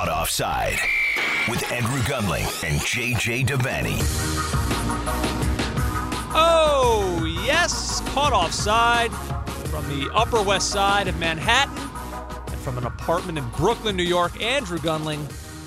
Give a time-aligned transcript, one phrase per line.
[0.00, 0.78] Caught Offside
[1.46, 3.98] with Andrew Gunling and JJ Devaney.
[6.34, 9.12] Oh, yes, caught offside
[9.68, 11.76] from the Upper West Side of Manhattan
[12.50, 14.42] and from an apartment in Brooklyn, New York.
[14.42, 15.22] Andrew Gunling,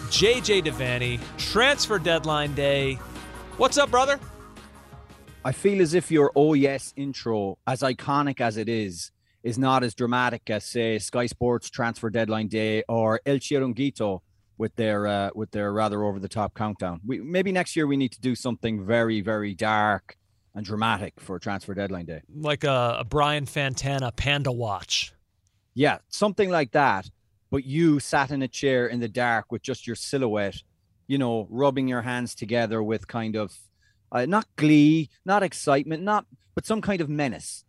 [0.09, 2.95] JJ Devaney, transfer deadline day.
[3.57, 4.20] What's up, brother?
[5.45, 9.11] I feel as if your oh yes intro, as iconic as it is,
[9.44, 14.21] is not as dramatic as say Sky Sports transfer deadline day or El Chiringuito
[14.57, 17.02] with their uh, with their rather over the top countdown.
[17.06, 20.18] We maybe next year we need to do something very very dark
[20.56, 22.21] and dramatic for transfer deadline day.
[22.33, 25.14] Like a, a Brian Fantana Panda Watch.
[25.74, 27.10] Yeah, something like that.
[27.50, 30.64] But you sat in a chair in the dark with just your silhouette,
[31.07, 33.55] you know, rubbing your hands together with kind of
[34.11, 37.66] uh, not glee, not excitement, not but some kind of menace.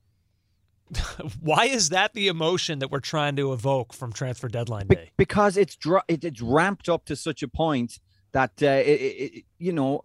[1.40, 4.94] Why is that the emotion that we're trying to evoke from transfer deadline day?
[4.96, 7.98] Be- because it's dr- it, it's ramped up to such a point
[8.32, 10.04] that uh, it, it, you know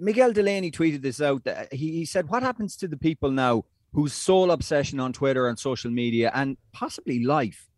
[0.00, 1.46] Miguel Delaney tweeted this out.
[1.70, 5.58] He, he said, "What happens to the people now whose sole obsession on Twitter and
[5.58, 7.68] social media and possibly life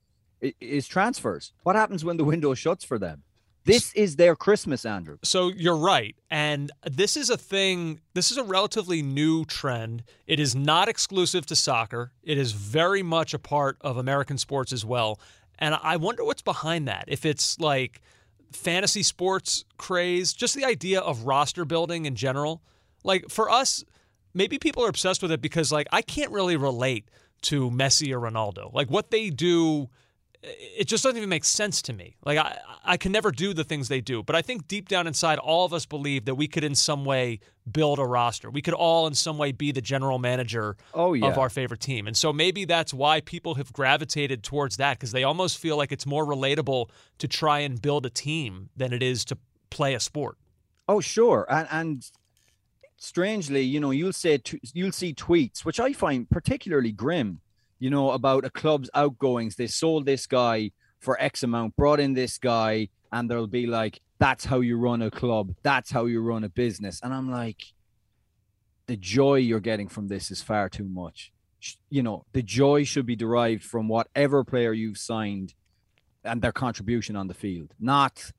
[0.41, 1.53] is transfers?
[1.62, 3.23] What happens when the window shuts for them?"
[3.64, 5.19] This is their Christmas, Andrew.
[5.22, 6.16] So you're right.
[6.30, 10.02] And this is a thing, this is a relatively new trend.
[10.27, 14.72] It is not exclusive to soccer, it is very much a part of American sports
[14.72, 15.20] as well.
[15.58, 17.05] And I wonder what's behind that.
[17.06, 18.00] If it's like
[18.50, 22.62] fantasy sports craze, just the idea of roster building in general.
[23.05, 23.84] Like for us,
[24.34, 27.11] maybe people are obsessed with it because like I can't really relate
[27.42, 28.72] to Messi or Ronaldo.
[28.72, 29.89] Like what they do
[30.42, 32.16] it just doesn't even make sense to me.
[32.24, 34.22] Like I, I can never do the things they do.
[34.22, 37.05] But I think deep down inside, all of us believe that we could in some
[37.05, 38.50] way build a roster.
[38.50, 41.27] We could all in some way be the general manager oh, yeah.
[41.27, 42.06] of our favorite team.
[42.06, 45.92] And so maybe that's why people have gravitated towards that because they almost feel like
[45.92, 50.00] it's more relatable to try and build a team than it is to play a
[50.00, 50.38] sport.
[50.88, 51.46] Oh, sure.
[51.50, 52.11] And and
[52.96, 54.40] strangely, you know, you'll say
[54.73, 57.40] you'll see tweets which I find particularly grim
[57.80, 59.57] you know, about a club's outgoings.
[59.57, 60.70] They sold this guy
[61.01, 65.02] for X amount, brought in this guy, and they'll be like, that's how you run
[65.02, 65.55] a club.
[65.63, 67.01] That's how you run a business.
[67.02, 67.63] And I'm like,
[68.86, 71.33] the joy you're getting from this is far too much.
[71.89, 75.55] You know, the joy should be derived from whatever player you've signed
[76.23, 78.33] and their contribution on the field, not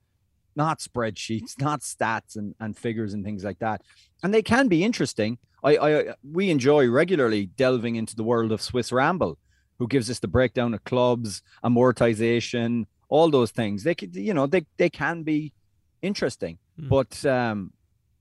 [0.55, 3.81] not spreadsheets, not stats and, and figures and things like that.
[4.23, 5.39] And they can be interesting.
[5.63, 9.37] I, I we enjoy regularly delving into the world of Swiss Ramble,
[9.77, 13.83] who gives us the breakdown of clubs, amortization, all those things.
[13.83, 15.53] They could, you know, they they can be
[16.01, 16.89] interesting, mm.
[16.89, 17.73] but um,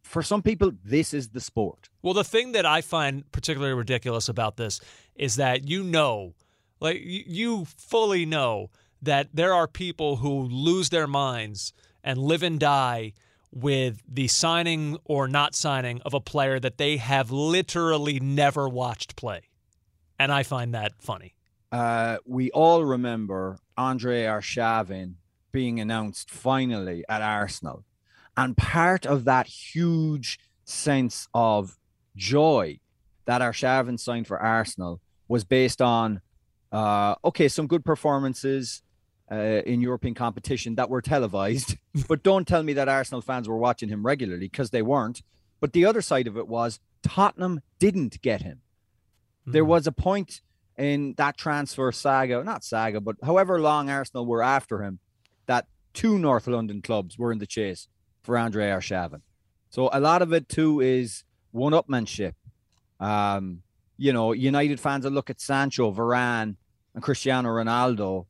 [0.03, 1.89] for some people, this is the sport.
[2.03, 4.81] Well, the thing that I find particularly ridiculous about this
[5.15, 6.35] is that you know,
[6.81, 8.71] like you fully know
[9.03, 11.73] that there are people who lose their minds
[12.05, 13.13] and live and die
[13.53, 19.17] with the signing or not signing of a player that they have literally never watched
[19.17, 19.43] play.
[20.19, 21.35] And I find that funny.
[21.73, 25.15] Uh, we all remember Andre Arshavin
[25.53, 27.85] being announced finally at Arsenal.
[28.37, 31.79] And part of that huge sense of
[32.17, 32.79] joy
[33.25, 36.21] that Arshavin signed for Arsenal was based on,
[36.73, 38.83] uh, okay, some good performances,
[39.31, 41.77] uh, in European competition that were televised.
[42.09, 45.23] but don't tell me that Arsenal fans were watching him regularly because they weren't.
[45.61, 48.61] But the other side of it was Tottenham didn't get him.
[49.47, 49.53] Mm.
[49.53, 49.71] There hmm.
[49.71, 50.41] was a point
[50.77, 54.99] in that transfer saga, not saga, but however long Arsenal were after him,
[55.47, 57.89] that two North London clubs were in the chase
[58.23, 59.21] for Andre Arshavin.
[59.69, 62.33] So a lot of it too is one-upmanship.
[62.99, 63.63] Um,
[63.97, 66.57] you know, United fans will look at Sancho, Varane,
[66.95, 68.27] and Cristiano Ronaldo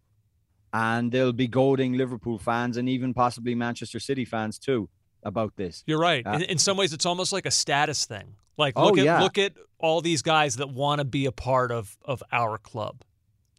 [0.72, 4.88] and they'll be goading Liverpool fans and even possibly Manchester City fans too
[5.22, 5.82] about this.
[5.86, 6.26] You're right.
[6.26, 8.34] Uh, in, in, some ways, it's almost like a status thing.
[8.56, 9.20] Like look oh, at yeah.
[9.20, 13.02] look at all these guys that want to be a part of of our club,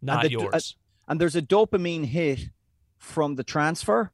[0.02, 0.54] not and the, yours.
[0.54, 2.50] Uh, and there's a dopamine hit
[2.98, 4.12] from the transfer.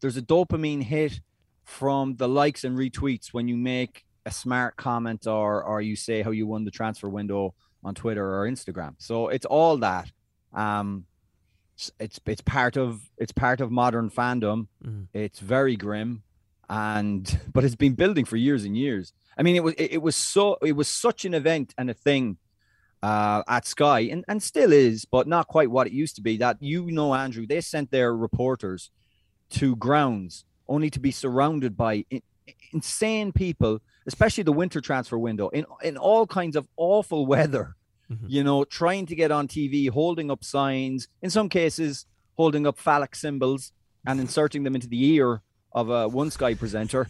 [0.00, 1.20] There's a dopamine hit
[1.64, 6.22] from the likes and retweets when you make a smart comment or or you say
[6.22, 7.54] how you won the transfer window
[7.84, 8.94] on Twitter or Instagram.
[8.98, 10.10] So it's all that.
[10.52, 11.04] Um,
[12.00, 14.66] it's it's part of it's part of modern fandom.
[14.84, 15.06] Mm.
[15.14, 16.22] It's very grim,
[16.68, 19.12] and but it's been building for years and years.
[19.36, 21.94] I mean, it was it, it was so it was such an event and a
[21.94, 22.38] thing
[23.02, 26.36] uh, at Sky, and and still is, but not quite what it used to be.
[26.38, 28.90] That you know, Andrew, they sent their reporters
[29.50, 32.22] to grounds only to be surrounded by in,
[32.72, 37.76] insane people, especially the winter transfer window, in in all kinds of awful weather
[38.10, 38.26] mm-hmm.
[38.28, 42.06] you know, trying to get on TV, holding up signs, in some cases,
[42.36, 43.72] holding up phallic symbols
[44.06, 47.08] and inserting them into the ear of a one Sky presenter.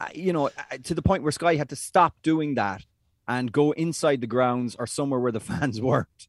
[0.00, 0.50] Uh, you know,
[0.82, 2.84] to the point where Sky had to stop doing that
[3.28, 6.28] and go inside the grounds or somewhere where the fans weren't.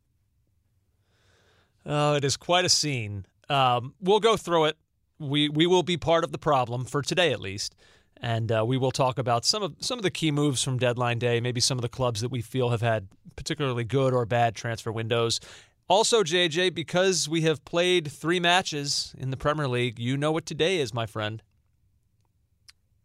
[1.86, 3.26] Oh, it is quite a scene.
[3.50, 4.78] Um, we'll go through it.
[5.20, 7.76] We we will be part of the problem for today, at least,
[8.22, 11.20] and uh, we will talk about some of some of the key moves from deadline
[11.20, 11.42] day.
[11.42, 14.92] Maybe some of the clubs that we feel have had particularly good or bad transfer
[14.92, 15.40] windows.
[15.88, 20.46] Also, JJ, because we have played three matches in the Premier League, you know what
[20.46, 21.42] today is, my friend.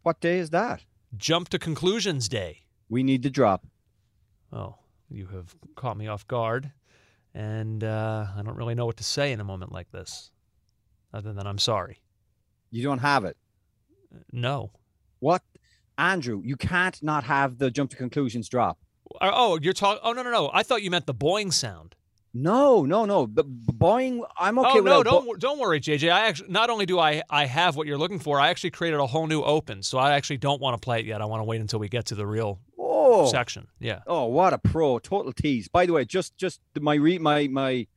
[0.03, 0.85] What day is that?
[1.17, 2.61] Jump to conclusions day.
[2.87, 3.65] We need to drop.
[4.53, 4.75] Oh,
[5.09, 6.71] you have caught me off guard,
[7.33, 10.31] and uh, I don't really know what to say in a moment like this,
[11.13, 11.99] other than I'm sorry.
[12.71, 13.35] You don't have it.
[14.31, 14.71] No.
[15.19, 15.41] What,
[15.97, 16.41] Andrew?
[16.43, 18.77] You can't not have the jump to conclusions drop.
[19.21, 20.01] Oh, you're talking.
[20.03, 20.49] Oh no, no, no.
[20.53, 21.95] I thought you meant the boing sound.
[22.33, 23.25] No, no, no.
[23.25, 24.79] The Boeing, I'm okay.
[24.79, 26.11] Oh no, don't bo- don't worry, JJ.
[26.11, 28.99] I actually not only do I I have what you're looking for, I actually created
[28.99, 31.21] a whole new open, so I actually don't want to play it yet.
[31.21, 33.27] I want to wait until we get to the real oh.
[33.27, 33.67] section.
[33.79, 34.01] Yeah.
[34.05, 34.99] Oh, what a pro!
[34.99, 35.67] Total tease.
[35.67, 37.87] By the way, just just my re- my my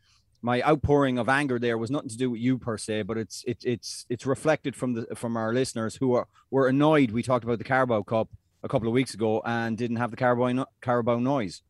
[0.42, 3.44] my outpouring of anger there was nothing to do with you per se, but it's
[3.46, 7.10] it's it's it's reflected from the from our listeners who are were annoyed.
[7.10, 8.28] We talked about the Carabao Cup
[8.62, 11.62] a couple of weeks ago and didn't have the Carabao Carabao noise.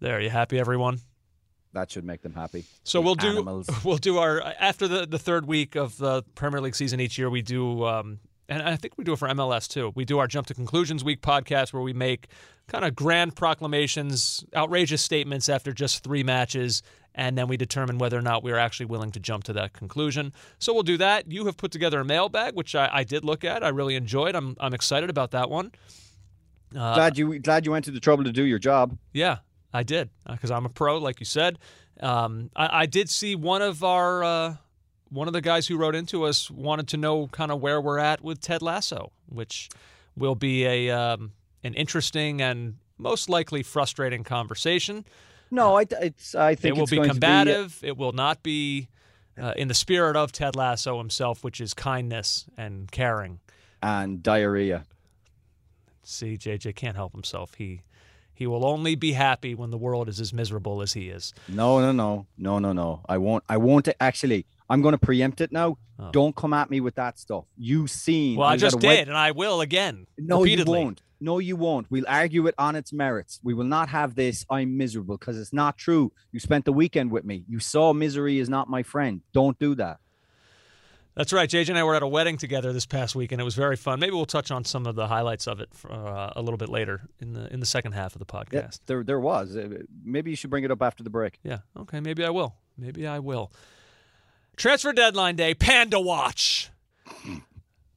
[0.00, 1.00] There, you happy, everyone?
[1.72, 2.64] That should make them happy.
[2.84, 6.60] So The we'll do we'll do our after the the third week of the Premier
[6.60, 7.30] League season each year.
[7.30, 8.18] We do, um,
[8.50, 9.92] and I think we do it for MLS too.
[9.94, 12.26] We do our Jump to Conclusions Week podcast where we make
[12.66, 16.82] kind of grand proclamations, outrageous statements after just three matches,
[17.14, 19.72] and then we determine whether or not we are actually willing to jump to that
[19.72, 20.32] conclusion.
[20.58, 21.30] So we'll do that.
[21.30, 23.62] You have put together a mailbag, which I, I did look at.
[23.62, 24.34] I really enjoyed.
[24.34, 25.72] I'm I'm excited about that one.
[26.76, 28.98] Uh, glad you glad you went to the trouble to do your job.
[29.12, 29.38] yeah,
[29.72, 31.58] I did because I'm a pro, like you said.
[32.00, 34.56] Um, I, I did see one of our uh,
[35.10, 37.98] one of the guys who wrote into us wanted to know kind of where we're
[37.98, 39.68] at with Ted Lasso, which
[40.16, 45.04] will be a um, an interesting and most likely frustrating conversation.
[45.50, 47.80] No, I it's I think it will be going combative.
[47.82, 48.88] it will not be
[49.40, 53.40] uh, in the spirit of Ted Lasso himself, which is kindness and caring.
[53.82, 54.84] and diarrhea.
[56.02, 57.54] See, JJ can't help himself.
[57.54, 57.82] He
[58.32, 61.34] he will only be happy when the world is as miserable as he is.
[61.46, 63.00] No, no, no, no, no, no.
[63.08, 63.44] I won't.
[63.48, 64.46] I won't actually.
[64.70, 65.76] I'm going to preempt it now.
[65.98, 66.10] Oh.
[66.12, 67.44] Don't come at me with that stuff.
[67.58, 68.38] You seen?
[68.38, 70.06] Well, I just did, and I will again.
[70.16, 70.78] No, repeatedly.
[70.78, 71.02] you won't.
[71.20, 71.90] No, you won't.
[71.90, 73.40] We'll argue it on its merits.
[73.42, 74.46] We will not have this.
[74.48, 76.12] I'm miserable because it's not true.
[76.32, 77.44] You spent the weekend with me.
[77.46, 79.20] You saw misery is not my friend.
[79.34, 79.98] Don't do that.
[81.16, 81.50] That's right.
[81.50, 83.76] JJ and I were at a wedding together this past week, and it was very
[83.76, 83.98] fun.
[83.98, 87.02] Maybe we'll touch on some of the highlights of it uh, a little bit later
[87.18, 88.52] in the in the second half of the podcast.
[88.52, 89.58] Yeah, there, there was.
[90.04, 91.38] Maybe you should bring it up after the break.
[91.42, 91.58] Yeah.
[91.76, 92.00] Okay.
[92.00, 92.54] Maybe I will.
[92.78, 93.52] Maybe I will.
[94.60, 95.54] Transfer deadline day.
[95.54, 96.68] Panda watch.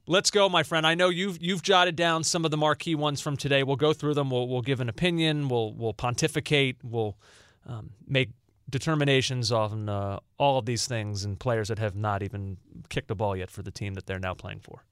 [0.08, 0.88] Let's go, my friend.
[0.88, 3.64] I know you've you've jotted down some of the marquee ones from today.
[3.64, 4.30] We'll go through them.
[4.30, 5.50] We'll we'll give an opinion.
[5.50, 6.78] We'll we'll pontificate.
[6.82, 7.18] We'll
[7.66, 8.30] um, make
[8.70, 12.56] determinations on uh, all of these things and players that have not even
[12.88, 14.86] kicked a ball yet for the team that they're now playing for.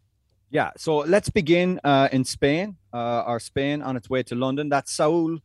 [0.49, 0.71] Yeah.
[0.75, 2.75] So let's begin uh, in Spain.
[2.91, 4.67] Uh, our Spain on its way to London.
[4.67, 5.37] That Saul,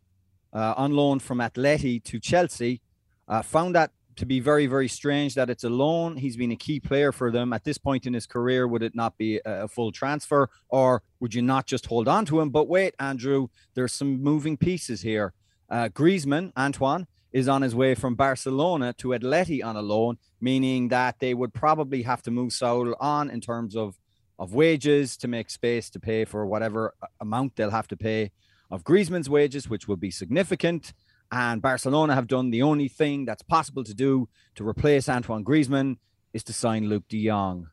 [0.52, 2.80] uh, on loan from Atleti to Chelsea,
[3.28, 6.16] uh, found that to be very, very strange that it's a loan.
[6.16, 8.66] He's been a key player for them at this point in his career.
[8.66, 12.40] Would it not be a, full transfer, or would you not just hold on to
[12.40, 12.50] him?
[12.50, 15.32] But wait, Andrew, there's some moving pieces here.
[15.68, 20.88] Uh, Griezmann, Antoine, is on his way from Barcelona to Atleti on a loan, meaning
[20.88, 23.98] that they would probably have to move Saul on in terms of
[24.38, 28.30] of wages to make space to pay for whatever amount they'll have to pay
[28.70, 30.92] of Griezmann's wages, which will be significant.
[31.30, 35.96] And Barcelona have done the only thing that's possible to do to replace Antoine Griezmann
[36.32, 37.68] is to sign Luuk De Jong.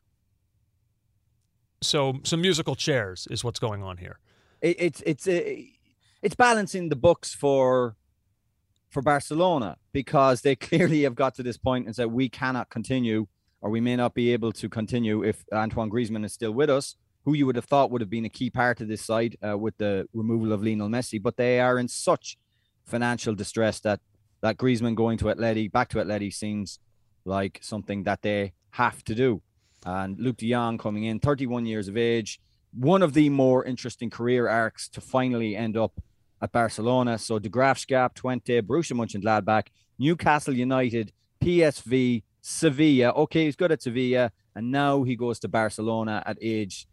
[1.82, 4.18] So some musical chairs is what's going on here.
[4.60, 5.68] It, it's it's a,
[6.22, 7.96] it's balancing the books for
[8.90, 13.26] for Barcelona because they clearly have got to this point and said we cannot continue
[13.64, 16.96] or we may not be able to continue if Antoine Griezmann is still with us,
[17.24, 19.56] who you would have thought would have been a key part of this side uh,
[19.56, 21.22] with the removal of Lionel Messi.
[21.22, 22.36] But they are in such
[22.84, 24.00] financial distress that
[24.44, 26.78] that Griezmann going to Atleti, back to Atleti, seems
[27.24, 29.40] like something that they have to do.
[29.86, 32.40] And Luuk De Jong coming in, 31 years of age,
[32.74, 35.98] one of the more interesting career arcs to finally end up
[36.42, 37.16] at Barcelona.
[37.16, 41.12] So De Graafschap, Twente, Borussia Mönchengladbach, Newcastle United,
[41.42, 43.12] PSV, Sevilla.
[43.12, 46.86] Okay, he's good at Sevilla, and now he goes to Barcelona at age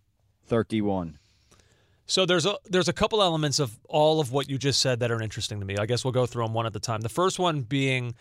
[0.46, 1.20] 31.
[2.12, 5.12] So there's a there's a couple elements of all of what you just said that
[5.12, 5.78] are interesting to me.
[5.78, 7.00] I guess we'll go through them one at a time.
[7.00, 8.16] The first one being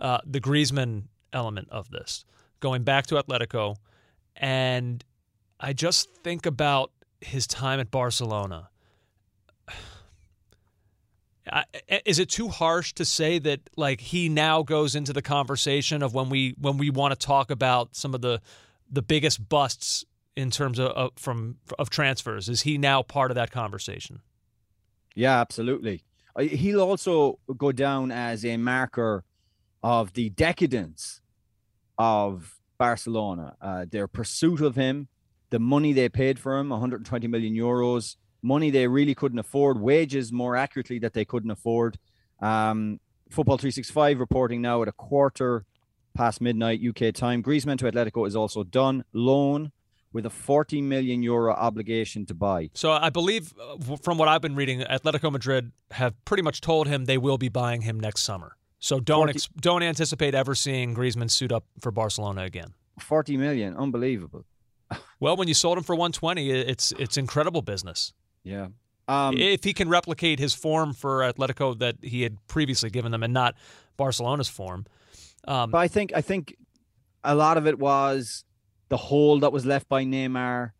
[0.00, 2.24] uh, the Griezmann element of this,
[2.60, 3.76] going back to Atletico,
[4.34, 5.04] and
[5.60, 8.70] I just think about his time at Barcelona.
[11.52, 11.64] I,
[12.06, 16.14] is it too harsh to say that like he now goes into the conversation of
[16.14, 18.40] when we when we want to talk about some of the
[18.90, 22.48] the biggest busts in terms of, of from of transfers?
[22.48, 24.20] Is he now part of that conversation?
[25.14, 26.02] Yeah, absolutely.
[26.36, 29.24] Uh, he'll also go down as a marker
[29.82, 31.20] of the decadence
[31.98, 33.56] of Barcelona.
[33.60, 35.08] Uh, their pursuit of him,
[35.50, 40.32] the money they paid for him, 120 million euros, money they really couldn't afford, wages
[40.32, 41.98] more accurately that they couldn't afford.
[42.40, 42.98] Um,
[43.30, 45.64] Football 365 reporting now at a quarter
[46.14, 47.42] past midnight UK time.
[47.42, 49.04] Griezmann to Atletico is also done.
[49.12, 49.72] Loan
[50.14, 52.70] with a 40 million euro obligation to buy.
[52.72, 56.86] So I believe, uh, from what I've been reading, Atletico Madrid have pretty much told
[56.86, 58.56] him they will be buying him next summer.
[58.78, 62.74] So don't 40, ex- don't anticipate ever seeing Griezmann suit up for Barcelona again.
[63.00, 64.44] 40 million, unbelievable.
[65.20, 68.12] well, when you sold him for 120, it's it's incredible business.
[68.44, 68.68] Yeah.
[69.08, 73.22] Um, if he can replicate his form for Atletico that he had previously given them,
[73.22, 73.54] and not
[73.96, 74.86] Barcelona's form.
[75.46, 76.56] Um, but I think I think
[77.22, 78.44] a lot of it was
[78.94, 80.70] the hole that was left by Neymar,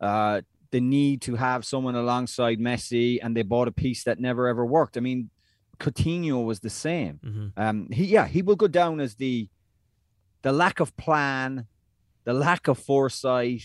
[0.00, 0.40] uh,
[0.72, 4.66] the need to have someone alongside Messi, and they bought a piece that never ever
[4.66, 4.96] worked.
[4.96, 5.30] I mean,
[5.78, 7.20] Coutinho was the same.
[7.24, 7.46] Mm-hmm.
[7.56, 9.48] Um, he yeah, he will go down as the
[10.42, 11.68] the lack of plan,
[12.24, 13.62] the lack of foresight,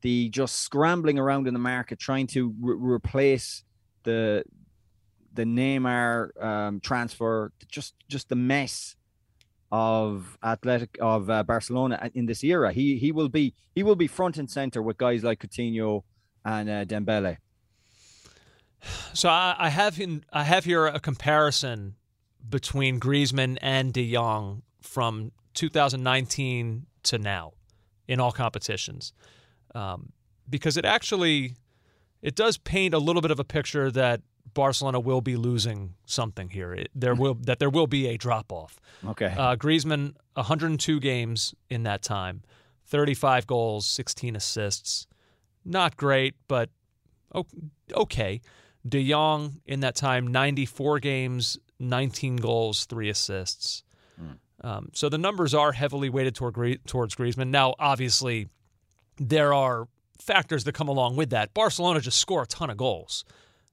[0.00, 3.64] the just scrambling around in the market trying to re- replace
[4.04, 4.44] the
[5.34, 8.96] the Neymar um, transfer, just just the mess
[9.72, 12.72] of Athletic of uh, Barcelona in this era.
[12.72, 16.02] He he will be he will be front and center with guys like Coutinho
[16.44, 17.38] and uh, Dembele.
[19.14, 21.94] So I, I have in, I have here a comparison
[22.46, 27.52] between Griezmann and De Jong from 2019 to now
[28.08, 29.12] in all competitions
[29.74, 30.12] um,
[30.50, 31.54] because it actually
[32.20, 34.20] it does paint a little bit of a picture that
[34.54, 36.72] Barcelona will be losing something here.
[36.74, 38.78] It, there will that there will be a drop off.
[39.06, 39.34] Okay.
[39.36, 42.42] Uh, Griezmann, 102 games in that time,
[42.86, 45.06] 35 goals, 16 assists.
[45.64, 46.70] Not great, but
[47.94, 48.40] okay.
[48.86, 53.84] De Jong in that time, 94 games, 19 goals, three assists.
[54.20, 54.38] Mm.
[54.64, 56.54] Um, so the numbers are heavily weighted toward
[56.86, 57.48] towards Griezmann.
[57.48, 58.48] Now, obviously,
[59.18, 59.88] there are
[60.20, 61.54] factors that come along with that.
[61.54, 63.24] Barcelona just score a ton of goals.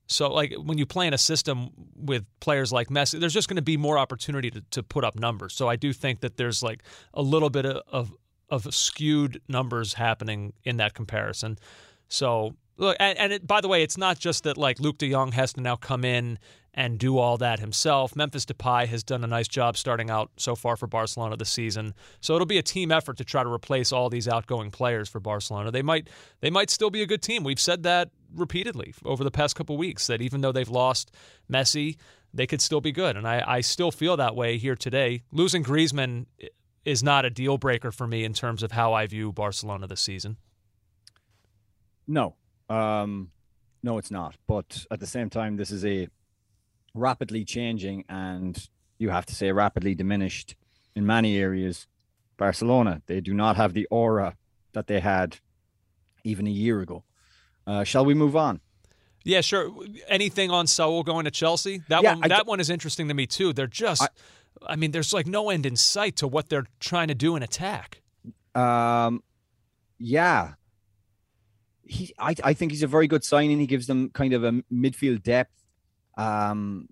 [0.10, 3.58] So, like when you play in a system with players like Messi, there's just going
[3.58, 5.54] to be more opportunity to, to put up numbers.
[5.54, 8.12] So, I do think that there's like a little bit of,
[8.50, 11.60] of, skewed numbers happening in that comparison.
[12.08, 15.12] So, look, and, and it, by the way, it's not just that like Luuk De
[15.12, 16.40] Jong has to now come in
[16.74, 18.16] and do all that himself.
[18.16, 21.94] Memphis Depay has done a nice job starting out so far for Barcelona this season.
[22.22, 25.20] So it'll be a team effort to try to replace all these outgoing players for
[25.20, 25.72] Barcelona.
[25.72, 26.10] They might
[26.42, 27.44] they might still be a good team.
[27.44, 31.12] We've said that repeatedly over the past couple weeks that even though they've lost
[31.52, 31.98] Messi,
[32.34, 33.18] they could still be good.
[33.18, 35.24] And I, I still feel that way here today.
[35.32, 36.28] Losing Griezmann
[36.86, 40.02] is not a deal breaker for me in terms of how I view Barcelona this
[40.02, 40.38] season.
[42.08, 42.36] No.
[42.70, 43.32] Um,
[43.84, 44.36] no, it's not.
[44.48, 46.08] But at the same time, this is a
[47.00, 50.56] rapidly changing and you have to say rapidly diminished
[50.96, 51.88] in many areas.
[52.38, 54.36] Barcelona, they do not have the aura
[54.74, 55.38] that they had
[56.24, 57.04] even a year ago.
[57.66, 58.62] Uh, shall we move on?
[59.24, 59.72] Yeah, sure.
[60.08, 61.82] Anything on Saul going to Chelsea?
[61.90, 63.54] That yeah, one, I, that one is interesting to me too.
[63.54, 64.08] They're just, I,
[64.66, 67.44] I, mean, there's like no end in sight to what they're trying to do in
[67.44, 68.02] attack.
[68.56, 69.22] Um,
[69.98, 70.54] yeah,
[71.84, 73.60] he, I, I think he's a very good signing.
[73.60, 75.52] He gives them kind of a midfield depth.
[76.20, 76.90] Um,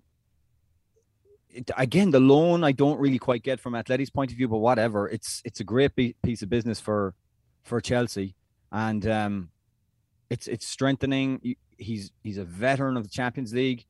[1.50, 4.58] it, again, the loan I don't really quite get from Atleti's point of view, but
[4.58, 5.08] whatever.
[5.08, 5.92] It's it's a great
[6.22, 7.14] piece of business for
[7.62, 8.34] for Chelsea,
[8.72, 9.50] and um,
[10.30, 11.56] it's it's strengthening.
[11.76, 13.84] He's he's a veteran of the Champions League,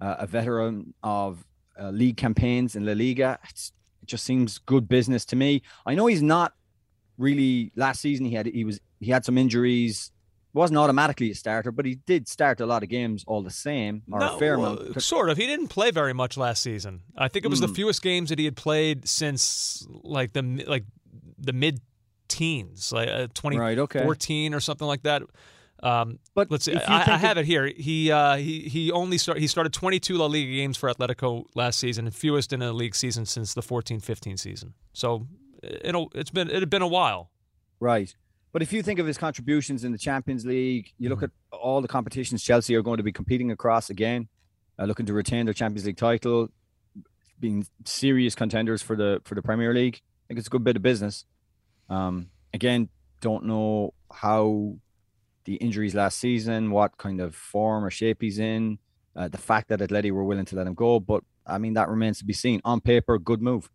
[0.00, 1.44] uh, a veteran of
[1.80, 3.38] uh, league campaigns in La Liga.
[3.48, 5.62] It's, it just seems good business to me.
[5.86, 6.52] I know he's not
[7.16, 7.70] really.
[7.76, 10.10] Last season he had he was he had some injuries
[10.52, 14.02] wasn't automatically a starter, but he did start a lot of games all the same,
[14.10, 15.00] or no, a fair amount.
[15.02, 15.36] Sort of.
[15.36, 17.02] He didn't play very much last season.
[17.16, 17.62] I think it was mm.
[17.62, 17.74] the hmm.
[17.74, 20.84] fewest games that he had played since like the like
[21.38, 21.80] the mid
[22.28, 24.54] teens, like uh, 2014 right, okay.
[24.54, 25.22] or something like that.
[25.82, 26.74] Um, but let's see.
[26.74, 27.66] I, I, have it, it here.
[27.66, 31.78] He uh, he he only start, he started 22 La Liga games for Atletico last
[31.78, 34.74] season, and fewest in a league season since the 14-15 season.
[34.92, 35.26] So
[35.62, 37.30] it'll it's been it had been a while.
[37.78, 38.14] Right.
[38.52, 41.24] But if you think of his contributions in the Champions League, you look mm.
[41.24, 44.28] at all the competitions Chelsea are going to be competing across again,
[44.78, 46.48] uh, looking to retain their Champions League title,
[47.38, 50.00] being serious contenders for the for the Premier League.
[50.02, 51.24] I think it's a good bit of business.
[51.88, 52.88] Um, again,
[53.20, 54.76] don't know how
[55.44, 58.78] the injuries last season, what kind of form or shape he's in,
[59.16, 61.00] uh, the fact that Atleti were willing to let him go.
[61.00, 62.60] But I mean, that remains to be seen.
[62.64, 63.70] On paper, good move.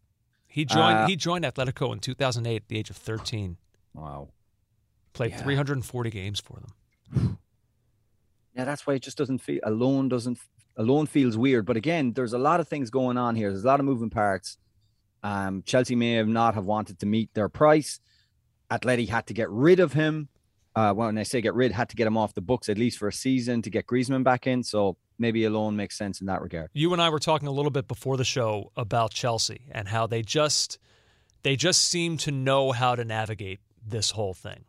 [0.48, 0.98] He joined.
[0.98, 3.58] Uh, he joined Atletico in 2008 at the age of 13.
[3.94, 4.30] Wow.
[5.16, 5.44] Played yeah.
[5.44, 7.40] 340 games for them.
[8.54, 10.10] Yeah, that's why it just doesn't feel alone.
[10.10, 10.38] Doesn't
[10.78, 11.66] alone feels weird.
[11.66, 13.50] But again, there's a lot of things going on here.
[13.50, 14.58] There's a lot of moving parts.
[15.24, 18.00] Um, Chelsea may have not have wanted to meet their price.
[18.70, 20.30] Atleti had to get rid of him.
[20.76, 22.98] Uh, when I say get rid, had to get him off the books at least
[22.98, 24.64] for a season to get Griezmann back in.
[24.64, 26.70] So maybe a loan makes sense in that regard.
[26.74, 30.08] You and I were talking a little bit before the show about Chelsea and how
[30.08, 30.78] they just
[31.44, 34.66] they just seem to know how to navigate this whole thing.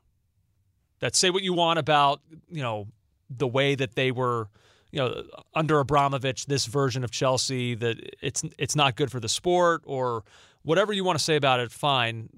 [1.00, 2.88] That say what you want about you know
[3.30, 4.48] the way that they were
[4.90, 5.24] you know
[5.54, 10.24] under Abramovich, this version of Chelsea that it's it's not good for the sport or
[10.66, 12.28] whatever you want to say about it, fine.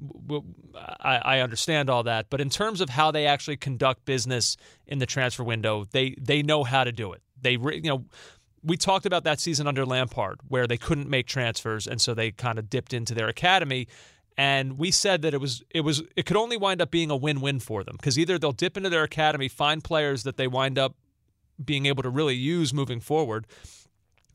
[1.00, 4.98] I, I, understand all that, but in terms of how they actually conduct business in
[4.98, 7.22] the transfer window, they they know how to do it.
[7.40, 8.04] They you know.
[8.60, 12.32] We talked about that season under Lampard where they couldn't make transfers and so they
[12.32, 13.86] kind of dipped into their academy
[14.38, 17.16] and we said that it was it was it could only wind up being a
[17.16, 20.78] win-win for them because either they'll dip into their academy, find players that they wind
[20.78, 20.94] up
[21.62, 23.48] being able to really use moving forward,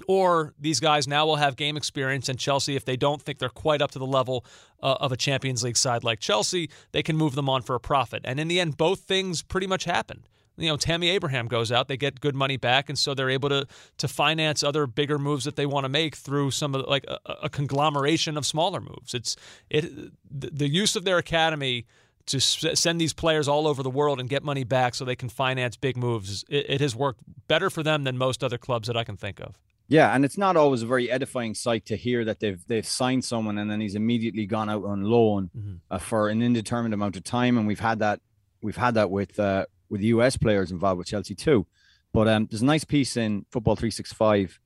[0.09, 3.47] or these guys now will have game experience, and Chelsea, if they don't think they're
[3.47, 4.45] quite up to the level
[4.81, 7.79] uh, of a Champions League side like Chelsea, they can move them on for a
[7.79, 8.21] profit.
[8.25, 10.25] And in the end, both things pretty much happen.
[10.57, 13.49] You know, Tammy Abraham goes out, they get good money back, and so they're able
[13.49, 13.67] to
[13.97, 17.19] to finance other bigger moves that they want to make through some of like a,
[17.43, 19.13] a conglomeration of smaller moves.
[19.13, 19.35] It's
[19.69, 19.83] it
[20.29, 21.85] the, the use of their academy
[22.25, 25.27] to send these players all over the world and get money back so they can
[25.27, 26.45] finance big moves.
[26.47, 29.41] It, it has worked better for them than most other clubs that I can think
[29.41, 29.57] of.
[29.87, 33.25] Yeah, and it's not always a very edifying sight to hear that they've they've signed
[33.25, 35.73] someone and then he's immediately gone out on loan mm-hmm.
[35.91, 38.21] uh, for an indeterminate amount of time, and we've had that
[38.61, 41.65] we've had that with uh, with US players involved with Chelsea too.
[42.13, 44.59] But um, there's a nice piece in Football 365.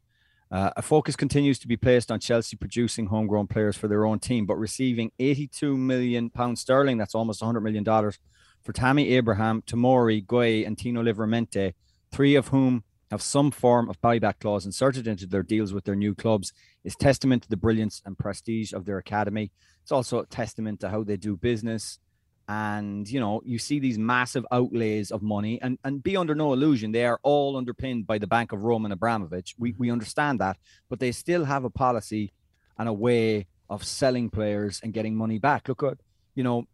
[0.49, 4.19] Uh, a focus continues to be placed on Chelsea producing homegrown players for their own
[4.19, 8.19] team, but receiving 82 million pounds sterling, that's almost 100 million dollars,
[8.63, 11.73] for Tammy Abraham, Tomori, Guehi, and Tino Livramento,
[12.11, 15.95] three of whom have some form of buyback clause inserted into their deals with their
[15.95, 16.51] new clubs
[16.83, 19.51] is testament to the brilliance and prestige of their academy.
[19.81, 21.99] It's also a testament to how they do business.
[22.47, 26.53] And you know, you see these massive outlays of money, and and be under no
[26.53, 29.55] illusion, they are all underpinned by the Bank of Roman Abramovich.
[29.57, 29.81] We mm-hmm.
[29.81, 30.57] we understand that,
[30.89, 32.31] but they still have a policy
[32.77, 35.67] and a way of selling players and getting money back.
[35.67, 35.97] Look at
[36.35, 36.65] you know,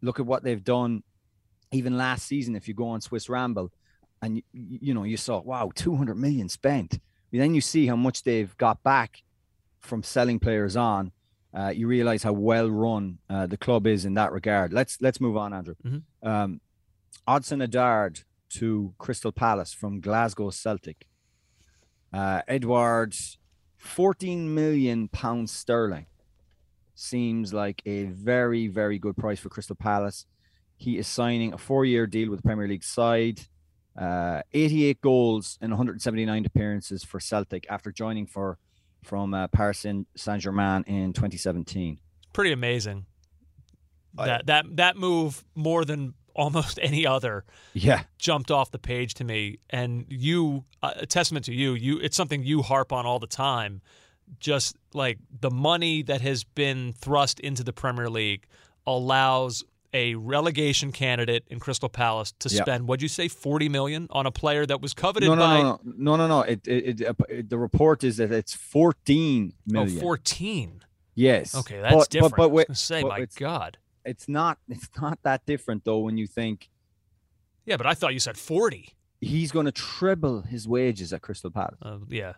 [0.00, 1.02] look at what they've done
[1.72, 2.54] even last season.
[2.54, 3.72] If you go on Swiss Ramble,
[4.22, 7.00] and you, you know you saw wow 200 million spent
[7.32, 9.22] then you see how much they've got back
[9.80, 11.12] from selling players on
[11.56, 14.72] uh, you realize how well run uh, the club is in that regard.
[14.72, 15.74] Let's let's move on andrew.
[15.84, 16.28] Mm-hmm.
[16.28, 16.60] um,
[17.26, 21.06] Odsonne Edouard to Crystal Palace from Glasgow Celtic.
[22.12, 23.16] Uh, Edouard
[23.78, 26.06] 14 million pounds sterling.
[26.94, 30.26] Seems like a very very good price for Crystal Palace.
[30.76, 33.40] He is signing a four-year deal with the Premier League side.
[33.98, 38.58] Uh, 88 goals and 179 appearances for Celtic after joining for
[39.06, 41.98] from uh, Paris Saint Germain in 2017.
[42.32, 43.06] Pretty amazing.
[44.14, 47.44] that that that move more than almost any other.
[47.72, 51.74] Yeah, jumped off the page to me, and you uh, a testament to you.
[51.74, 53.80] You it's something you harp on all the time.
[54.40, 58.46] Just like the money that has been thrust into the Premier League
[58.84, 59.62] allows
[59.96, 62.80] a relegation candidate in Crystal Palace to spend yep.
[62.82, 65.80] what'd you say 40 million on a player that was coveted no, no, by no
[65.84, 66.40] no no no no.
[66.42, 69.96] It, it, it, it, the report is that it's 14 million.
[69.96, 71.54] oh 14 yes.
[71.54, 72.36] Okay that's but, different.
[72.36, 73.78] But, but wait, say but my god.
[74.04, 76.68] it's not it's not that different though when you think
[77.64, 81.50] yeah but I thought you said 40 he's going to triple his wages at Crystal
[81.50, 81.78] Palace.
[81.80, 82.34] Uh, yeah.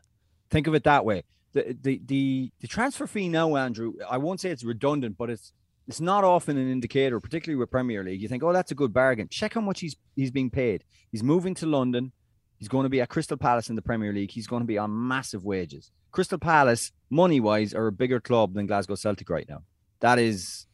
[0.49, 1.25] Think of it that way.
[1.55, 5.53] The, the the the transfer fee now Andrew I won't say it's redundant but it's
[5.89, 8.21] it's not often an indicator, particularly with Premier League.
[8.21, 9.27] You think, oh, that's a good bargain.
[9.31, 10.85] Check how much he's he's being paid.
[11.11, 12.13] He's moving to London.
[12.59, 14.31] He's going to be at Crystal Palace in the Premier League.
[14.31, 15.91] He's going to be on massive wages.
[16.11, 19.63] Crystal Palace, money wise, are a bigger club than Glasgow Celtic right now.
[20.01, 20.67] That is,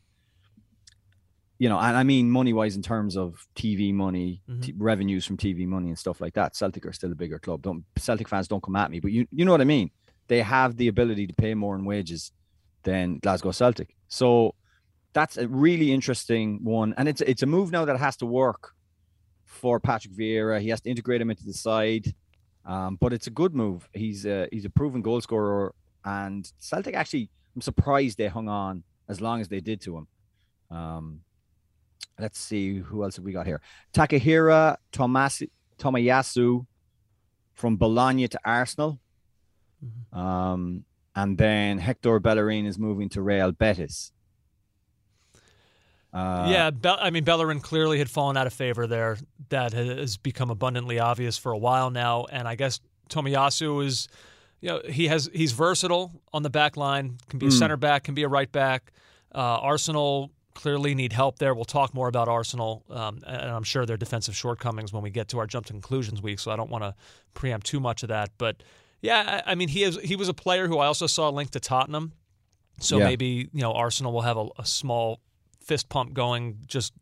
[1.59, 4.61] you know, and I mean money wise in terms of TV money, mm-hmm.
[4.63, 6.57] t- revenues from TV money and stuff like that.
[6.57, 7.63] Celtic are still a bigger club.
[7.63, 9.91] Don't Celtic fans don't come at me, but you you know what I mean.
[10.27, 12.33] They have the ability to pay more in wages
[12.83, 13.95] than Glasgow Celtic.
[14.09, 14.55] So
[15.15, 18.75] that's a really interesting one, and it's it's a move now that has to work
[19.45, 20.61] for Patrick Vieira.
[20.61, 22.13] He has to integrate him into the side,
[22.67, 23.89] um, but it's a good move.
[23.95, 25.75] He's a, he's a proven goal scorer,
[26.05, 30.09] and Celtic actually, I'm surprised they hung on as long as they did to him.
[30.71, 31.21] Um,
[32.19, 33.61] let's see who else have we got here.
[33.93, 36.67] Takehiro Tomasi, Tomiyasu
[37.55, 38.99] from Bologna to Arsenal.
[39.85, 40.19] Mm-hmm.
[40.19, 44.11] Um, and then Hector Bellerin is moving to Real Betis.
[46.15, 49.19] Uh, yeah, Be- I mean Bellerin clearly had fallen out of favor there.
[49.49, 54.09] That has become abundantly obvious for a while now, and I guess Tomiyasu is,
[54.61, 57.19] you know, he has he's versatile on the back line.
[57.29, 57.59] Can be a mm.
[57.59, 58.93] center back, can be a right back.
[59.35, 61.53] Uh, Arsenal clearly need help there.
[61.53, 65.27] We'll talk more about Arsenal, um, and I'm sure their defensive shortcomings when we get
[65.29, 66.39] to our jump to conclusions week.
[66.39, 66.95] So I don't want to
[67.35, 68.63] preempt too much of that, but
[69.03, 71.55] yeah, I, I mean he is he was a player who I also saw linked
[71.55, 72.13] to Tottenham.
[72.79, 73.05] So yeah.
[73.05, 75.21] maybe you know Arsenal will have a, a small
[75.65, 76.93] fist pump going just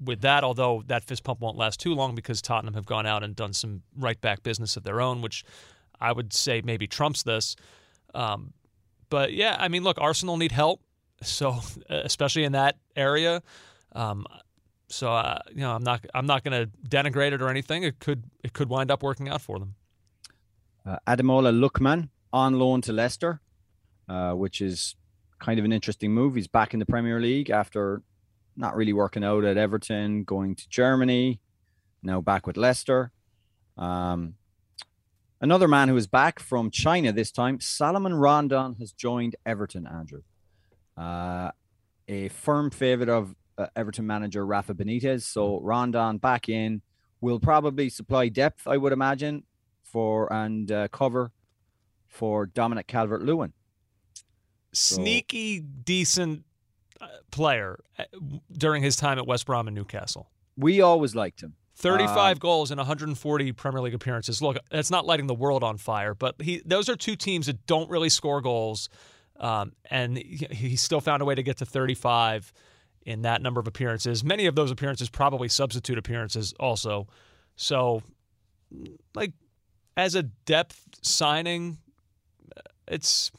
[0.00, 3.22] with that, although that fist pump won't last too long because Tottenham have gone out
[3.22, 5.44] and done some right back business of their own, which
[6.00, 7.56] I would say maybe trumps this.
[8.14, 8.52] Um,
[9.08, 10.80] but yeah, I mean, look, Arsenal need help,
[11.22, 13.42] so especially in that area.
[13.92, 14.26] Um,
[14.88, 17.82] so uh, you know, I'm not I'm not going to denigrate it or anything.
[17.82, 19.74] It could it could wind up working out for them.
[20.84, 23.40] Uh, Ademola Lookman on loan to Leicester,
[24.08, 24.96] uh, which is
[25.42, 26.36] kind of an interesting move.
[26.36, 28.02] He's back in the Premier League after
[28.56, 31.40] not really working out at Everton, going to Germany,
[32.02, 33.10] now back with Leicester.
[33.76, 34.34] Um,
[35.40, 40.22] another man who is back from China this time, Salomon Rondon, has joined Everton, Andrew.
[40.96, 41.50] Uh,
[42.06, 45.22] a firm favorite of uh, Everton manager Rafa Benitez.
[45.22, 46.82] So Rondon back in
[47.20, 49.42] will probably supply depth, I would imagine,
[49.82, 51.32] for and uh, cover
[52.06, 53.52] for Dominic Calvert Lewin
[54.72, 56.44] sneaky decent
[57.00, 58.04] uh, player uh,
[58.56, 60.30] during his time at West Brom and Newcastle.
[60.56, 61.54] We always liked him.
[61.76, 64.40] 35 um, goals in 140 Premier League appearances.
[64.40, 67.66] Look, that's not lighting the world on fire, but he those are two teams that
[67.66, 68.88] don't really score goals,
[69.40, 72.52] um, and he, he, still found a way to get to 35
[73.04, 74.22] in that number of appearances.
[74.22, 77.08] Many of those appearances probably substitute appearances also.
[77.56, 78.02] So,
[79.14, 79.32] like
[79.96, 81.78] as a depth signing,
[82.56, 83.32] uh, it's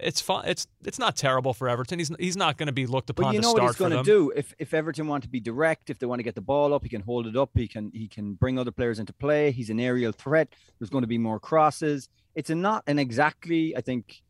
[0.00, 0.44] it's fun.
[0.46, 1.98] It's it's not terrible for Everton.
[1.98, 3.26] He's he's not going to be looked upon.
[3.26, 5.90] But you know what he's going to do if if Everton want to be direct,
[5.90, 7.50] if they want to get the ball up, he can hold it up.
[7.54, 9.52] He can he can bring other players into play.
[9.52, 10.48] He's an aerial threat.
[10.78, 12.08] There's going to be more crosses.
[12.34, 14.22] It's a not an exactly I think,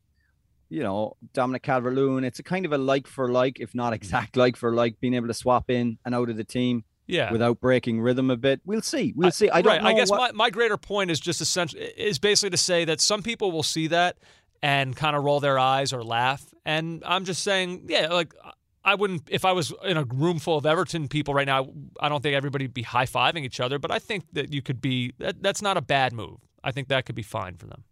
[0.69, 2.25] you know, Dominic Calvert-Lewin.
[2.25, 3.95] It's a kind of a like for like, if not mm-hmm.
[3.95, 6.85] exact like for like, being able to swap in and out of the team.
[7.07, 7.31] Yeah.
[7.31, 8.63] Without breaking rhythm a bit.
[8.65, 9.13] We'll see.
[9.15, 9.51] We'll see.
[9.51, 9.85] I don't right.
[9.85, 10.35] I guess what...
[10.35, 13.63] my, my greater point is just essentially is basically to say that some people will
[13.63, 14.17] see that
[14.65, 16.43] and kind of roll their eyes or laugh.
[16.65, 18.35] And I'm just saying, yeah, like
[18.83, 21.69] I wouldn't if I was in a room full of Everton people right now.
[22.01, 24.63] I don't think everybody would be high fiving each other, but I think that you
[24.63, 25.13] could be.
[25.19, 26.39] That, that's not a bad move.
[26.65, 27.85] I think that could be fine for them.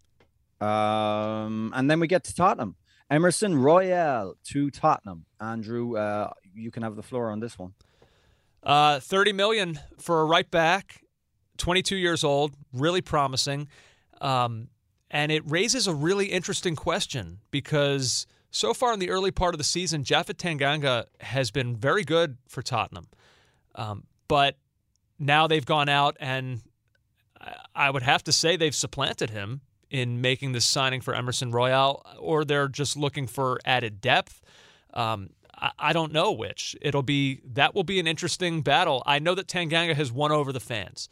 [0.66, 2.76] Um, and then we get to Tottenham.
[3.10, 5.26] Emerson Royal to Tottenham.
[5.38, 7.74] Andrew, uh, you can have the floor on this one.
[8.62, 11.02] Uh, Thirty million for a right back,
[11.58, 13.68] twenty-two years old, really promising.
[14.22, 14.68] Um,
[15.12, 19.58] and it raises a really interesting question because so far in the early part of
[19.58, 23.08] the season, Japhet Tanganga has been very good for Tottenham.
[23.74, 24.56] Um, but
[25.18, 26.62] now they've gone out and
[27.74, 32.04] I would have to say they've supplanted him in making this signing for Emerson Royal,
[32.18, 34.40] or they're just looking for added depth.
[34.94, 36.74] Um, I, I don't know which.
[36.80, 39.02] It'll be that will be an interesting battle.
[39.04, 41.08] I know that Tanganga has won over the fans,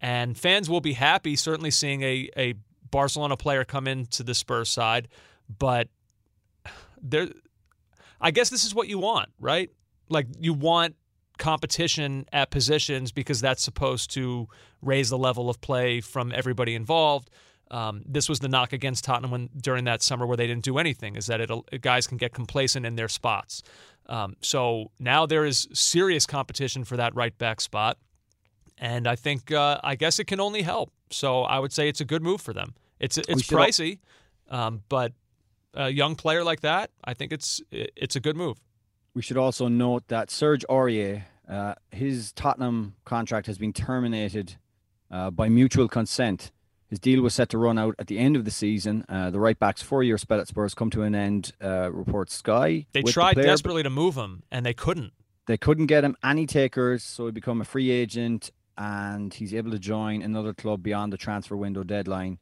[0.00, 2.54] and fans will be happy certainly seeing a a
[2.92, 5.08] Barcelona player come into the Spurs side,
[5.58, 5.88] but
[7.02, 7.26] there
[8.20, 9.68] I guess this is what you want, right?
[10.08, 10.94] Like you want
[11.38, 14.46] competition at positions because that's supposed to
[14.80, 17.30] raise the level of play from everybody involved.
[17.72, 20.78] Um, this was the knock against Tottenham when, during that summer where they didn't do
[20.78, 21.50] anything, is that it,
[21.80, 23.62] guys can get complacent in their spots.
[24.06, 27.98] Um, so now there is serious competition for that right back spot.
[28.78, 30.92] And I think, uh, I guess it can only help.
[31.10, 32.74] So I would say it's a good move for them.
[33.02, 33.98] It's it's pricey,
[34.48, 35.12] um, but
[35.74, 38.58] a young player like that, I think it's it's a good move.
[39.14, 44.56] We should also note that Serge Aurier, uh, his Tottenham contract has been terminated
[45.10, 46.50] uh, by mutual consent.
[46.88, 49.04] His deal was set to run out at the end of the season.
[49.08, 52.34] Uh, the right back's four year spell at Spurs come to an end, uh, reports
[52.34, 52.86] Sky.
[52.92, 55.12] They tried the player, desperately to move him, and they couldn't.
[55.46, 59.70] They couldn't get him any takers, so he become a free agent, and he's able
[59.72, 62.38] to join another club beyond the transfer window deadline.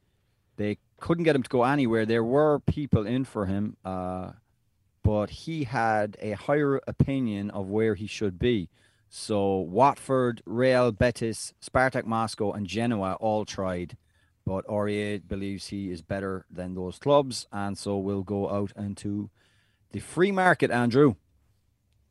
[0.61, 2.05] They couldn't get him to go anywhere.
[2.05, 4.33] There were people in for him, uh,
[5.03, 8.68] but he had a higher opinion of where he should be.
[9.09, 13.96] So Watford, Real Betis, Spartak Moscow, and Genoa all tried,
[14.44, 19.31] but Aurier believes he is better than those clubs, and so will go out into
[19.92, 20.70] the free market.
[20.70, 21.14] Andrew,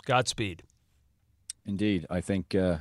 [0.08, 0.64] Godspeed.
[1.68, 2.80] Indeed, I think uh,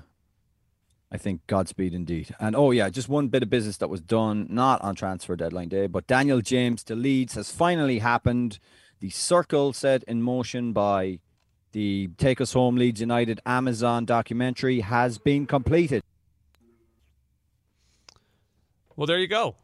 [1.10, 2.34] I think Godspeed indeed.
[2.38, 5.68] And oh yeah, just one bit of business that was done not on transfer deadline
[5.68, 8.58] day, but Daniel James to Leeds has finally happened.
[9.00, 11.20] The circle set in motion by
[11.72, 16.02] the Take Us Home Leeds United Amazon documentary has been completed.
[18.96, 19.54] Well, there you go.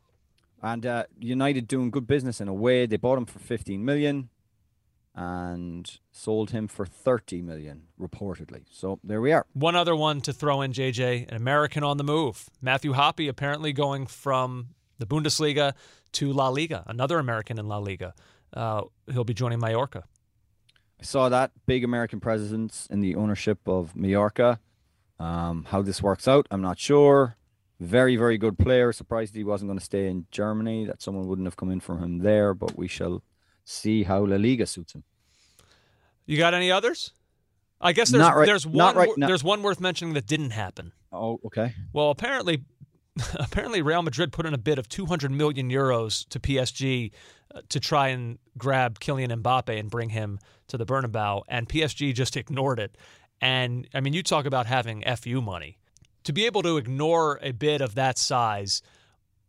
[0.62, 2.86] And uh, United doing good business in a way.
[2.86, 4.30] They bought him for 15 million
[5.14, 8.64] and sold him for 30 million reportedly.
[8.70, 9.46] So there we are.
[9.52, 12.48] One other one to throw in JJ, an American on the move.
[12.60, 15.74] Matthew Hoppe apparently going from the Bundesliga
[16.12, 18.14] to La Liga, another American in La Liga.
[18.52, 20.04] Uh, he'll be joining Mallorca.
[21.00, 24.60] I saw that big American presence in the ownership of Mallorca.
[25.18, 27.36] Um, how this works out, I'm not sure.
[27.80, 28.92] Very, very good player.
[28.92, 31.98] Surprised he wasn't going to stay in Germany, that someone wouldn't have come in for
[31.98, 33.22] him there, but we shall
[33.64, 35.04] see how La Liga suits him.
[36.26, 37.12] You got any others?
[37.80, 40.92] I guess there's right- there's one right there's one worth mentioning that didn't happen.
[41.12, 41.74] Oh, okay.
[41.92, 42.64] Well, apparently,
[43.34, 47.12] apparently Real Madrid put in a bid of 200 million euros to PSG
[47.54, 52.14] uh, to try and grab Kylian Mbappe and bring him to the Bernabeu, and PSG
[52.14, 52.96] just ignored it.
[53.40, 55.78] And I mean, you talk about having fu money
[56.24, 58.80] to be able to ignore a bid of that size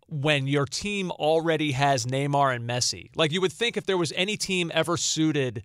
[0.07, 3.09] when your team already has Neymar and Messi.
[3.15, 5.63] Like you would think if there was any team ever suited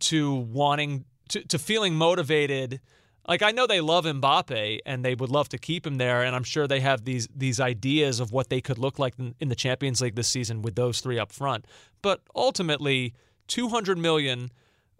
[0.00, 2.80] to wanting to, to feeling motivated
[3.28, 6.34] like I know they love Mbappe and they would love to keep him there, and
[6.34, 9.50] I'm sure they have these these ideas of what they could look like in, in
[9.50, 11.66] the Champions League this season with those three up front.
[12.00, 13.12] But ultimately,
[13.48, 14.50] 200 million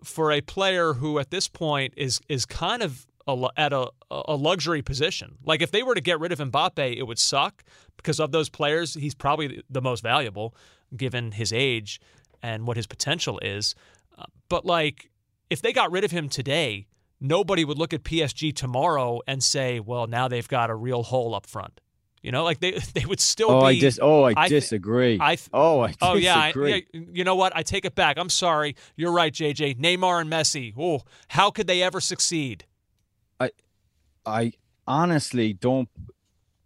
[0.05, 4.35] for a player who at this point is is kind of a, at a a
[4.37, 5.37] luxury position.
[5.45, 7.63] Like if they were to get rid of Mbappe, it would suck
[7.97, 8.95] because of those players.
[8.95, 10.55] He's probably the most valuable
[10.97, 12.01] given his age
[12.43, 13.75] and what his potential is.
[14.19, 15.11] Uh, But like
[15.51, 16.87] if they got rid of him today,
[17.21, 21.35] nobody would look at PSG tomorrow and say, "Well, now they've got a real hole
[21.35, 21.81] up front."
[22.23, 23.67] You know, like they they would still Oh, be.
[23.67, 23.99] I dis.
[24.03, 25.19] Oh, I, I disagree.
[25.21, 26.87] I th- oh, I Oh yeah, I, disagree.
[26.93, 27.53] yeah, you know what?
[27.55, 28.17] I take it back.
[28.19, 28.75] I'm sorry.
[28.97, 29.79] You're right, JJ.
[29.79, 30.73] Neymar and Messi.
[30.79, 32.65] Oh, how could they ever succeed?
[34.29, 34.53] I
[34.87, 35.89] honestly don't.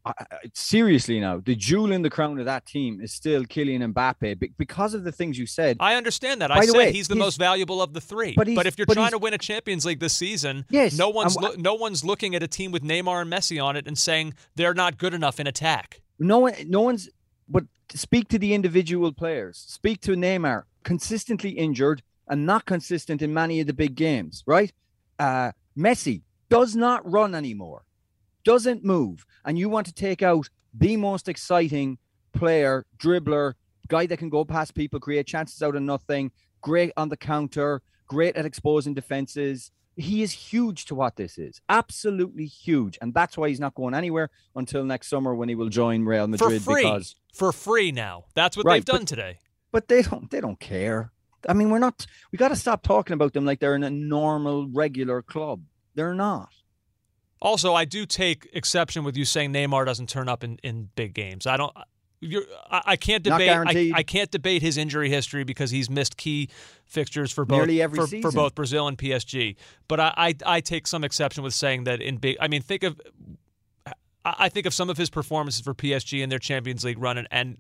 [0.05, 0.13] I,
[0.53, 4.95] seriously, now the jewel in the crown of that team is still Kylian Mbappe because
[4.95, 5.77] of the things you said.
[5.79, 6.49] I understand that.
[6.49, 8.35] By I said way, he's the most valuable of the three.
[8.37, 11.09] but he's- if you're but trying to win a Champions League this season, Yes, no
[11.09, 13.97] one's loo- no one's looking at a team with Neymar and Messi on it and
[13.97, 16.01] saying they're not good enough in attack.
[16.19, 17.09] No one, no one's.
[17.49, 19.57] But speak to the individual players.
[19.69, 24.43] Speak to Neymar, consistently injured and not consistent in many of the big games.
[24.47, 24.73] Right?
[25.19, 27.83] Uh, Messi does not run anymore,
[28.45, 31.97] doesn't move, and you want to take out the most exciting
[32.35, 33.55] player, dribbler,
[33.89, 37.81] guy that can go past people, create chances out of nothing, great on the counter,
[38.07, 39.71] great at exposing defenses.
[39.97, 41.61] He is huge to what this is.
[41.69, 42.99] Absolutely huge.
[43.03, 46.27] And that's why he's not going anywhere until next summer when he will join Real
[46.27, 46.83] Madrid For free.
[46.85, 48.25] because For free now.
[48.35, 49.39] That's what Right, they've done but- today.
[49.71, 51.13] but they don't they don't care.
[51.49, 54.69] I mean, we're not we gotta stop talking about them like they're in a normal,
[54.69, 55.63] regular club.
[55.95, 56.51] They're not.
[57.41, 61.13] Also, I do take exception with you saying Neymar doesn't turn up in, in big
[61.13, 61.47] games.
[61.47, 61.77] I don't.
[62.21, 63.49] You're, I, I can't debate.
[63.51, 63.91] I.
[63.97, 66.49] I can't debate his injury history because he's missed key
[66.87, 67.59] fixtures for both
[67.97, 69.57] for, for both Brazil and PSG.
[69.89, 72.37] But I, I I take some exception with saying that in big.
[72.41, 73.01] I mean, think of.
[73.87, 73.93] I
[74.25, 77.27] I think of some of his performances for PSG in their Champions League run, and,
[77.33, 77.57] and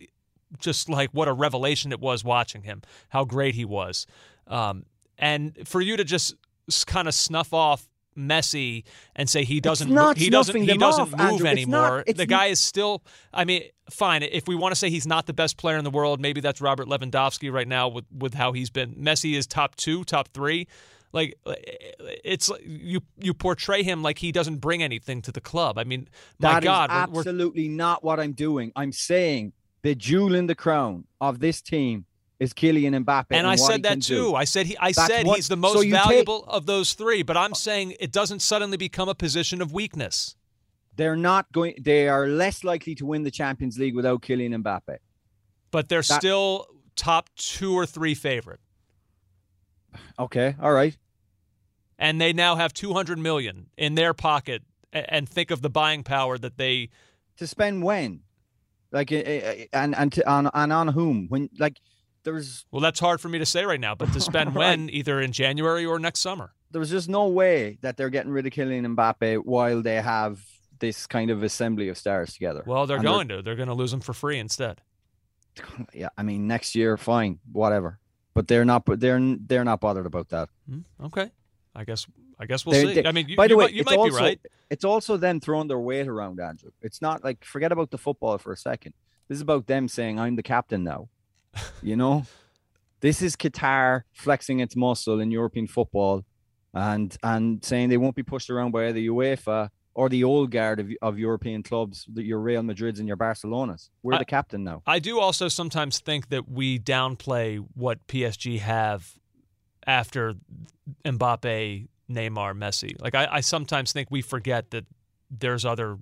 [0.60, 4.06] just like what a revelation it was watching him, how great he was,
[4.46, 4.84] um,
[5.18, 6.36] and for you to just
[6.86, 8.84] kind of snuff off Messi
[9.16, 11.46] and say he doesn't mo- he doesn't he doesn't off, move Andrew.
[11.48, 12.04] It's not- anymore.
[12.06, 13.02] it's the n- guy is still.
[13.32, 14.22] I mean, fine.
[14.22, 16.60] If we want to say he's not the best player in the world, maybe that's
[16.60, 18.94] Robert Lewandowski right now with with how he's been.
[18.96, 20.66] Messi is top two, top three.
[21.14, 21.34] Like
[22.24, 25.78] it's you you portray him like he doesn't bring anything to the club.
[25.78, 28.72] I mean, my That God, we're- we're, absolutely not what I'm doing.
[28.76, 32.06] I'm saying the jewel in the crown of this team
[32.42, 33.26] is Kylian Mbappe.
[33.30, 34.16] and I what he said that do.
[34.30, 34.34] too.
[34.34, 34.76] I said he.
[34.78, 37.22] I That's said what- he's the so most take- valuable of those three.
[37.22, 40.36] But I'm saying it doesn't suddenly become a position of weakness.
[40.96, 44.98] They're not going they are less likely to win the Champions League without Kylian Mbappe.
[45.70, 48.60] But they're That- still top two or three favorite.
[50.18, 50.96] Okay, all right.
[51.98, 56.36] and they now have 200 million in their pocket and think of the buying power
[56.38, 56.88] that they
[57.36, 58.20] To spend when?
[58.90, 61.26] Like uh, uh, and and to, on and on whom?
[61.28, 61.78] When like
[62.24, 64.78] there's well that's hard for me to say right now but to spend Right.
[64.78, 68.46] when either in January or next summer there's just no way that they're getting rid
[68.46, 70.40] of Kylian Mbappe while they have
[70.78, 72.62] this kind of assembly of stars together.
[72.66, 74.80] well they're And going to they're going to lose them for free instead
[75.92, 77.98] yeah, I mean next year, fine, whatever.
[78.34, 78.84] But they're not.
[78.86, 80.48] They're they're not bothered about that.
[80.66, 81.30] Hmm, okay
[81.74, 82.06] i guess
[82.38, 83.00] I guess we'll They- see.
[83.02, 84.40] they- I mean, you, by the you way, might, you might also, be right.
[84.70, 86.70] It's also them throwing their weight around, Andrew.
[86.80, 88.94] It's not like forget about the football for a second.
[89.28, 91.08] This is about them saying, "I'm the captain now."
[91.82, 92.24] You know,
[93.00, 96.24] this is Qatar flexing its muscle in European football,
[96.72, 100.80] and and saying they won't be pushed around by the UEFA or the old guard
[100.80, 103.90] of, of European clubs, that your Real Madrids and your Barcelonas.
[104.02, 104.82] We're I- the captain now.
[104.86, 109.18] I do also sometimes think that we downplay what PSG have
[109.86, 110.34] after
[111.04, 113.00] Mbappe, Neymar, Messi.
[113.00, 114.86] Like I, I sometimes think we forget that
[115.30, 115.98] there's other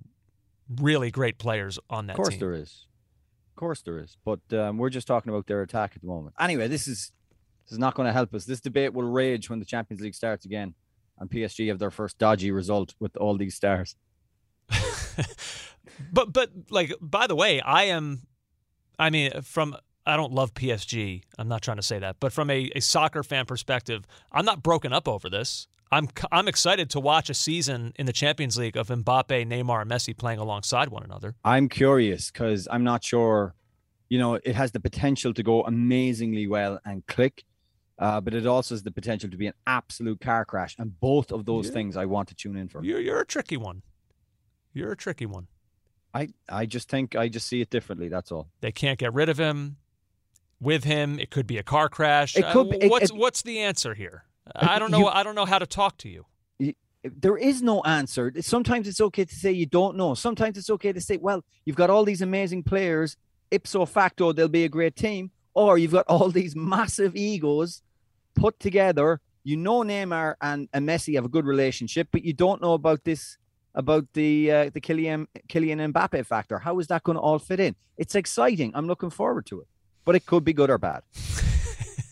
[0.79, 2.21] really great players on that team.
[2.21, 2.39] Of course team.
[2.39, 2.85] there is.
[3.51, 4.17] Of course there is.
[4.23, 6.35] But um, we're just talking about their attack at the moment.
[6.39, 7.11] Anyway, this is
[7.65, 8.45] this is not going to help us.
[8.45, 10.73] This debate will rage when the Champions League starts again,
[11.19, 13.95] and PSG have their first dodgy result with all these stars.
[16.11, 18.23] but but like by the way, I am.
[18.97, 21.23] I mean, from I don't love PSG.
[21.37, 24.63] I'm not trying to say that, but from a, a soccer fan perspective, I'm not
[24.63, 25.67] broken up over this.
[25.91, 29.81] I'm c- I'm excited to watch a season in the Champions League of Mbappe, Neymar,
[29.81, 31.35] and Messi playing alongside one another.
[31.43, 33.55] I'm curious because I'm not sure.
[34.09, 37.43] You know, it has the potential to go amazingly well and click,
[37.99, 40.75] uh, but it also has the potential to be an absolute car crash.
[40.77, 41.73] And both of those Yeah.
[41.73, 42.83] things I want to tune in for.
[42.83, 43.81] You're you're a tricky one.
[44.73, 45.47] You're a tricky one.
[46.13, 48.07] I I just think I just see it differently.
[48.07, 48.49] That's all.
[48.61, 49.77] They can't get rid of him.
[50.61, 52.35] With him, it could be a car crash.
[52.37, 54.25] It could Uh, be- it- what's it- what's the answer here?
[54.55, 54.99] I don't know.
[54.99, 56.25] You- I don't know how to talk to you.
[57.03, 58.31] there is no answer.
[58.41, 60.13] Sometimes it's okay to say you don't know.
[60.13, 63.17] Sometimes it's okay to say, well, you've got all these amazing players.
[63.49, 65.31] Ipso facto, they'll be a great team.
[65.55, 67.81] Or you've got all these massive egos
[68.35, 69.19] put together.
[69.43, 73.03] You know Neymar and, and Messi have a good relationship, but you don't know about
[73.03, 73.37] this
[73.73, 76.59] about the uh, the Kylian Kylian Mbappe factor.
[76.59, 77.75] How is that going to all fit in?
[77.97, 78.71] It's exciting.
[78.75, 79.67] I'm looking forward to it,
[80.05, 81.01] but it could be good or bad.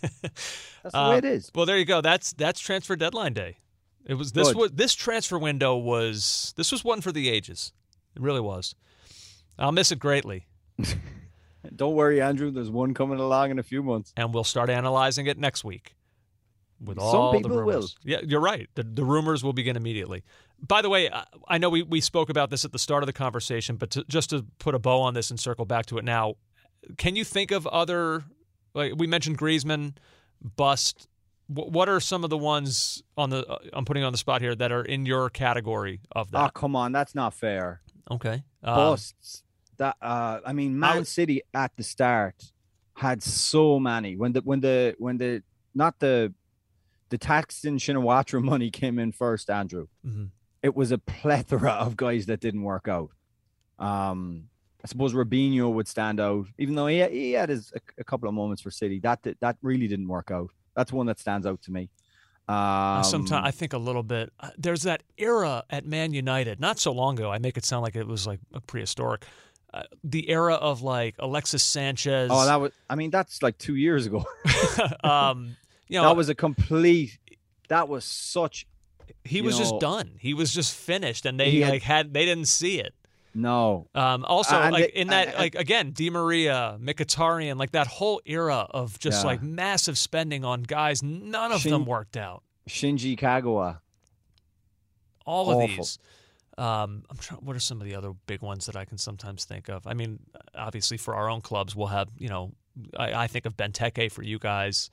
[0.22, 1.52] That's the Uh, way it is.
[1.54, 2.02] Well, there you go.
[2.02, 3.58] That's that's transfer deadline day.
[4.06, 4.58] It was this Good.
[4.58, 7.74] was this transfer window was this was one for the ages.
[8.16, 8.76] It really was.
[9.58, 10.48] I'll miss it greatly,
[11.76, 12.50] Don't worry, Andrew.
[12.52, 14.14] There's one coming along in a few months.
[14.16, 15.96] and we'll start analyzing it next week.
[16.82, 17.66] With Some all people the will.
[17.66, 17.98] rumors.
[18.06, 18.70] Yeah, you're right.
[18.76, 20.24] The, the rumors will begin immediately.
[20.66, 23.08] By the way, I, I know we, we spoke about this at the start of
[23.08, 25.98] the conversation, but to, just to put a bow on this and circle back to
[25.98, 26.36] it now,
[26.98, 28.24] can you think of other
[28.74, 29.94] like we mentioned Griezmann,
[30.56, 31.08] bust.
[31.48, 34.42] Wh- What are some of the ones on the uh, I'm putting on the spot
[34.42, 36.46] here that are in your category of that?
[36.46, 36.92] Oh, come on.
[36.92, 37.82] That's not fair.
[38.12, 38.44] okay.
[38.64, 39.44] Um, busts
[39.78, 42.52] that uh I mean Man would- City at the start
[42.96, 45.42] had so many when the when the when the
[45.74, 46.34] not the
[47.10, 49.88] the tax Thaksin Shinawatra money came in first, Andrew.
[50.06, 50.30] mhm.
[50.62, 53.12] It was a plethora of guys that didn't work out.
[53.80, 54.50] Um
[54.84, 58.30] I suppose Robinho would stand out, even though he, he had his a, a couple
[58.30, 59.00] of moments for City.
[59.00, 60.50] That that really didn't work out.
[60.76, 61.90] That's one that stands out to me.
[62.48, 64.32] Um, Sometimes I think a little bit.
[64.40, 67.30] uh, There's that era at Man United, not so long ago.
[67.32, 69.26] I make it sound like it was like a prehistoric.
[69.72, 72.30] Uh, the era of like Alexis Sanchez.
[72.34, 72.72] oh, that was.
[72.90, 74.26] I mean, that's like two years ago.
[75.04, 75.56] um,
[75.88, 77.20] you know, that was a complete.
[77.68, 78.66] That was such
[79.24, 80.12] he was just done.
[80.18, 82.94] He was just finished, and they He had- like had they didn't see it.
[83.34, 83.88] No.
[83.96, 87.88] Um, also, And like it- in that, and- like again, Di Maria, Mkhitaryan, like that
[87.88, 89.28] whole era of just Yeah.
[89.28, 91.02] like massive spending on guys.
[91.04, 92.44] None of Shin- them worked out.
[92.68, 93.80] Shinji Kagawa.
[95.26, 95.68] all of Awful.
[95.68, 96.00] these.
[96.58, 97.42] Um, I'm trying.
[97.46, 99.86] What are some of the other big ones that I can sometimes think of?
[99.88, 100.20] I mean,
[100.56, 102.52] obviously for our own clubs, we'll have you know,
[102.98, 104.90] I, I think of Benteke for you guys,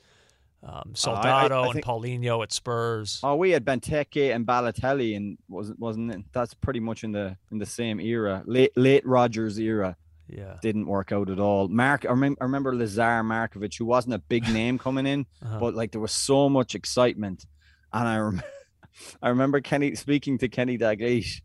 [0.62, 3.21] um, Uh, I- I Soldado and think- Paulinho at Spurs.
[3.23, 6.25] Oh, we had Benteke and Balotelli, and wasn't wasn't it?
[6.33, 9.97] That's pretty much in the in the same era, late late Rodgers era.
[10.29, 11.69] yeah, Didn't work out at all.
[11.69, 15.61] Mark, I remember, I remember Lazar Markovic, who wasn't a big name coming in, Uh-huh.
[15.61, 17.47] but like there was so much excitement,
[17.92, 18.42] and I rem-
[19.23, 21.42] I remember Kenny speaking to Kenny Dalglish,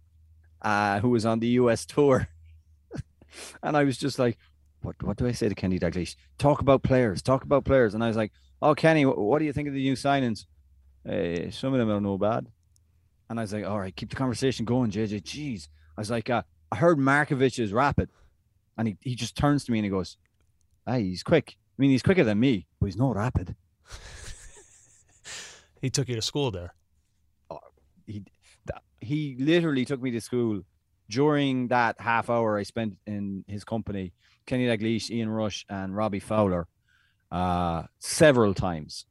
[0.63, 1.85] uh, who was on the U.S.
[1.85, 2.27] tour,
[3.63, 4.37] and I was just like,
[4.81, 4.95] "What?
[5.03, 6.15] What do I say to Kenny Dalglish?
[6.37, 7.21] Talk about players.
[7.21, 8.31] Talk about players." And I was like,
[8.61, 10.45] "Oh, Kenny, what do you think of the new signings?
[11.07, 12.47] Uh, some of them are no bad."
[13.29, 16.29] And I was like, "All right, keep the conversation going, JJ." Jeez, I was like,
[16.29, 18.09] uh, "I heard Markovic is rapid,"
[18.77, 20.17] and he he just turns to me and he goes,
[20.85, 21.57] "Hey, he's quick.
[21.57, 23.55] I mean, he's quicker than me, but he's not rapid."
[25.81, 26.73] he took you to school there.
[28.05, 28.23] he
[29.01, 30.61] he literally took me to school
[31.09, 34.13] during that half hour I spent in his company.
[34.45, 36.67] Kenny Dalglish, Ian Rush, and Robbie Fowler,
[37.31, 39.05] uh, several times.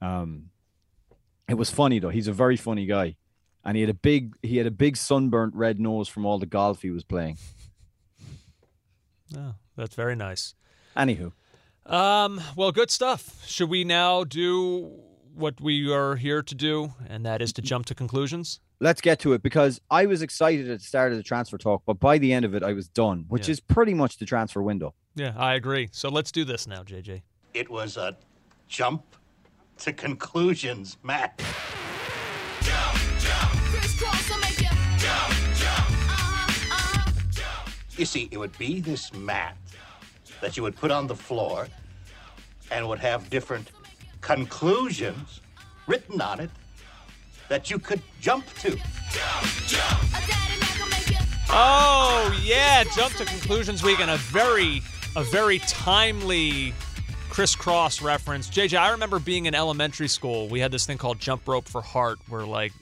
[0.00, 0.50] Um,
[1.48, 2.10] it was funny though.
[2.10, 3.16] He's a very funny guy,
[3.64, 6.46] and he had a big he had a big sunburnt red nose from all the
[6.46, 7.38] golf he was playing.
[9.36, 10.54] Oh, that's very nice.
[10.96, 11.32] Anywho,
[11.86, 13.44] Um, well, good stuff.
[13.46, 14.90] Should we now do
[15.34, 18.60] what we are here to do, and that is to jump to conclusions?
[18.80, 21.82] Let's get to it because I was excited at the start of the transfer talk,
[21.86, 23.52] but by the end of it, I was done, which Yeah.
[23.52, 24.94] is pretty much the transfer window.
[25.14, 25.88] Yeah, I agree.
[25.92, 27.22] So let's do this now, JJ.
[27.52, 28.16] It was a
[28.68, 29.02] jump
[29.78, 31.42] to conclusions, Matt.
[37.96, 39.56] You see, it would be this mat
[40.40, 41.68] that you would put on the floor
[42.70, 43.72] and would have different
[44.20, 45.40] conclusions
[45.88, 46.50] written on it
[47.48, 48.78] that you could jump to.
[51.52, 54.82] Oh yeah, jump to conclusions week and a very
[55.16, 56.72] a very timely
[57.40, 58.50] crisscross reference.
[58.50, 60.46] JJ, I remember being in elementary school.
[60.48, 62.74] We had this thing called jump rope for heart, where like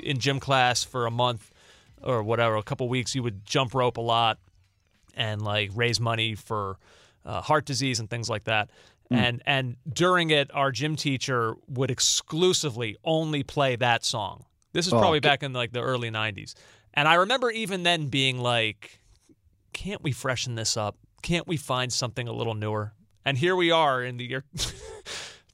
[0.00, 1.50] in gym class for a month
[2.04, 4.38] or whatever, a couple weeks, you would jump rope a lot
[5.16, 6.78] and like raise money for
[7.24, 8.70] uh, heart disease and things like that.
[9.10, 14.44] And and during it, our gym teacher would exclusively only play that song.
[14.72, 16.54] This is Oh, probably g- back in like the early '90s,
[16.94, 19.00] and I remember even then being like,
[19.72, 20.96] "Can't we freshen this up?
[21.22, 22.92] Can't we find something a little newer?"
[23.26, 24.44] And here we are in the year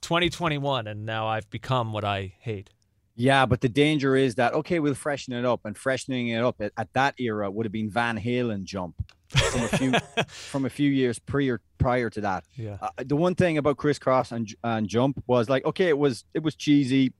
[0.01, 2.69] 2021, and now I've become what I hate.
[3.15, 6.61] Yeah, but the danger is that okay, we'll freshen it up, and freshening it up
[6.61, 8.95] at, at that era would have been Van Halen jump
[9.27, 9.93] from a few
[10.27, 12.45] from a few years prior prior to that.
[12.55, 12.77] Yeah.
[12.81, 16.41] Uh, the one thing about crisscross and and jump was like okay, it was it
[16.43, 17.13] was cheesy.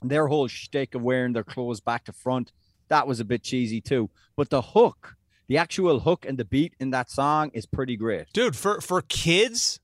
[0.00, 2.52] Their whole shtick of wearing their clothes back to front
[2.88, 4.10] that was a bit cheesy too.
[4.36, 8.26] But the hook, the actual hook and the beat in that song is pretty great.
[8.32, 9.80] Dude, for for kids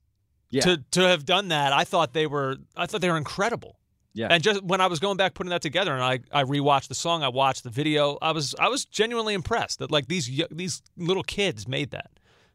[0.55, 0.63] Yeah.
[0.63, 3.77] to to have done that, I thought they were I thought they were incredible.
[4.13, 4.29] Yeah.
[4.31, 6.95] And just when I was going back putting that together and I I rewatched the
[6.95, 10.83] song, I watched the video, I was I was genuinely impressed that like these these
[10.97, 12.11] little kids made that.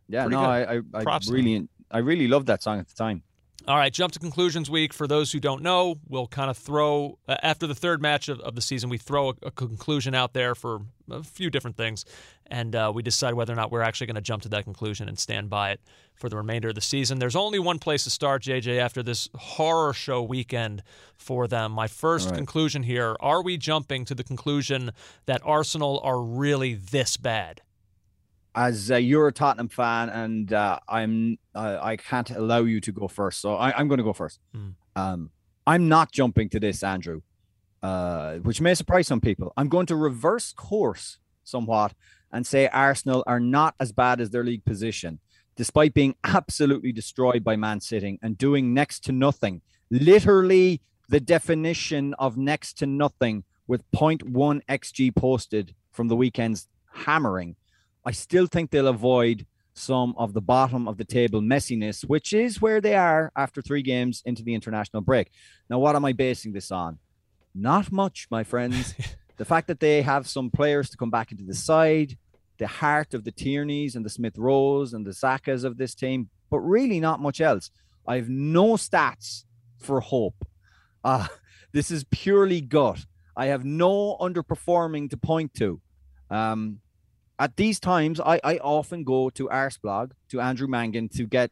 [0.08, 0.50] Yeah, Pretty no, good.
[0.96, 3.24] I I, I really I really loved that song at the time.
[3.70, 4.94] All right, jump to conclusions week.
[4.94, 8.40] For those who don't know, we'll kind of throw, uh, after the third match of,
[8.40, 10.80] of the season, we throw a, a conclusion out there for
[11.12, 12.04] a few different things.
[12.48, 15.08] And uh, we decide whether or not we're actually going to jump to that conclusion
[15.08, 15.82] and stand by it
[16.16, 17.20] for the remainder of the season.
[17.20, 20.82] There's only one place to start, JJ, after this horror show weekend
[21.16, 21.72] for them.
[21.72, 22.38] My first right.
[22.38, 24.90] conclusion here are we jumping to the conclusion
[25.28, 27.62] that Arsenal are really this bad?
[28.56, 32.92] As uh, you're a Tottenham fan, and uh, I'm uh, I can't allow you to
[32.92, 34.40] go first, so I, I'm going to go first.
[34.56, 34.76] Mm.
[34.96, 35.32] Um,
[35.66, 37.22] I'm not jumping to this, Andrew,
[37.84, 39.54] uh, which may surprise some people.
[39.56, 41.94] I'm going to reverse course somewhat
[42.32, 45.20] and say Arsenal are not as bad as their league position,
[45.56, 49.62] despite being absolutely destroyed by Man City and doing next to nothing.
[49.92, 57.56] Literally, the definition of next to nothing with 0.1 xg posted from the weekend's hammering.
[58.10, 59.46] I still think they'll avoid
[59.76, 63.84] some of the bottom of the table messiness, which is where they are after three
[63.84, 65.30] games into the international break.
[65.70, 66.98] Now, what am I basing this on?
[67.54, 68.96] Not much, my friends.
[69.38, 72.18] the fact that they have some players to come back into the side,
[72.58, 76.30] the heart of the Tierneys and the Smith Rowes and the Sakas of this team,
[76.50, 77.70] but really not much else.
[78.08, 79.44] I have no stats
[79.78, 80.48] for hope.
[81.04, 81.28] Uh,
[81.74, 83.06] this is purely gut.
[83.38, 85.80] I have no underperforming to point to.
[86.32, 86.80] Um,
[87.40, 91.52] at these times, I, I often go to Arsblog, to Andrew Mangan, to get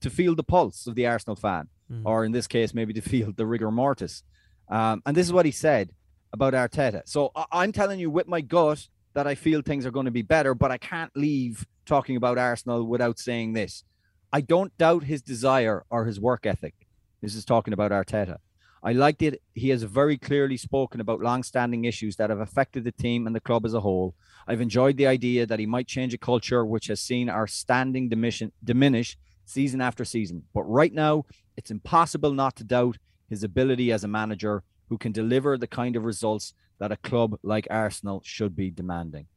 [0.00, 2.02] to feel the pulse of the Arsenal fan, Mhm.
[2.04, 4.22] or in this case, maybe to feel the rigor mortis.
[4.68, 5.90] Um, and this is what he said
[6.32, 7.02] about Arteta.
[7.06, 10.10] So I, I'm telling you with my gut that I feel things are going to
[10.10, 13.84] be better, but I can't leave talking about Arsenal without saying this.
[14.32, 16.74] I don't doubt his desire or his work ethic.
[17.20, 18.38] This is talking about Arteta.
[18.86, 19.40] I liked it.
[19.54, 23.40] He has very clearly spoken about long-standing issues that have affected the team and the
[23.40, 24.14] club as a whole.
[24.46, 28.10] I've enjoyed the idea that he might change a culture which has seen our standing
[28.10, 29.16] diminish, diminish
[29.46, 30.42] season after season.
[30.52, 31.24] But right now,
[31.56, 35.96] it's impossible not to doubt his ability as a manager who can deliver the kind
[35.96, 39.28] of results that a club like Arsenal should be demanding.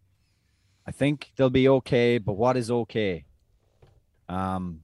[0.85, 3.25] I think they'll be okay, but what is okay?
[4.27, 4.81] Um,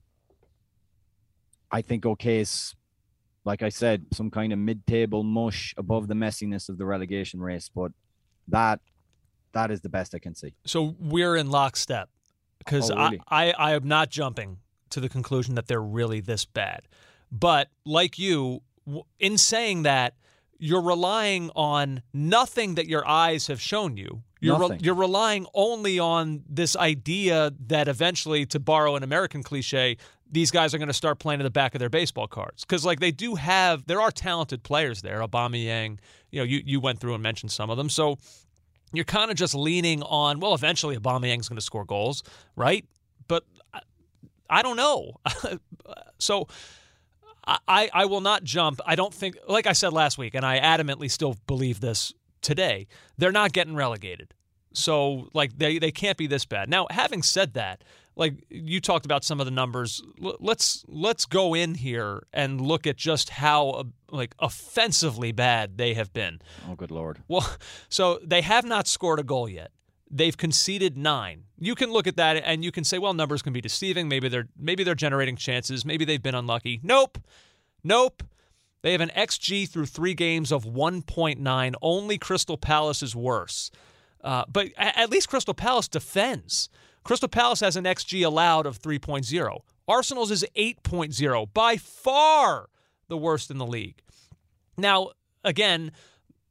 [1.70, 2.74] I think okay is,
[3.44, 7.70] like I said, some kind of mid-table mush above the messiness of the relegation race.
[7.74, 7.92] But
[8.48, 8.80] that
[9.52, 10.54] that is the best I can see.
[10.66, 12.08] So we're in lockstep
[12.58, 13.20] because Oh, really?
[13.28, 14.58] I, I, I am not jumping
[14.90, 16.88] to the conclusion that they're really this bad.
[17.30, 18.62] But like you,
[19.18, 20.14] in saying that,
[20.58, 24.22] you're relying on nothing that your eyes have shown you.
[24.40, 29.96] You're, re- you're relying only on this idea that eventually, to borrow an American cliche,
[30.30, 32.84] these guys are going to start playing in the back of their baseball cards because,
[32.84, 35.20] like, they do have there are talented players there.
[35.20, 35.98] Aubameyang
[36.30, 37.88] you know, you you went through and mentioned some of them.
[37.88, 38.18] So
[38.92, 42.22] you're kind of just leaning on, well, eventually Aubameyang's going to score goals,
[42.56, 42.84] right?
[43.28, 43.80] But I,
[44.50, 45.14] I don't know.
[46.18, 46.48] so
[47.46, 48.80] I, I will not jump.
[48.86, 52.86] I don't think, like I said last week, and I adamantly still believe this today,
[53.18, 54.32] they're not getting relegated.
[54.72, 56.68] So, like, they, they can't be this bad.
[56.68, 57.84] Now, having said that,
[58.16, 62.86] like you talked about some of the numbers, let's let's go in here and look
[62.86, 66.40] at just how uh, like offensively bad they have been.
[66.68, 67.22] Oh, good lord.
[67.28, 67.56] Well,
[67.88, 69.72] so they have not scored a goal yet.
[70.10, 71.44] They've conceded nine.
[71.58, 74.08] You can look at that and you can say, well, numbers can be deceiving.
[74.08, 75.84] Maybe they're maybe they're generating chances.
[75.84, 76.80] Maybe they've been unlucky.
[76.82, 77.18] Nope,
[77.82, 78.22] nope.
[78.82, 81.74] They have an xG through three games of 1.9.
[81.80, 83.70] Only Crystal Palace is worse.
[84.22, 86.68] Uh, but at least Crystal Palace defends.
[87.04, 89.60] Crystal Palace has an xG allowed of 3.0.
[89.86, 92.70] Arsenal's is 8.0, by far
[93.08, 94.00] the worst in the league.
[94.78, 95.10] Now,
[95.44, 95.92] again,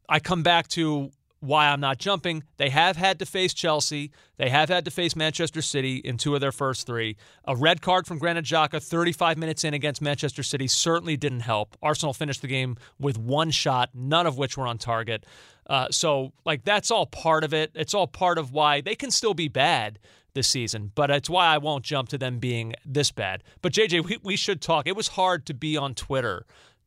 [0.07, 1.11] I come back to
[1.43, 2.43] why I'm not jumping.
[2.57, 4.11] They have had to face Chelsea.
[4.37, 7.17] They have had to face Manchester City in two of their first three.
[7.45, 11.77] A red card from Granit Xhaka 35 minutes in against Manchester City certainly didn't help.
[11.81, 15.25] Arsenal finished the game with one shot, none of which were on target.
[15.67, 17.71] Uh, so, like, that's all part of it.
[17.75, 19.99] It's all part of why they can still be bad
[20.33, 23.43] this season, but it's why I won't jump to them being this bad.
[23.61, 24.87] But, JJ, we, we should talk.
[24.87, 26.45] It was hard to be on Twitter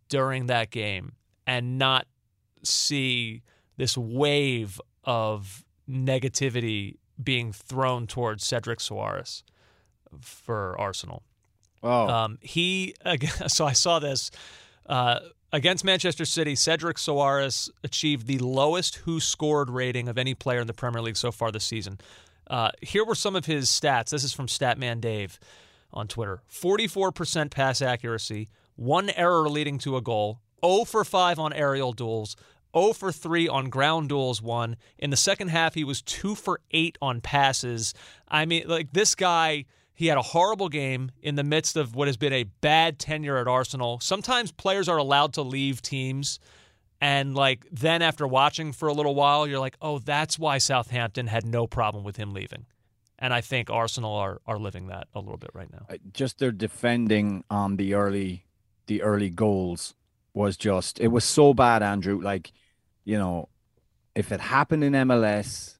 [0.08, 1.12] during that game
[1.46, 2.06] and not
[2.62, 3.42] see
[3.76, 9.42] this wave of negativity being thrown towards Cedric Soares
[10.20, 11.22] for Arsenal.
[11.82, 12.94] Oh, Um, he
[13.46, 14.30] so I saw this
[14.86, 15.20] uh,
[15.52, 16.54] against Manchester City.
[16.54, 21.30] Cedric Soares achieved the lowest WhoScored rating of any player in the Premier League so
[21.30, 21.98] far this season.
[22.48, 24.10] Uh, here were some of his stats.
[24.10, 25.38] This is from Statman Dave
[25.92, 31.38] on Twitter: forty-four percent pass accuracy, one error leading to a goal, 0 for five
[31.38, 32.36] on aerial duels.
[32.76, 34.76] 0 for 3 on ground duels one.
[34.98, 37.94] In the second half, he was 2 for 8 on passes.
[38.28, 39.64] I mean, like this guy,
[39.94, 43.38] he had a horrible game in the midst of what has been a bad tenure
[43.38, 43.98] at Arsenal.
[44.00, 46.38] Sometimes players are allowed to leave teams.
[47.00, 51.26] And like then after watching for a little while, you're like, oh, that's why Southampton
[51.26, 52.66] had no problem with him leaving.
[53.18, 55.86] And I think Arsenal are are living that a little bit right now.
[56.12, 58.44] Just their defending on the early
[58.86, 59.94] the early goals
[60.34, 62.52] was just it was so bad andrew like
[63.06, 63.48] you know
[64.14, 65.78] if it happened in mls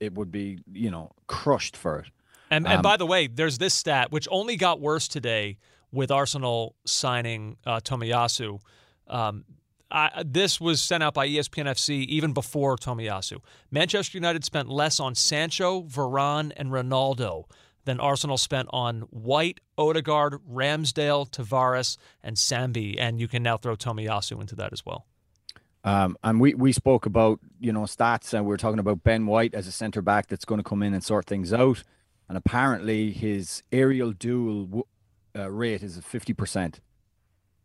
[0.00, 2.08] it would be you know crushed for it
[2.50, 5.56] And, and Um, by the way, there's this stat which only got worse today
[5.90, 8.60] with Arsenal signing uh, Tomiyasu.
[9.08, 9.44] Um,
[9.90, 13.38] I, this was sent out by ESPN FC even before Tomiyasu.
[13.70, 17.44] Manchester United spent less on Sancho, Varane, and Ronaldo
[17.84, 22.96] than Arsenal spent on White, Odegaard, Ramsdale, Tavares, and Sambi.
[22.98, 25.06] And you can now throw Tomiyasu into that as well.
[25.84, 29.26] Um, and we, we spoke about you know stats and we were talking about ben
[29.26, 31.82] white as a center back that's going to come in and sort things out
[32.28, 34.84] and apparently his aerial duel w-
[35.36, 36.76] uh, rate is 50%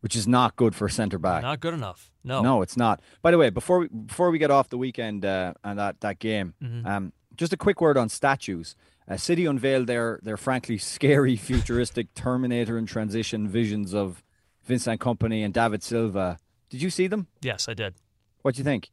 [0.00, 2.10] which is not good for a center back Not good enough.
[2.24, 2.40] No.
[2.42, 3.00] No, it's not.
[3.22, 6.18] By the way, before we before we get off the weekend uh, and that that
[6.18, 6.86] game, Mhm.
[6.86, 8.76] um, just a quick word on statues.
[9.08, 14.22] Uh, City unveiled their their frankly scary, futuristic Terminator and transition visions of
[14.64, 16.38] Vincent Kompany and David Silva.
[16.70, 17.26] Did you see them?
[17.40, 17.94] Yes, I did.
[18.42, 18.90] What do you think?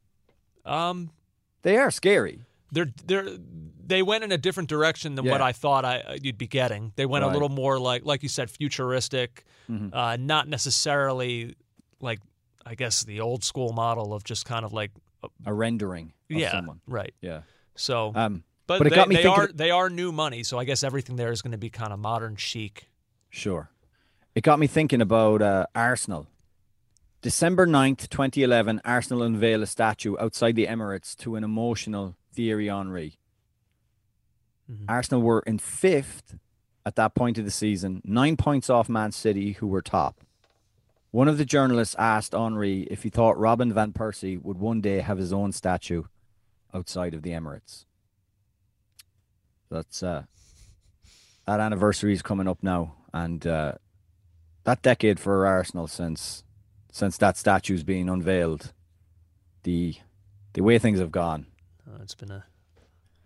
[0.65, 1.11] Um,
[1.61, 2.41] They are scary.
[2.71, 3.27] they're they're
[3.87, 6.91] they went in a different direction than what I thought I uh, you'd be getting.
[6.95, 9.89] They went a little more like like you said futuristic, Mhm.
[9.93, 11.55] uh, not necessarily
[12.01, 12.19] like
[12.65, 14.91] I guess the old school model of just kind of like
[15.45, 16.81] A rendering of yeah someone.
[16.87, 17.13] right.
[17.21, 17.41] Yeah.
[17.75, 20.57] So Um, but, but it they, got me they are they are new money, so
[20.57, 22.89] I guess everything there is going to be kind of modern chic.
[23.29, 23.69] Sure.
[24.33, 26.25] It got me thinking about uh, Arsenal.
[27.25, 33.17] December 9th, 2011, Arsenal unveil a statue outside the Emirates to an emotional Thierry Henry.
[34.69, 34.85] Mhm.
[34.87, 36.37] Arsenal were in fifth
[36.85, 40.21] at that point of the season, nine points off Man City, who were top.
[41.09, 44.99] One of the journalists asked Henry if he thought Robin Van Persie would one day
[44.99, 46.03] have his own statue
[46.75, 47.85] outside of the Emirates.
[49.71, 50.25] That's uh,
[51.47, 53.79] that anniversary is coming up now, and uh,
[54.63, 56.43] that decade for Arsenal since
[56.95, 58.71] since that statue's being unveiled,
[59.63, 59.95] the
[60.53, 61.45] the way things have gone.
[61.85, 62.45] Uh, it's been a,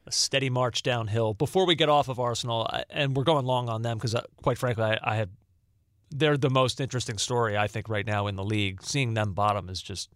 [0.07, 1.35] a steady march downhill.
[1.35, 4.57] Before we get off of Arsenal, and we're going long on them because, uh, quite
[4.57, 5.29] frankly, I, I have
[6.09, 8.81] they're the most interesting story I think right now in the league.
[8.81, 10.09] Seeing them bottom is just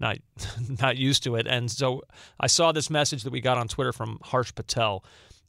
[0.00, 0.16] not
[0.80, 1.46] not used to it.
[1.46, 2.04] And so
[2.40, 5.04] I saw this message that we got on Twitter from Harsh Patel,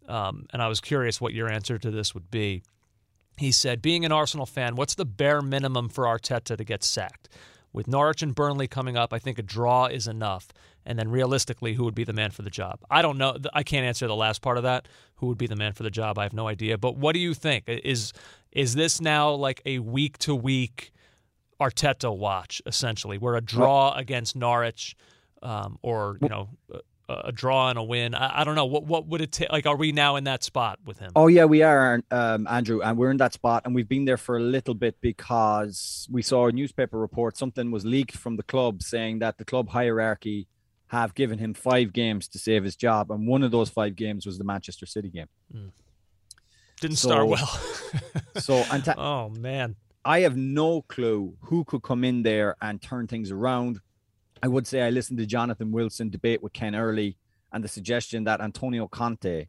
[0.10, 2.64] um, and I was curious what your answer to this would be.
[3.38, 7.30] He said, "Being an Arsenal fan, what's the bare minimum for Arteta to get sacked?"
[7.74, 10.48] With Norwich and Burnley coming up, I think a draw is enough.
[10.86, 12.80] And then realistically, who would be the man for the job?
[12.90, 13.38] I don't know.
[13.54, 14.88] I can't answer the last part of that.
[15.16, 16.18] Who would be the man for the job?
[16.18, 16.78] I have no idea.
[16.78, 17.66] But what do you think?
[17.68, 18.14] Is
[18.52, 20.94] is this now like a week to week
[21.60, 22.62] Arteta watch.
[22.66, 24.96] Essentially, we're a draw against Norwich,
[25.42, 26.50] um, or you know,
[27.10, 28.16] a, draw and a win.
[28.16, 29.51] I, I don't know what what would it take.
[29.51, 31.12] Like, are we now in that spot with him?
[31.16, 34.18] Oh yeah, we are, um, Andrew, and we're in that spot, and we've been there
[34.18, 37.38] for a little bit because we saw a newspaper report.
[37.38, 40.47] Something was leaked from the club saying that the club hierarchy
[40.88, 44.26] have given him five games to save his job, and one of those five games
[44.26, 45.28] was the Manchester City game.
[46.82, 47.60] Didn't so- start well.
[48.39, 49.76] So, and ta- oh man.
[50.03, 53.80] I have no clue who could come in there and turn things around.
[54.44, 57.18] I would say I listened to Jonathan Wilson debate with Ken Early
[57.52, 59.48] and the suggestion that Antonio Conte,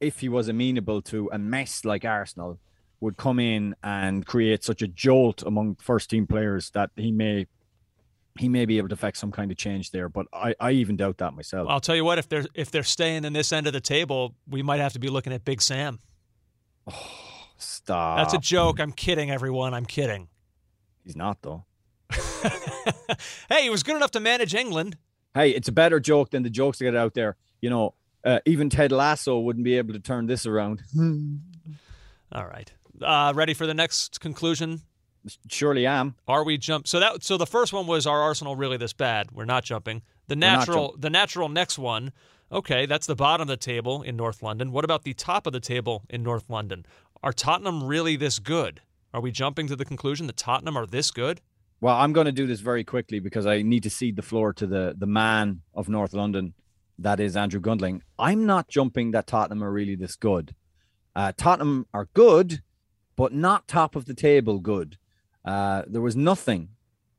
[0.00, 2.58] if he was amenable to a mess like Arsenal,
[3.00, 7.46] would come in and create such a jolt among first team players that he may
[8.38, 10.08] he may be able to affect some kind of change there.
[10.08, 11.66] But I, I even doubt that myself.
[11.68, 12.18] I'll tell you what.
[12.18, 14.98] If they're if they're staying in this end of the table, we might have to
[14.98, 15.98] be looking at Big Sam.
[17.58, 18.18] Stop.
[18.18, 18.78] That's a joke.
[18.80, 19.74] I'm kidding, everyone.
[19.74, 20.28] I'm kidding.
[21.04, 21.64] He's not though.
[23.48, 24.96] hey, he was good enough to manage England.
[25.34, 27.36] hey, it's a better joke than the jokes that get out there.
[27.60, 30.82] You know, uh, even Ted Lasso wouldn't be able to turn this around.
[32.32, 32.72] All right.
[33.00, 34.82] Uh, ready for the next conclusion?
[35.50, 36.14] Surely am.
[36.26, 36.86] Are we jump?
[36.88, 39.30] So that so the first one was are Arsenal really this bad?
[39.32, 40.02] We're not jumping.
[40.28, 42.12] The natural the natural next one.
[42.50, 44.72] Okay, that's the bottom of the table in North London.
[44.72, 46.86] What about the top of the table in North London?
[47.22, 48.80] Are Tottenham really this good?
[49.12, 51.40] Are we jumping to the conclusion that Tottenham are this good?
[51.80, 54.52] Well, I'm going to do this very quickly because I need to cede the floor
[54.54, 56.54] to the the man of North London,
[56.98, 58.02] that is Andrew Gundling.
[58.18, 60.54] I'm not jumping that Tottenham are really this good.
[61.14, 62.62] Uh, Tottenham are good,
[63.16, 64.98] but not top of the table good.
[65.44, 66.70] Uh, there was nothing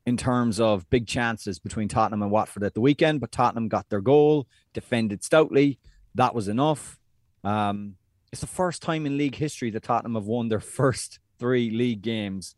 [0.04, 3.88] in terms of big chances between Tottenham and Watford at the weekend, but Tottenham got
[3.88, 5.78] their goal, defended stoutly.
[6.14, 6.98] That was enough.
[7.44, 7.96] Um,
[8.32, 12.02] it's the first time in league history that Tottenham have won their first three league
[12.02, 12.56] games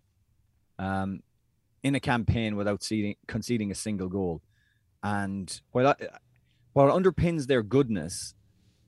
[0.79, 1.23] um,
[1.83, 4.43] in a campaign without ceding, conceding a single goal.
[5.03, 5.95] And while, I,
[6.73, 8.35] what underpins their goodness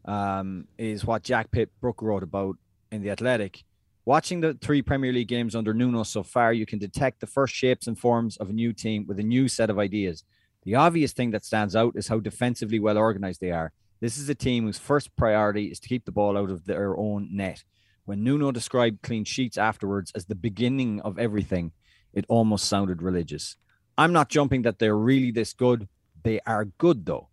[0.05, 2.57] um, is what Jack Pitt Brook wrote about
[2.91, 3.65] in The Athletic.
[4.05, 7.55] Watching the three Premier League games under Nuno so far, you can detect the first
[7.55, 10.25] shapes and forms of a new team with a new set of ideas.
[10.65, 13.73] The obvious thing that stands out is how defensively well organized they are.
[14.01, 16.97] This is a team whose first priority is to keep the ball out of their
[16.97, 17.65] own net.
[18.05, 21.73] When Nuno described clean sheets afterwards as the beginning of everything,
[22.15, 23.57] it almost sounded religious.
[23.99, 25.89] I'm not jumping that they're really this good.
[26.23, 27.29] They are good, though.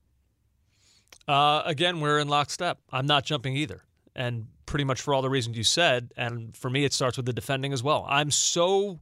[1.27, 2.79] Uh, again, we're in lockstep.
[2.91, 3.84] I'm not jumping either.
[4.15, 6.11] And pretty much for all the reasons you said.
[6.17, 8.05] And for me, it starts with the defending as well.
[8.09, 8.99] I'm so.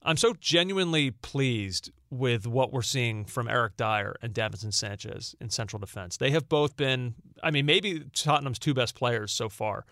[0.00, 5.50] I'm so genuinely pleased with what we're seeing from Eric Dier and Davinson Sanchez in
[5.50, 6.16] central defense.
[6.16, 9.84] They have both been, I mean, maybe Tottenham's two best players so far.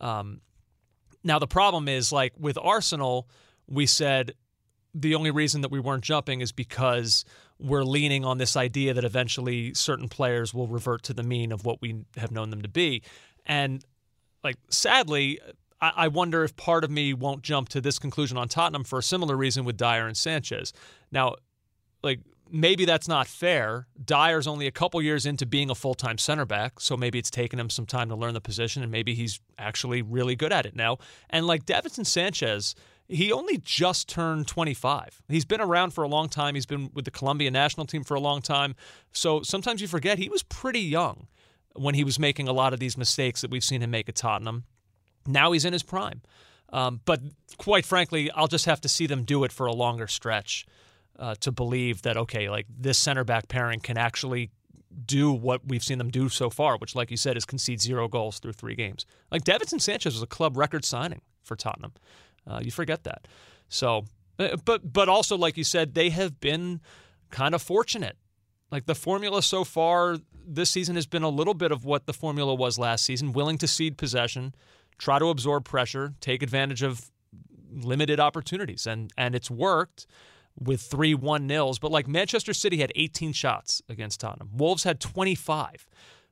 [0.00, 0.40] Um,
[1.22, 3.28] now, the problem is like with Arsenal,
[3.70, 4.34] we said
[4.92, 7.24] the only reason that we weren't jumping is because
[7.58, 11.64] we're leaning on this idea that eventually certain players will revert to the mean of
[11.64, 13.02] what we have known them to be.
[13.46, 13.84] And
[14.42, 15.38] like sadly,
[15.80, 19.02] I, wonder if part of me won't jump to this conclusion on Tottenham for a
[19.02, 20.74] similar reason with Dier and Sanchez.
[21.10, 21.36] Now,
[22.02, 23.86] like maybe that's not fair.
[24.02, 27.30] Dier's only a couple years into being a full time center back, so maybe it's
[27.30, 30.66] taken him some time to learn the position, and maybe he's actually really good at
[30.66, 30.98] it now.
[31.30, 32.74] And like Davinson Sanchez,
[33.10, 35.22] he only just turned 25.
[35.28, 36.54] He's been around for a long time.
[36.54, 38.76] He's been with the Colombia national team for a long time.
[39.12, 41.26] So sometimes you forget he was pretty young
[41.74, 44.14] when he was making a lot of these mistakes that we've seen him make at
[44.14, 44.64] Tottenham.
[45.26, 46.22] Now he's in his prime.
[46.72, 47.20] Um, but
[47.58, 50.66] quite frankly, I'll just have to see them do it for a longer stretch
[51.18, 54.50] uh, to believe that, okay, like this center back pairing can actually
[55.04, 58.08] do what we've seen them do so far, which, like you said, is concede zero
[58.08, 59.04] goals through three games.
[59.30, 61.92] Like Davinson Sanchez was a club record signing for Tottenham.
[62.46, 63.26] Uh, you forget that.
[63.68, 64.04] So,
[64.38, 66.80] uh, but but also, like you said, they have been
[67.30, 68.16] kind of fortunate.
[68.70, 70.16] Like the formula so far
[70.46, 73.58] this season has been a little bit of what the formula was last season: willing
[73.58, 74.54] to cede possession,
[74.98, 77.10] try to absorb pressure, take advantage of
[77.72, 80.06] limited opportunities, and and it's worked
[80.58, 81.78] with three one nils.
[81.78, 85.86] But like Manchester City had 18 shots against Tottenham, Wolves had 25.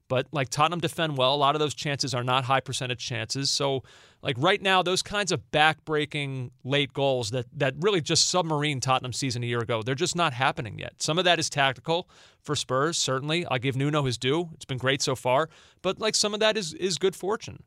[0.09, 3.50] But like Tottenham defend well, a lot of those chances are not high percentage chances.
[3.50, 3.82] So
[4.22, 9.12] like right now, those kinds of back-breaking late goals that that really just submarine Tottenham
[9.12, 10.94] season a year ago, they're just not happening yet.
[11.02, 12.09] Some of that is tactical
[12.40, 13.46] for Spurs, certainly.
[13.46, 15.50] I give Nuno his due; it's been great so far.
[15.82, 17.62] But like some of that is is good fortune.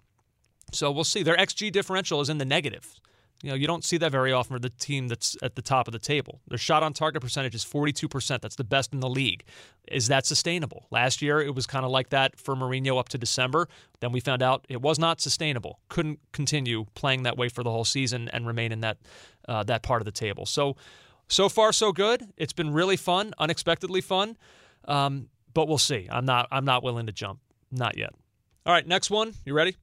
[0.74, 1.22] So we'll see.
[1.24, 3.00] Their XG differential is in the negative.
[3.44, 5.88] You know, you don't see that very often for the team that's at the top
[5.88, 6.42] of the table.
[6.48, 8.42] Their shot on target percentage is 42%.
[8.42, 9.44] That's the best in the league.
[9.88, 10.86] Is that sustainable?
[10.92, 13.68] Last year, it was kind of like that for Mourinho up to December.
[14.00, 15.80] Then we found out it was not sustainable.
[15.90, 18.98] Couldn't continue playing that way for the whole season and remain in that
[19.48, 20.46] uh, that part of the table.
[20.46, 20.76] So,
[21.28, 22.24] so far so good.
[22.38, 24.38] It's been really fun, unexpectedly fun.
[24.86, 26.08] Um, but we'll see.
[26.12, 26.48] I'm not.
[26.52, 27.40] I'm not willing to jump.
[27.72, 28.12] Not yet.
[28.66, 29.34] All right, next one.
[29.46, 29.76] You ready?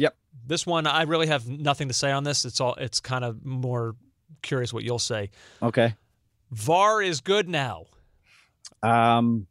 [0.00, 0.16] Yep.
[0.46, 2.46] This one, I really have nothing to say on this.
[2.46, 2.74] It's all.
[2.76, 3.96] It's kind of more
[4.40, 5.28] curious what you'll say.
[5.62, 5.94] Okay.
[6.50, 7.84] VAR is good now.
[8.82, 9.46] Um,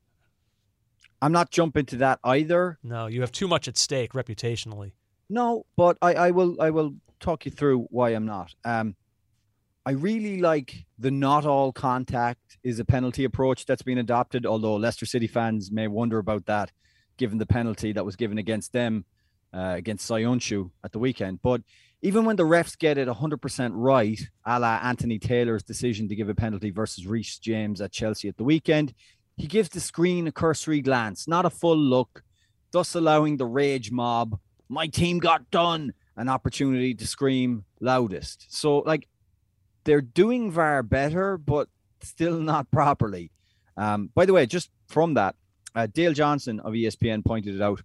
[1.22, 2.80] I'm not jumping to that either.
[2.82, 4.93] No, you have too much at stake reputationally.
[5.30, 8.56] No, but I, I will I will talk you through why I'm not.
[8.66, 8.95] Um,
[9.86, 14.47] I really like the not all contact is a penalty approach that's been adopted.
[14.47, 16.72] Although Leicester City fans may wonder about that,
[17.18, 19.06] given the penalty that was given against them
[19.54, 21.41] uh, against Söyüncü at the weekend.
[21.41, 21.62] But
[22.02, 26.30] even when the refs get it 100% right, a la Anthony Taylor's decision to give
[26.30, 28.93] a penalty versus Reece James at Chelsea at the weekend,
[29.38, 32.24] he gives the screen a cursory glance, not a full look,
[32.72, 34.39] thus allowing the rage mob,
[34.70, 38.45] my team got done, an opportunity to scream loudest.
[38.50, 39.08] So, like,
[39.86, 41.70] they're doing VAR better, but
[42.02, 43.32] still not properly.
[43.78, 45.36] Um, by the way, just from that,
[45.76, 47.82] uh, Dale Johnson of ESPN pointed it out.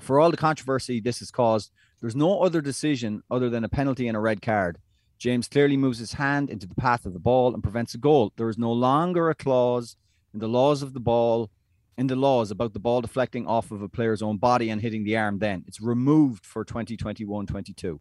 [0.00, 1.70] For all the controversy this has caused,
[2.00, 4.78] there's no other decision other than a penalty and a red card.
[5.18, 8.32] James clearly moves his hand into the path of the ball and prevents a goal.
[8.36, 9.96] There is no longer a clause
[10.34, 11.50] in the laws of the ball,
[11.96, 15.04] in the laws about the ball deflecting off of a player's own body and hitting
[15.04, 15.62] the arm then.
[15.68, 18.00] It's removed for 2021 22.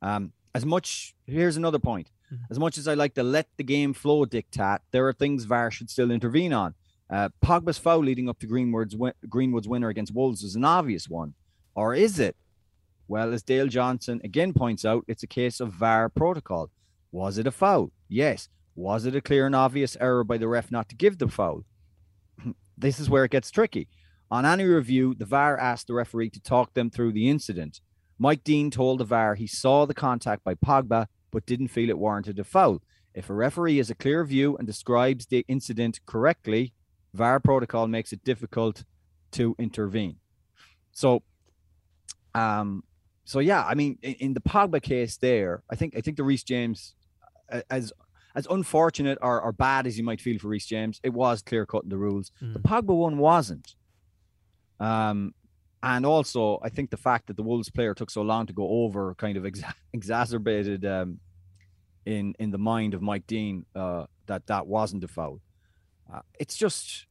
[0.00, 2.10] Um, as much, here's another point.
[2.50, 5.70] As much as I like to let the game flow dictate, there are things VAR
[5.70, 6.74] should still intervene on.
[7.10, 11.08] Uh, Pogba's foul leading up to Greenwood's, win- Greenwood's winner against Wolves is an obvious
[11.08, 11.34] one.
[11.74, 12.36] Or is it?
[13.08, 16.70] Well, as Dale Johnson again points out, it's a case of VAR protocol.
[17.12, 17.90] Was it a foul?
[18.08, 18.48] Yes.
[18.74, 21.64] Was it a clear and obvious error by the ref not to give the foul?
[22.78, 23.88] this is where it gets tricky.
[24.30, 27.80] On any review, the VAR asked the referee to talk them through the incident.
[28.18, 31.98] Mike Dean told the VAR he saw the contact by Pogba but didn't feel it
[31.98, 32.80] warranted a foul.
[33.14, 36.72] If a referee has a clear view and describes the incident correctly,
[37.14, 38.84] VAR protocol makes it difficult
[39.32, 40.16] to intervene.
[40.92, 41.22] So,
[42.34, 42.84] um,
[43.24, 46.24] so yeah, I mean, in, in the Pogba case, there, I think I think the
[46.24, 46.94] Reece James,
[47.70, 47.92] as
[48.34, 51.64] as unfortunate or, or bad as you might feel for Reece James, it was clear
[51.64, 52.32] cut in the rules.
[52.40, 53.76] The Pogba one wasn't.
[54.80, 55.34] Um,
[55.84, 58.66] and also, I think the fact that the Wolves player took so long to go
[58.68, 61.20] over kind of exa- exacerbated um,
[62.06, 65.40] in in the mind of Mike Dean uh, that that wasn't a foul.
[66.12, 67.06] Uh, it's just,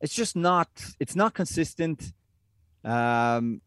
[0.00, 0.68] it's just not.
[0.98, 2.12] It's not consistent.
[2.84, 3.60] Um,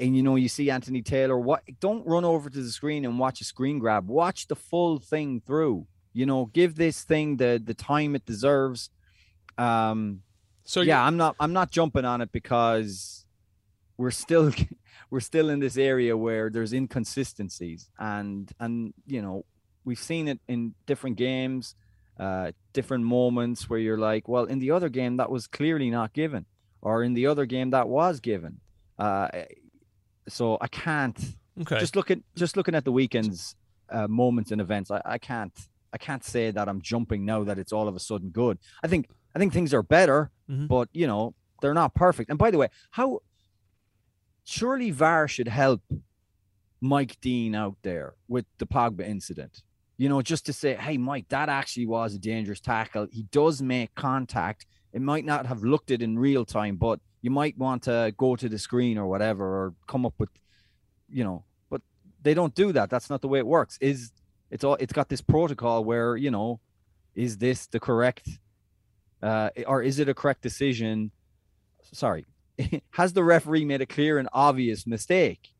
[0.00, 1.38] and you know, you see Anthony Taylor.
[1.38, 1.62] What?
[1.80, 4.08] Don't run over to the screen and watch a screen grab.
[4.08, 5.86] Watch the full thing through.
[6.12, 8.90] You know, give this thing the the time it deserves.
[9.58, 10.22] Um,
[10.64, 13.26] So yeah, I'm not I'm not jumping on it because
[13.96, 14.52] we're still
[15.10, 19.44] we're still in this area where there's inconsistencies and and you know
[19.84, 21.74] we've seen it in different games,
[22.18, 26.12] uh, different moments where you're like, well, in the other game that was clearly not
[26.12, 26.46] given,
[26.80, 28.60] or in the other game that was given.
[28.98, 29.28] Uh,
[30.28, 31.18] so I can't
[31.62, 31.78] okay.
[31.80, 33.56] just looking, just looking at the weekend's
[33.90, 34.90] uh, moments and events.
[34.90, 35.52] I, I can't
[35.94, 38.58] I can't say that I'm jumping now that it's all of a sudden good.
[38.82, 40.68] I think I think things are better, Mhm.
[40.68, 42.30] but you know they're not perfect.
[42.30, 43.20] And by the way, how
[44.44, 45.82] surely VAR should help
[46.80, 49.62] Mike Dean out there with the Pogba incident.
[49.98, 53.06] You know, just to say, hey, Mike, that actually was a dangerous tackle.
[53.10, 54.66] He does make contact.
[54.92, 58.36] It might not have looked it in real time, but you might want to go
[58.36, 60.28] to the screen or whatever, or come up with,
[61.08, 61.44] you know.
[61.70, 61.82] But
[62.20, 62.90] they don't do that.
[62.90, 63.78] That's not the way it works.
[63.80, 64.12] Is
[64.50, 64.76] it's all?
[64.80, 66.60] It's got this protocol where you know,
[67.14, 68.28] is this the correct,
[69.22, 71.12] uh, or is it a correct decision?
[71.92, 72.26] Sorry,
[72.90, 75.51] has the referee made a clear and obvious mistake?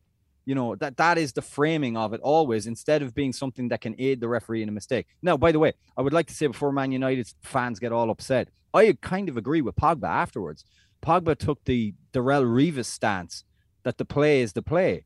[0.45, 3.81] You know that that is the framing of it always, instead of being something that
[3.81, 5.07] can aid the referee in a mistake.
[5.21, 8.09] Now, by the way, I would like to say before Man United fans get all
[8.09, 10.65] upset, I kind of agree with Pogba afterwards.
[11.01, 13.43] Pogba took the Darrell Rivas stance
[13.83, 15.05] that the play is the play.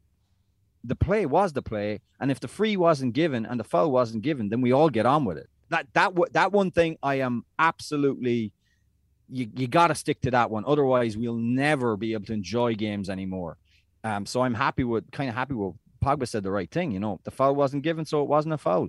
[0.84, 4.24] The play was the play, and if the free wasn't given and the foul wasn't
[4.24, 5.50] given, then we all get on with it.
[5.70, 8.54] That that that one thing I am absolutely
[9.30, 10.64] you, you got to stick to that one.
[10.66, 13.58] Otherwise, we'll never be able to enjoy games anymore.
[14.08, 16.92] Um, so I'm happy with kind of happy with Pogba said the right thing.
[16.92, 18.88] You know, the foul wasn't given, so it wasn't a foul.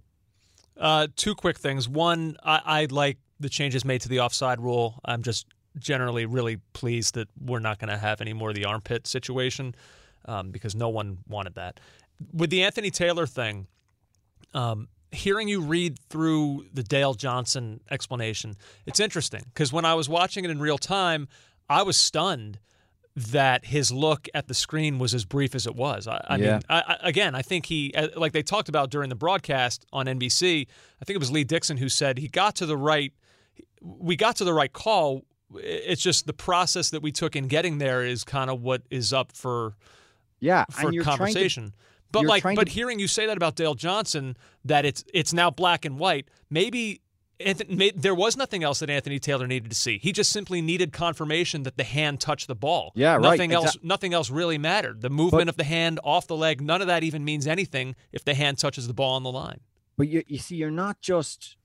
[0.77, 1.89] Uh, two quick things.
[1.89, 5.01] One, I, I like the changes made to the offside rule.
[5.05, 5.47] I'm just
[5.77, 9.75] generally really pleased that we're not going to have any more of the armpit situation
[10.27, 11.81] um, because no one wanted that.
[12.33, 13.67] With the Anthony Taylor thing,
[14.55, 18.55] um, hearing you read through the Dale Johnson explanation,
[18.87, 21.27] it's interesting because when I was watching it in real time,
[21.69, 22.61] I was stunned
[23.19, 26.07] that his look at the screen was as brief as it was.
[26.07, 26.53] I, I Yeah.
[26.53, 29.85] mean, I, I, again, I think he, uh, like they talked about during the broadcast
[29.93, 30.67] on NBC,
[31.01, 33.13] I think it was Lee Dixon who said he got to the right,
[33.83, 35.25] we got to the right call.
[35.55, 39.13] It's just the process that we took in getting there is kind of what is
[39.13, 39.75] up for
[40.41, 41.75] Yeah, for and to- conversation.
[42.13, 45.51] but like, but to- hearing you say that about Dale Johnson, that it's it's now
[45.51, 46.29] black and white.
[46.51, 47.01] Maybe
[47.41, 49.99] Anthony, there was nothing else that Anthony Taylor needed to see.
[49.99, 52.93] He just simply needed confirmation that the hand touched the ball.
[52.95, 53.67] Yeah, right, Nothing else.
[53.77, 55.03] exact- Nothing else really mattered.
[55.03, 56.61] The movement of the hand off the leg.
[56.61, 59.61] None of that even means anything if the hand touches the ball on the line.
[59.97, 61.57] But you, you see, you're not just.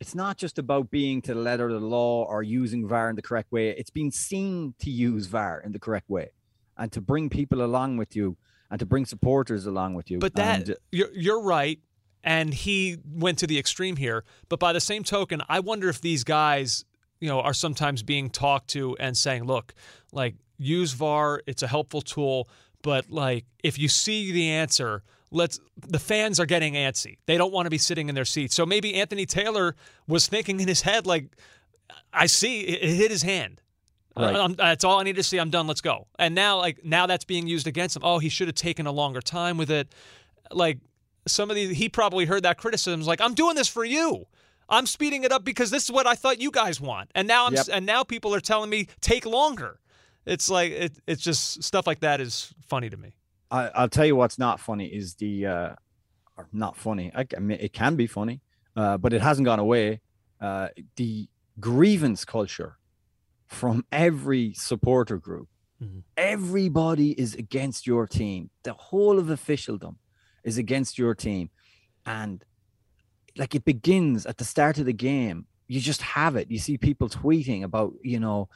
[0.00, 3.16] It's not just about being to the letter of the law or using VAR in
[3.16, 3.68] the correct way.
[3.70, 6.30] It's being seen to use VAR in the correct way,
[6.78, 8.38] and to bring people along with you,
[8.70, 10.18] and to bring supporters along with you.
[10.18, 11.80] But that And, you're you're right,
[12.22, 14.24] and he went to the extreme here.
[14.48, 16.84] But by the same token, I wonder if these guys,
[17.20, 19.74] you know, are sometimes being talked to and saying, "Look,
[20.12, 21.42] like use VAR.
[21.46, 22.48] It's a helpful tool,
[22.82, 25.02] but like if you see the answer."
[25.32, 25.60] Let's.
[25.76, 27.18] The fans are getting antsy.
[27.26, 28.52] They don't want to be sitting in their seats.
[28.52, 29.76] So maybe Anthony Taylor
[30.08, 31.36] was thinking in his head, like,
[32.12, 33.60] "I see it, it hit his hand.
[34.16, 34.34] Right.
[34.34, 35.38] Uh, I'm- that's all I need to see.
[35.38, 35.68] I'm done.
[35.68, 38.02] Let's go." And now, like, now that's being used against him.
[38.04, 39.94] Oh, he should have taken a longer time with it
[40.50, 40.78] like
[41.26, 44.26] some of these he probably heard that criticism like i'm doing this for you
[44.68, 47.46] i'm speeding it up because this is what i thought you guys want and now
[47.46, 47.66] i'm Yep.
[47.72, 49.80] and now people are telling me take longer
[50.26, 53.14] it's like it, it's just stuff like that is funny to me
[53.50, 55.74] I, I'll tell you what's not funny is the, uh,
[56.36, 57.10] or not funny.
[57.12, 58.42] I, I mean, it can be funny,
[58.76, 60.02] uh, but it hasn't gone away.
[60.40, 62.76] Uh, the grievance culture
[63.48, 65.48] from every supporter group.
[65.82, 66.04] Mhm.
[66.16, 68.50] Everybody is against your team.
[68.62, 69.96] The whole of officialdom
[70.44, 71.50] is against your team,
[72.06, 72.44] and
[73.36, 75.46] like it begins at the start of the game.
[75.68, 76.50] You just have it.
[76.50, 78.48] You see people tweeting about, you know,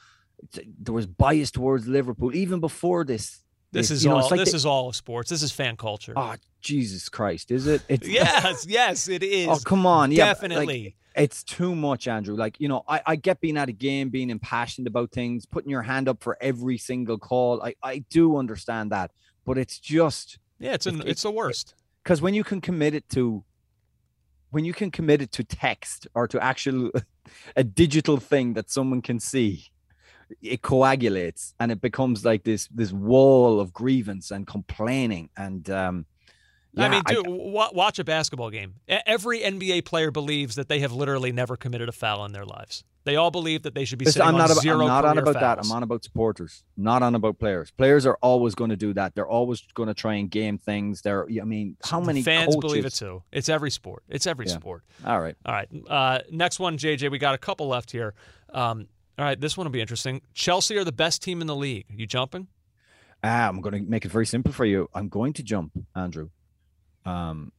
[0.80, 3.40] there was bias towards Liverpool even before this.
[3.70, 5.76] this is you know, all like this the- is all of sports this is fan
[5.76, 7.50] culture Oh Jesus Christ!
[7.50, 7.82] Is it?
[7.88, 10.10] It's yes yes it is Oh come on!
[10.10, 12.34] Yeah, but, like, definitely it's too much, Andrew.
[12.34, 15.70] Like you know, I, I get being at a game, being impassioned about things, putting
[15.70, 17.62] your hand up for every single call.
[17.62, 19.12] I I do understand that,
[19.44, 22.94] but it's just yeah it's an, it- it's the worst because when you can commit
[22.94, 23.44] it to,
[24.50, 26.90] when you can commit it to text or to actual
[27.56, 29.66] a digital thing that someone can see,
[30.42, 36.06] it coagulates and it becomes like this this wall of grievance and complaining and um.
[36.76, 38.74] I mean, yeah, dude, wa- watch a basketball game.
[38.88, 42.82] Every NBA player believes that they have literally never committed a foul in their lives.
[43.04, 45.04] They all believe that they should be Listen, I'm not, on about, zero I'm not
[45.04, 45.58] on about that.
[45.58, 46.64] I'm on about supporters.
[46.76, 47.70] Not on about players.
[47.70, 49.14] Players are always going to do that.
[49.14, 51.02] They're always going to try and game things.
[51.02, 51.26] They're.
[51.40, 52.60] I mean, how many fans coaches?
[52.60, 53.22] believe it too?
[53.30, 54.04] It's every sport.
[54.08, 54.52] It's every Yeah.
[54.54, 54.84] sport.
[55.04, 55.36] All right.
[55.44, 55.68] All right.
[55.88, 57.10] Uh, next one, JJ.
[57.10, 58.14] We got a couple left here.
[58.52, 58.88] Um,
[59.18, 60.22] all right, this one will be interesting.
[60.32, 61.86] Chelsea are the best team in the league.
[61.88, 62.48] You jumping?
[63.22, 64.88] Ah, I'm going to make it very simple for you.
[64.92, 66.30] I'm going to jump, Andrew.
[67.04, 67.52] Um,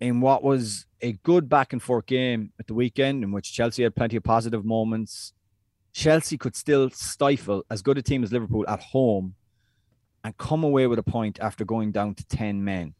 [0.00, 3.82] in what was a good back and forth game at the weekend, in which Chelsea
[3.82, 5.32] had plenty of positive moments,
[5.92, 9.34] Chelsea could still stifle as good a team as Liverpool at home
[10.22, 12.94] and come away with a point after going down to 10 men.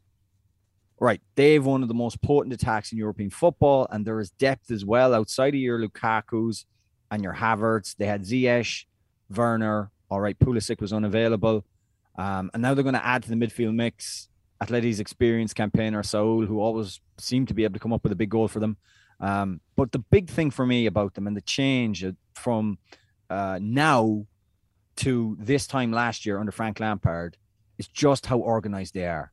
[0.98, 1.20] Right.
[1.34, 4.70] They have one of the most potent attacks in European football, and there is depth
[4.70, 6.64] as well outside of your Lukaku's
[7.10, 7.94] and your Havertz.
[7.96, 8.86] They had Ziyech,
[9.28, 9.90] Werner.
[10.08, 11.66] All right, Pulisic was unavailable.
[12.16, 14.30] Um, and now they're going to add to the midfield mix
[14.62, 18.16] Atleti's experienced campaigner Saul, who always seemed to be able to come up with a
[18.16, 18.76] big goal for them.
[19.20, 22.04] Um, but the big thing for me about them and the change
[22.34, 22.78] from
[23.30, 24.26] uh, now
[24.96, 27.36] to this time last year under Frank Lampard
[27.78, 29.32] is just how organized they are.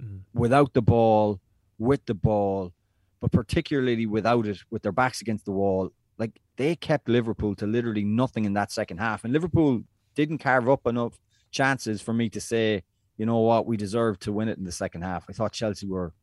[0.00, 0.20] Mhm.
[0.32, 1.40] Without the ball,
[1.78, 2.72] with the ball,
[3.20, 7.66] but particularly without it, with their backs against the wall, like they kept Liverpool to
[7.66, 9.24] literally nothing in that second half.
[9.24, 9.82] And Liverpool
[10.14, 11.18] didn't carve up enough
[11.50, 12.82] chances for me to say,
[13.20, 15.26] you know what, we deserve to win it in the second half.
[15.28, 16.14] I thought Chelsea were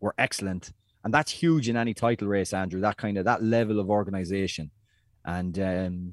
[0.00, 0.70] were excellent.
[1.02, 2.78] And that's huge in any title race, Andrew.
[2.82, 4.70] That kind of that level of organization.
[5.24, 6.12] And um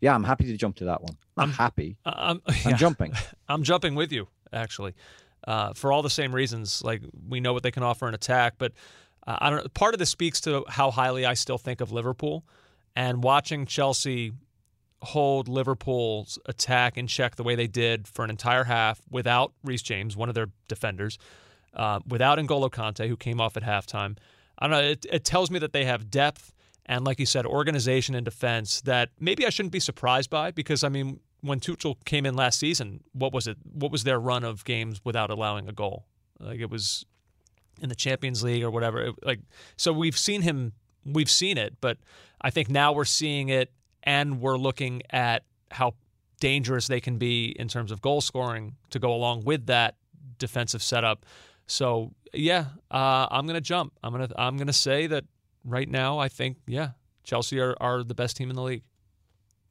[0.00, 1.16] yeah, I'm happy to jump to that one.
[1.36, 1.96] Not I'm- happy.
[2.04, 3.14] I'm, I'm jumping.
[3.48, 4.94] I'm jumping with you, actually,
[5.48, 6.80] uh, for all the same reasons.
[6.84, 8.72] Like we know what they can offer in attack, but
[9.26, 9.74] uh, I don't.
[9.74, 12.44] Part of this speaks to how highly I still think of Liverpool,
[12.94, 14.34] and watching Chelsea
[15.02, 19.82] hold Liverpool's attack in check the way they did for an entire half without Reece
[19.82, 21.18] James, one of their defenders,
[21.74, 24.16] uh, without N'Golo Kante, who came off at halftime.
[24.58, 24.90] I don't know.
[24.90, 26.52] It, it tells me that they have depth
[26.86, 30.84] and, like you said, organization and defense that maybe I shouldn't be surprised by because
[30.84, 33.56] I mean, when Tuchel came in last season, what was it?
[33.64, 36.06] What was their run of games without allowing a goal?
[36.38, 37.04] Like it was
[37.80, 39.02] in the Champions League or whatever.
[39.02, 39.40] It- like
[39.76, 40.72] so, we've seen him.
[41.04, 41.98] We've seen it, but
[42.40, 43.72] I think now we're seeing it,
[44.02, 45.94] and we're looking at how
[46.40, 49.96] dangerous they can be in terms of goal scoring to go along with that
[50.38, 51.24] defensive setup.
[51.66, 53.92] So yeah, uh, I'm gonna jump.
[54.02, 55.24] I'm gonna I'm gonna say that
[55.64, 56.18] right now.
[56.18, 56.90] I think yeah,
[57.24, 58.82] Chelsea are, are the best team in the league.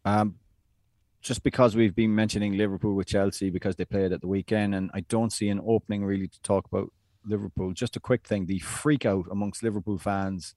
[0.06, 0.36] Um,
[1.22, 4.90] just because we've been mentioning Liverpool with Chelsea because they played at the weekend, and
[4.94, 6.92] I don't see an opening really to talk about
[7.26, 7.74] Liverpool.
[7.74, 10.56] Just a quick thing: the freak out amongst Liverpool fans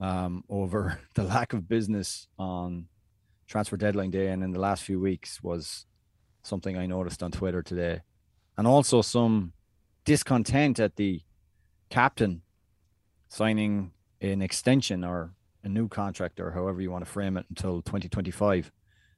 [0.00, 2.88] um, over the lack of business on
[3.46, 4.28] transfer deadline day.
[4.28, 5.86] And in the last few weeks was
[6.42, 8.02] something I noticed on Twitter today,
[8.56, 9.52] and also some
[10.04, 11.22] discontent at the
[11.90, 12.42] captain
[13.28, 15.34] signing an extension or
[15.64, 18.70] a new contract or however you want to frame it until 2025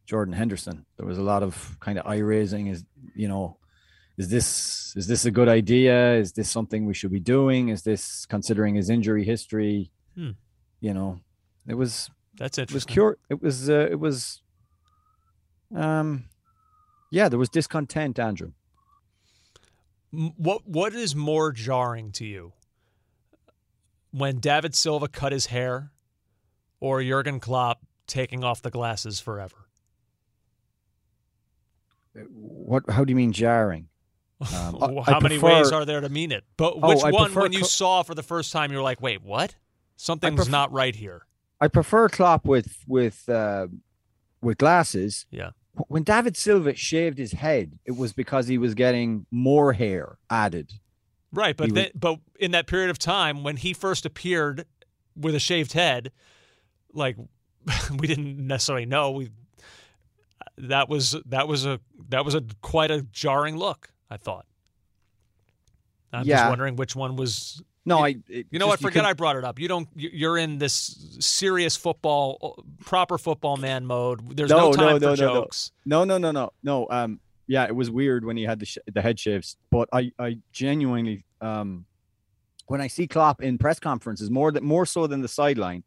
[0.07, 2.69] jordan henderson there was a lot of kind of eye raising.
[2.69, 3.59] Is you know
[4.19, 6.17] is this is this a good idea?
[6.17, 7.69] Is this something we should be doing?
[7.69, 9.93] Is this considering his injury history?
[10.17, 10.31] Hmm.
[10.81, 11.21] You know
[11.67, 14.43] it was That's it was cure it was uh, it was
[15.75, 16.25] um
[17.11, 18.53] yeah there was discontent andrew
[20.11, 22.53] What what is more jarring to you?
[24.11, 25.91] When David Silva cut his hair
[26.81, 29.57] or Jurgen Klopp taking off the glasses forever?
[32.33, 33.89] what how do you mean jarring
[34.41, 36.45] Um, Well, I How many ways are there to mean it?
[36.57, 39.01] But Oh, which I one prefer when you saw for the first time you're like,
[39.03, 39.57] "Wait, what?
[39.99, 41.27] Something's pref- not right here."
[41.61, 43.67] I prefer Klopp with with uh,
[44.41, 45.27] with glasses.
[45.31, 45.51] Yeah.
[45.89, 50.73] When David Silva shaved his head, it was because he was getting more hair added.
[51.33, 54.65] Right, but was- but in that period of time when he first appeared
[55.15, 56.11] with a shaved head,
[56.93, 57.17] like
[57.99, 59.31] we didn't necessarily know we
[60.57, 63.91] that was that was a that was a quite a jarring look.
[64.11, 64.47] I thought.
[66.13, 67.63] I'm just wondering which one was.
[67.89, 68.17] No, I.
[68.29, 68.81] it You know what?
[68.81, 69.59] Forget I brought it up.
[69.59, 69.89] You don't.
[69.95, 74.37] you- You're in this serious football, proper football man mode.
[74.37, 75.73] There's no, No, time no, for no, jokes.
[75.85, 76.87] No, no, no, no, no.
[76.91, 80.13] Um, yeah, it was weird when he had the sh- the head shaves, but I,
[80.19, 81.87] I genuinely, um,
[82.67, 85.83] when I see Klopp in press conferences, more than more so than the sideline,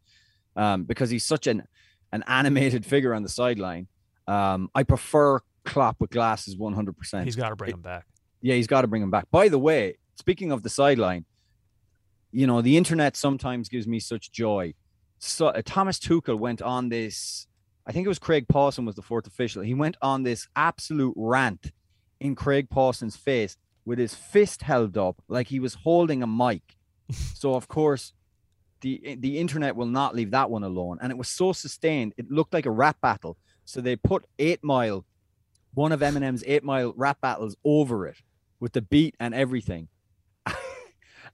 [0.55, 1.63] um, because he's such an
[2.11, 3.87] an animated figure on the sideline.
[4.27, 6.97] Um, I prefer Klopp with glasses 100.
[6.97, 8.05] percent He's got to bring him back.
[8.41, 9.29] Yeah, he's got to bring him back.
[9.29, 11.25] By the way, speaking of the sideline,
[12.31, 14.73] you know, the internet sometimes gives me such joy.
[15.19, 17.47] So uh, Thomas Tuchel went on this.
[17.85, 19.61] I think it was Craig Pawson was the fourth official.
[19.61, 21.71] He went on this absolute rant
[22.19, 26.75] in Craig Pawson's face with his fist held up like he was holding a mic.
[27.33, 28.13] so of course,
[28.81, 32.13] the the internet will not leave that one alone, and it was so sustained.
[32.17, 33.37] It looked like a rap battle.
[33.63, 35.05] So they put Eight Mile,
[35.73, 38.17] one of Eminem's Eight Mile rap battles, over it
[38.59, 39.87] with the beat and everything.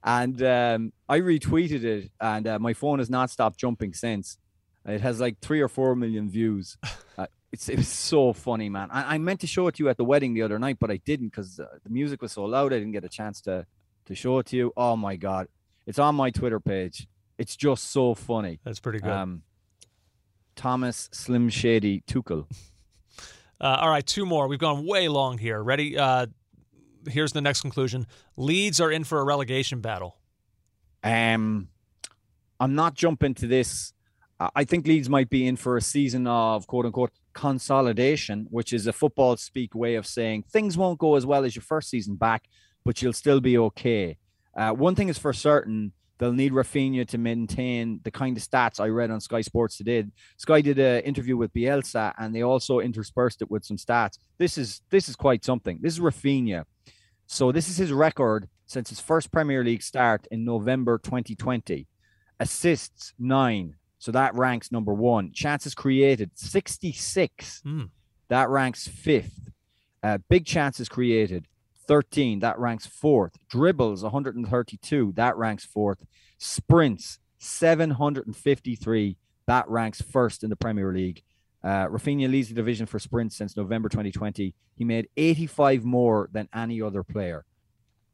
[0.07, 4.37] And um, I retweeted it, and uh, my phone has not stopped jumping since.
[4.85, 6.77] It has like three or four million views.
[7.19, 8.89] Uh, it's it was so funny, man.
[8.91, 10.91] I, I meant to show it to you at the wedding the other night, but
[10.91, 12.71] I didn't because uh, the music was so loud.
[12.71, 13.65] I didn't get a chance to
[14.05, 14.71] to show it to you.
[14.77, 15.47] Oh my god,
[15.87, 17.07] it's on my Twitter page.
[17.39, 18.59] It's just so funny.
[18.63, 19.09] That's pretty good.
[19.09, 19.41] Um,
[20.55, 22.45] Thomas Slim Shady Tuchel.
[23.59, 24.47] Uh, all right, two more.
[24.47, 25.63] We've gone way long here.
[25.63, 25.97] Ready?
[25.97, 26.27] Uh,
[27.09, 28.07] here's the next conclusion.
[28.35, 30.17] Leeds are in for a relegation battle.
[31.03, 31.69] Um,
[32.59, 33.93] I'm not jumping to this.
[34.39, 38.85] I think Leeds might be in for a season of quote unquote consolidation, which is
[38.85, 42.15] a football speak way of saying things won't go as well as your first season
[42.15, 42.47] back,
[42.83, 44.17] but you'll still be okay.
[44.55, 48.79] Uh, one thing is for certain, they'll need Rafinha to maintain the kind of stats
[48.79, 50.05] I read on Sky Sports today.
[50.37, 54.17] Sky did an interview with Bielsa, and they also interspersed it with some stats.
[54.37, 55.79] This is this is quite something.
[55.81, 56.65] This is Rafinha.
[57.27, 61.87] So this is his record since his first Premier League start in November 2020.
[62.39, 65.31] Assists nine, so that ranks number one.
[65.33, 67.83] Chances created 66, Hmm.
[68.29, 69.49] that ranks fifth.
[70.03, 71.47] Uh, big chances created
[71.87, 73.37] 13, that ranks fourth.
[73.49, 76.05] Dribbles 132, that ranks fourth.
[76.37, 79.17] Sprints 753,
[79.47, 81.23] that ranks first in the Premier League.
[81.67, 84.53] Uh, Rafinha leads the division for sprints since November 2020.
[84.77, 87.43] He made 85 more than any other player.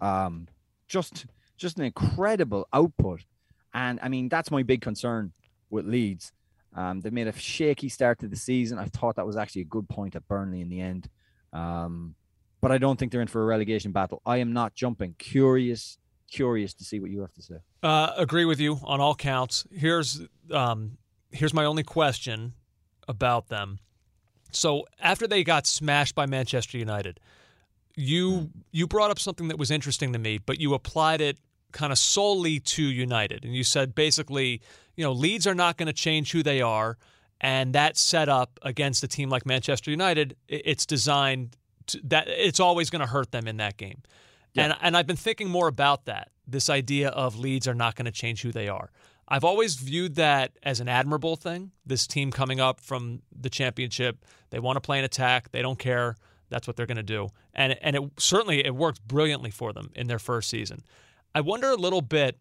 [0.01, 0.47] Um,
[0.87, 3.25] just, just an incredible output.
[3.71, 5.33] And I mean, that's my big concern
[5.69, 6.31] with Leeds.
[6.75, 8.79] Um, they made a shaky start to the season.
[8.79, 11.07] I thought that was actually a good point at Burnley in the end.
[11.53, 12.15] Um,
[12.59, 14.23] but I don't think they're in for a relegation battle.
[14.25, 15.13] I am not jumping.
[15.19, 17.57] Curious, curious to see what you have to say.
[17.83, 19.67] Uh, agree with you on all counts.
[19.71, 20.97] Here's um,
[21.29, 22.53] here's my only question
[23.07, 23.79] about them.
[24.51, 27.19] So after they got smashed by Manchester United,
[27.95, 31.37] you you brought up something that was interesting to me, but you applied it
[31.71, 34.61] kind of solely to United, and you said basically,
[34.95, 36.97] you know, Leeds are not going to change who they are,
[37.41, 42.89] and that setup against a team like Manchester United, it's designed to, that it's always
[42.89, 44.01] going to hurt them in that game.
[44.55, 46.29] And and I've been thinking more about that.
[46.47, 48.91] This idea of Leeds are not going to change who they are.
[49.27, 51.71] I've always viewed that as an admirable thing.
[51.85, 55.51] This team coming up from the championship, they want to play an attack.
[55.51, 56.15] They don't care.
[56.49, 57.29] That's what they're going to do.
[57.53, 60.83] And and it certainly it worked brilliantly for them in their first season.
[61.33, 62.37] I wonder a little bit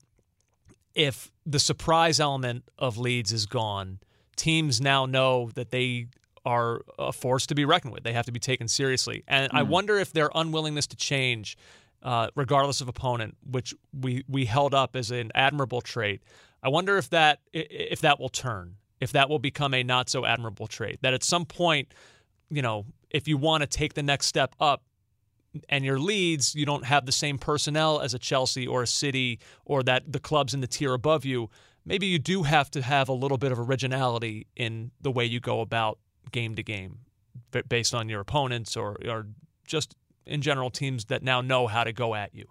[0.95, 4.01] if the surprise element of Leeds is gone.
[4.37, 6.09] Teams now know that they
[6.45, 8.03] are a force to be reckoned with.
[8.03, 9.23] They have to be taken seriously.
[9.29, 11.57] And I wonder if their unwillingness to change,
[12.03, 16.23] uh, regardless of opponent, which we, we held up as an admirable trait,
[16.63, 20.25] I wonder if that if that will turn, if that will become a not so
[20.25, 20.99] admirable trait.
[21.03, 21.93] That at some point,
[22.51, 24.83] you know, if you want to take the next step up,
[25.69, 29.39] and your Leeds, you don't have the same personnel as a Chelsea or a City
[29.65, 31.51] or that the clubs in the tier above you.
[31.85, 35.41] Maybe you do have to have a little bit of originality in the way you
[35.41, 35.99] go about
[36.31, 37.01] game to game,
[37.69, 39.27] based on your opponents or or
[39.67, 42.47] just in general teams that now know how to go at you.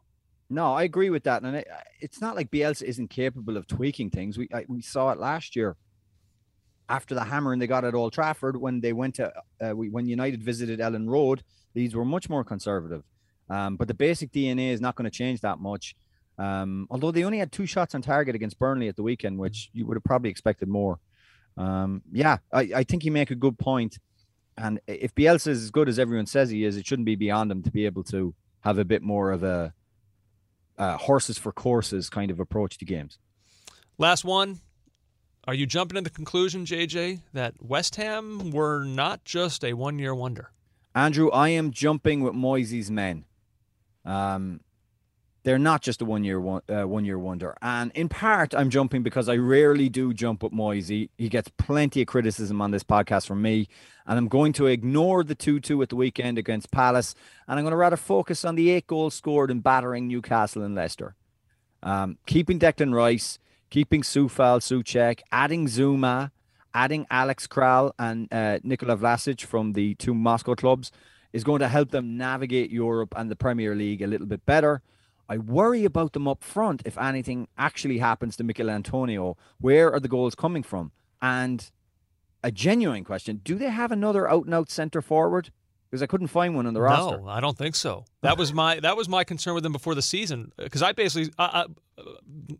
[0.52, 1.68] No, I agree with that, and it,
[2.02, 4.38] it's not like Bielsa isn't capable of tweaking things.
[4.38, 5.78] We I, we saw it last year
[6.90, 9.32] after the hammering they got at Old Trafford when they went to
[9.62, 11.44] uh, we, when United visited Elland Road.
[11.74, 13.04] These were much more conservative,
[13.50, 15.96] um, but the basic DNA is not going to change that much.
[16.38, 19.70] Um, although they only had two shots on target against Burnley at the weekend, which
[19.74, 21.00] you would have probably expected more.
[21.56, 24.00] Um, yeah, I, I think you make a good point.
[24.58, 27.52] And if Bielsa is as good as everyone says he is, it shouldn't be beyond
[27.52, 29.74] him to be able to have a bit more of a
[30.82, 33.20] uh, horses for courses kind of approach to games.
[34.00, 34.60] Last one.
[35.48, 40.00] Are you jumping to the conclusion, JJ, that West Ham were not just a one
[40.00, 40.52] year wonder?
[40.94, 43.26] Andrew, I am jumping with Moyesy's men.
[44.06, 44.62] Um,
[45.44, 48.70] they're not just a one year one uh, one year wonder, and in part, I'm
[48.70, 51.10] jumping because I rarely do jump with Moyesy.
[51.18, 53.68] He gets plenty of criticism on this podcast from me,
[54.06, 57.16] and I'm going to ignore the two two at the weekend against Palace,
[57.48, 60.76] and I'm going to rather focus on the eight goals scored in battering Newcastle and
[60.76, 61.16] Leicester.
[61.84, 63.40] Um, keeping Declan Rice,
[63.72, 66.32] keeping Sufal Soucek, adding Zouma,
[66.74, 70.92] adding Alex Kral and uh, Nikola Vlasic from the two Moscow clubs
[71.34, 74.82] is going to help them navigate Europe and the Premier League a little bit better.
[75.32, 79.38] I worry about them up front if anything actually happens to Michail Antonio.
[79.62, 80.92] Where are the goals coming from?
[81.22, 81.72] And
[82.44, 85.50] a genuine question: Do they have another out and out centre forward?
[85.90, 87.18] Because I couldn't find one on the roster.
[87.18, 88.04] No, I don't think so.
[88.22, 91.34] That was my that was my concern with them before the season because I basically,
[91.40, 91.66] I,
[91.98, 92.04] I,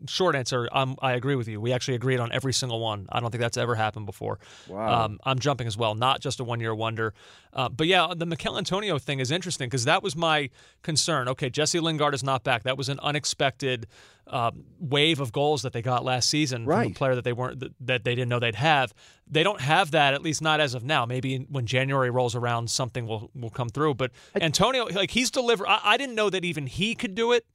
[0.08, 1.62] short answer, um, I agree with you.
[1.62, 3.08] We actually agreed on every single one.
[3.12, 4.40] I don't think that's ever happened before.
[4.68, 5.06] Wow.
[5.06, 7.14] Um, I'm jumping as well, not just a one year wonder.
[7.54, 10.50] Uh, but yeah, the Michail Antonio thing is interesting because that was my
[10.82, 11.28] concern.
[11.28, 12.64] Okay, Jesse Lingard is not back.
[12.64, 13.88] That was an unexpected
[14.28, 17.60] uh, wave of goals that they got last season from a player that they weren't
[17.60, 18.94] that- they didn't know they'd have.
[19.30, 21.06] They don't have that at least not as of now.
[21.06, 23.96] Maybe when January rolls around, something will will come through.
[23.96, 25.68] But Antonio, like he's delivered.
[25.68, 27.46] I, I didn't know that even he could do it.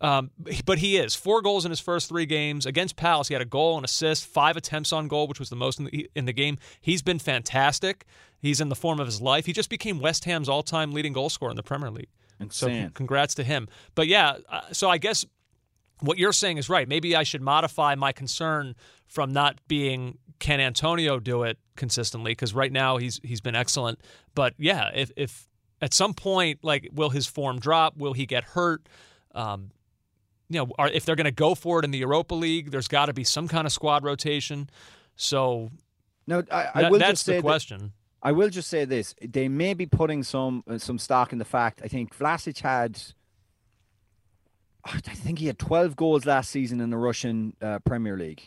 [0.00, 0.32] Um,
[0.66, 3.28] but he is four goals in his first three games against Palace.
[3.28, 5.86] He had a goal, an assist, five attempts on goal, which was the most in
[5.86, 6.58] the, in the game.
[6.80, 8.04] He's been fantastic.
[8.38, 9.46] He's in the form of his life.
[9.46, 12.10] He just became West Ham's all-time leading goal scorer in the Premier League.
[12.50, 12.82] So Insane.
[12.82, 13.68] con- congrats to him.
[13.94, 15.24] But yeah, uh, so I guess
[16.00, 16.88] what you're saying is right.
[16.88, 18.74] Maybe I should modify my concern
[19.06, 24.00] from not being can Antonio do it consistently because right now he's he's been excellent.
[24.34, 25.48] But yeah, if if
[25.80, 27.96] at some point like will his form drop?
[27.96, 28.88] Will he get hurt?
[29.34, 29.70] Um,
[30.48, 32.88] you know, are, if they're going to go for it in the Europa League, there's
[32.88, 34.68] got to be some kind of squad rotation.
[35.16, 35.70] So
[36.26, 37.92] No, I, I that- will that's just say the that- question.
[38.22, 41.44] I will just say this: they may be putting some uh, some stock in the
[41.44, 41.82] fact.
[41.84, 42.98] I think Vlasic had,
[44.86, 48.42] I think he had twelve goals last season in the Russian uh, Premier League.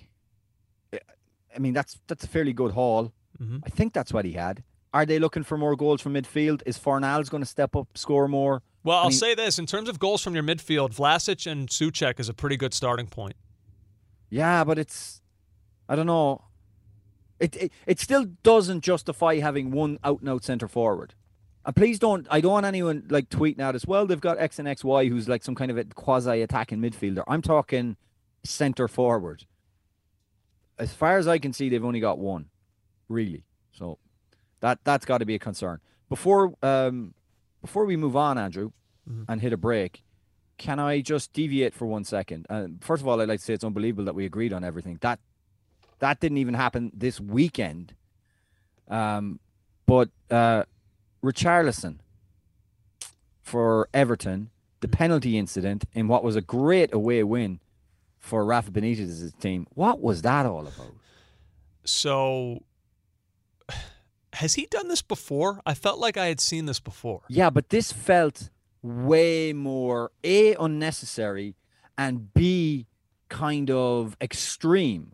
[0.93, 3.11] I- mean, that's that's a fairly good haul.
[3.41, 3.61] Mhm.
[3.65, 4.63] I think that's what he had.
[4.97, 6.63] Are they looking for more goals from midfield?
[6.65, 8.63] Is Fornals going to step up, score more?
[8.83, 12.19] Well, I'll mean- say this: in terms of goals from your midfield, Vlasic and Soucek
[12.19, 13.35] is a pretty good starting point.
[14.31, 15.21] Yeah, but it's,
[15.87, 16.45] I don't know.
[17.39, 21.13] It it, it still doesn't justify having one out and out centre forward.
[21.63, 22.25] And please don't.
[22.31, 24.07] I don't want anyone like tweeting out as well.
[24.07, 27.23] They've got X and X Y, who's like some kind of a quasi attacking midfielder.
[27.27, 27.97] I'm talking
[28.43, 29.45] centre forward.
[30.79, 32.45] As far as I can see, they've only got one,
[33.09, 33.43] really.
[33.73, 33.99] So
[34.59, 35.79] that that's got to be a concern.
[36.09, 37.13] Before um
[37.61, 38.71] before we move on, Andrew,
[39.27, 40.03] and hit a break,
[40.57, 42.45] can I just deviate for one second?
[42.49, 44.97] Uh, first of all, I'd like to say it's unbelievable that we agreed on everything.
[45.01, 45.19] That
[45.99, 47.93] that didn't even happen this weekend.
[48.87, 49.39] Um,
[49.85, 50.63] but uh,
[51.23, 51.99] Richarlison
[53.41, 54.49] for Everton,
[54.81, 57.59] the penalty incident in what was a great away win
[58.19, 59.67] for Rafa Benitez's team.
[59.73, 60.93] What was that all about?
[61.85, 62.63] So
[64.33, 65.61] Has he done this before?
[65.65, 67.21] I felt like I had seen this before.
[67.29, 68.49] Yeah, but this felt
[68.81, 71.55] way more A, unnecessary,
[71.97, 72.87] and B,
[73.29, 75.13] kind of extreme.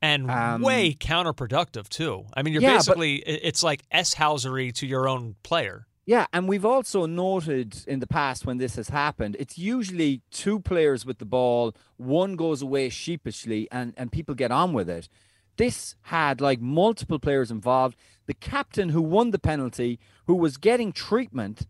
[0.00, 2.26] And Um, way counterproductive too.
[2.34, 5.86] I mean, you're Yeah, basically i- it's like S housery to your own player.
[6.06, 10.60] Yeah, and we've also noted in the past when this has happened, it's usually two
[10.60, 15.08] players with the ball, one goes away sheepishly, and, and people get on with it.
[15.56, 17.96] This had like multiple players involved.
[18.26, 21.66] The captain who won the penalty, who was getting treatment,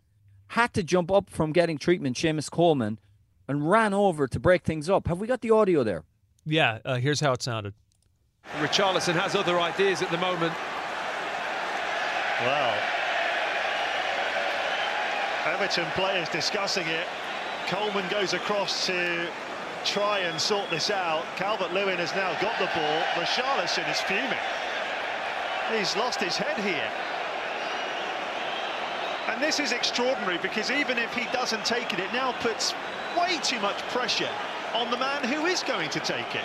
[0.48, 2.98] had to jump up from getting treatment, Seamus Coleman,
[3.48, 5.08] and ran over to break things up.
[5.08, 6.04] Have we got the audio there?
[6.46, 7.74] Yeah, uh, here's how it sounded.
[8.60, 10.52] Richarlison has other ideas at the moment.
[12.42, 12.78] Well,
[15.46, 17.06] Everton players discussing it.
[17.66, 19.28] Coleman goes across to
[19.84, 21.24] try and sort this out.
[21.36, 23.02] Calvert Lewin has now got the ball.
[23.14, 24.38] Richarlison is fuming.
[25.72, 26.90] He's lost his head here.
[29.28, 32.74] And this is extraordinary because even if he doesn't take it, it now puts
[33.18, 34.28] way too much pressure
[34.74, 36.44] on the man who is going to take it.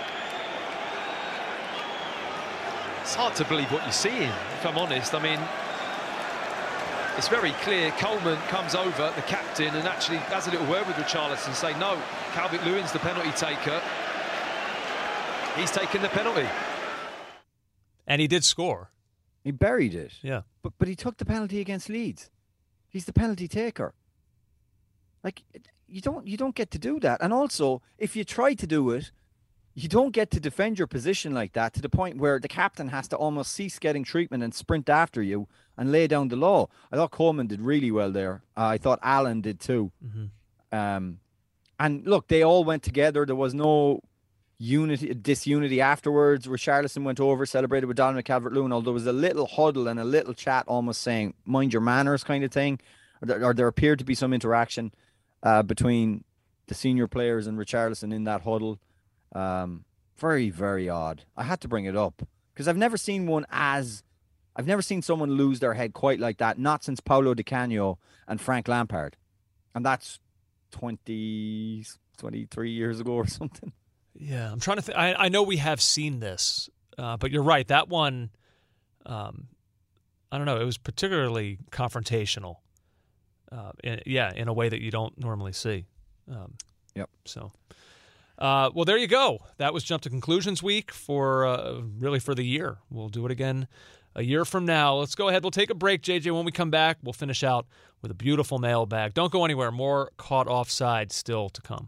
[3.01, 5.15] It's hard to believe what you're seeing, if I'm honest.
[5.15, 5.39] I mean,
[7.17, 7.91] it's very clear.
[7.91, 12.01] Coleman comes over, the captain, and actually has a little word with Richarlison, say, no,
[12.33, 13.81] Calvert Lewin's the penalty taker.
[15.55, 16.47] He's taking the penalty.
[18.07, 18.91] And he did score.
[19.43, 20.13] He buried it.
[20.21, 20.41] Yeah.
[20.61, 22.29] But but he took the penalty against Leeds.
[22.89, 23.93] He's the penalty taker.
[25.23, 25.43] Like
[25.87, 27.21] you don't you don't get to do that.
[27.21, 29.11] And also, if you try to do it,
[29.73, 32.89] you don't get to defend your position like that to the point where the captain
[32.89, 35.47] has to almost cease getting treatment and sprint after you
[35.77, 36.67] and lay down the law.
[36.91, 38.41] I thought Coleman did really well there.
[38.57, 39.91] Uh, I thought Allen did too.
[40.71, 41.19] Um,
[41.79, 43.25] and look, they all went together.
[43.25, 44.01] There was no
[44.57, 46.45] unity, disunity afterwards.
[46.45, 48.73] Richarlison went over, celebrated with Dominic Calvert-Lewin.
[48.73, 52.23] Although there was a little huddle and a little chat, almost saying "mind your manners"
[52.23, 52.79] kind of thing,
[53.21, 54.93] or there, or there appeared to be some interaction
[55.41, 56.23] uh, between
[56.67, 58.79] the senior players and Richarlison in that huddle.
[59.33, 59.85] Um,
[60.17, 61.23] very, very odd.
[61.37, 62.21] I had to bring it up
[62.53, 64.03] because I've never seen one as
[64.55, 66.59] I've never seen someone lose their head quite like that.
[66.59, 67.97] Not since Paolo Di Canio
[68.27, 69.15] and Frank Lampard,
[69.73, 70.19] and that's
[70.71, 71.85] 20,
[72.17, 73.71] 23 years ago or something.
[74.15, 74.83] Yeah, I'm trying to.
[74.83, 77.67] Th- I I know we have seen this, uh, but you're right.
[77.67, 78.31] That one,
[79.05, 79.47] um,
[80.31, 80.59] I don't know.
[80.59, 82.55] It was particularly confrontational.
[83.51, 85.85] Uh, in, yeah, in a way that you don't normally see.
[86.29, 86.53] Um,
[86.95, 87.09] Yep.
[87.25, 87.51] So,
[88.37, 89.39] uh, well, there you go.
[89.57, 92.79] That was jump to conclusions week for uh, really for the year.
[92.89, 93.67] We'll do it again
[94.19, 94.95] a year from now.
[94.95, 95.43] Let's go ahead.
[95.43, 96.35] We'll take a break, JJ.
[96.35, 97.65] When we come back, we'll finish out
[98.01, 99.13] with a beautiful mailbag.
[99.13, 99.71] Don't go anywhere.
[99.71, 101.87] More caught offside still to come.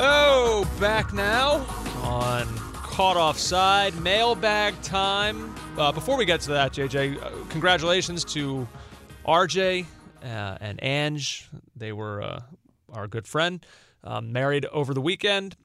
[0.00, 1.66] Oh, back now
[2.02, 5.54] on Caught Offside, mailbag time.
[5.78, 8.68] Uh, before we get to that, JJ, uh, congratulations to
[9.26, 9.86] RJ
[10.22, 10.26] uh,
[10.60, 11.48] and Ange.
[11.74, 12.40] They were uh,
[12.92, 13.64] our good friend,
[14.04, 15.56] um, married over the weekend.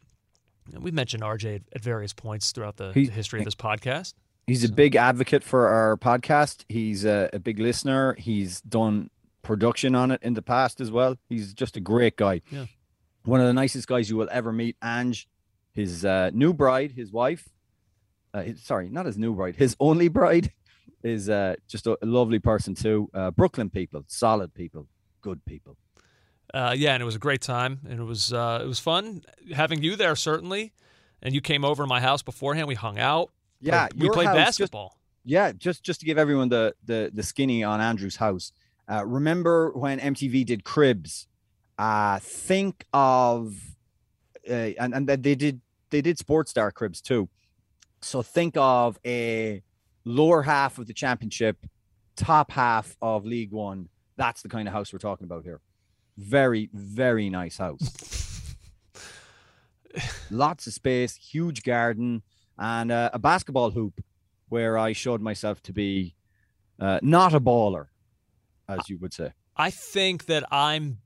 [0.72, 4.14] We've mentioned RJ at, at various points throughout the, He- the history of this podcast.
[4.48, 6.66] He's a big advocate for our podcast.
[6.68, 8.14] He's a, a big listener.
[8.20, 9.10] He's done
[9.42, 11.16] production on it in the past as well.
[11.30, 12.42] He's just a great guy.
[12.52, 12.66] Yeah.
[13.24, 14.76] One of the nicest guys you will ever meet.
[14.84, 15.30] Ange,
[15.72, 17.48] his uh, new bride, his wife,
[18.34, 20.52] uh, his, sorry, not his new bride, his only bride,
[21.04, 23.10] is uh, just a, a lovely person too.
[23.14, 24.88] Uh, Brooklyn people, solid people,
[25.22, 25.78] good people.
[26.54, 29.24] Uh, yeah, and it was a great time, and it was uh, it was fun
[29.54, 30.74] having you there certainly.
[31.22, 32.68] And you came over to my house beforehand.
[32.68, 33.32] We hung out.
[33.62, 34.98] Yeah, Played- we played house just- basketball.
[35.26, 38.52] Yeah, just just to give everyone the the the skinny on Andrew's house.
[38.92, 41.28] Uh, remember when MTV did Cribs?
[41.78, 43.56] Uh, think of
[44.50, 45.62] uh, and and they did
[45.92, 47.30] they did Sports Star Cribs too.
[48.02, 49.64] So think of a
[50.04, 51.66] lower half of the championship,
[52.18, 53.88] top half of League One.
[54.18, 55.62] That's the kind of house we're talking about here.
[56.18, 58.56] Very very nice house.
[60.32, 62.24] Lots of space, huge garden,
[62.58, 64.04] and uh, a basketball hoop
[64.50, 66.16] where I showed myself to be
[66.80, 67.88] uh, not a baller,
[68.68, 69.34] as you would say.
[69.56, 71.00] I think that I'm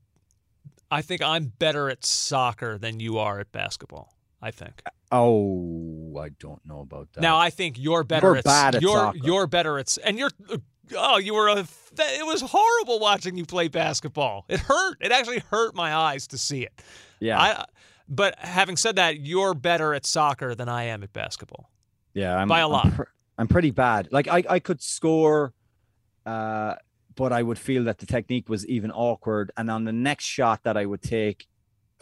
[0.90, 4.14] I think I'm better at soccer than you are at basketball.
[4.40, 4.82] I think.
[5.10, 7.20] Oh, I don't know about that.
[7.22, 9.18] Now I think you're better You're at bad at you're soccer.
[9.22, 10.30] you're better at and you're
[10.96, 11.66] oh you were a
[12.00, 14.44] it was horrible watching you play basketball.
[14.48, 14.98] It hurt.
[15.00, 16.72] It actually hurt my eyes to see it.
[17.20, 17.64] yeah, I
[18.08, 21.70] but having said that, you're better at soccer than I am at basketball.
[22.14, 22.92] yeah, I'm, by a I'm lot.
[22.94, 23.02] pr-
[23.36, 24.08] I'm pretty bad.
[24.10, 25.52] Like I, I could score,
[26.26, 26.74] uh,
[27.14, 29.50] but I would feel that the technique was even awkward.
[29.56, 31.46] And on the next shot that I would take,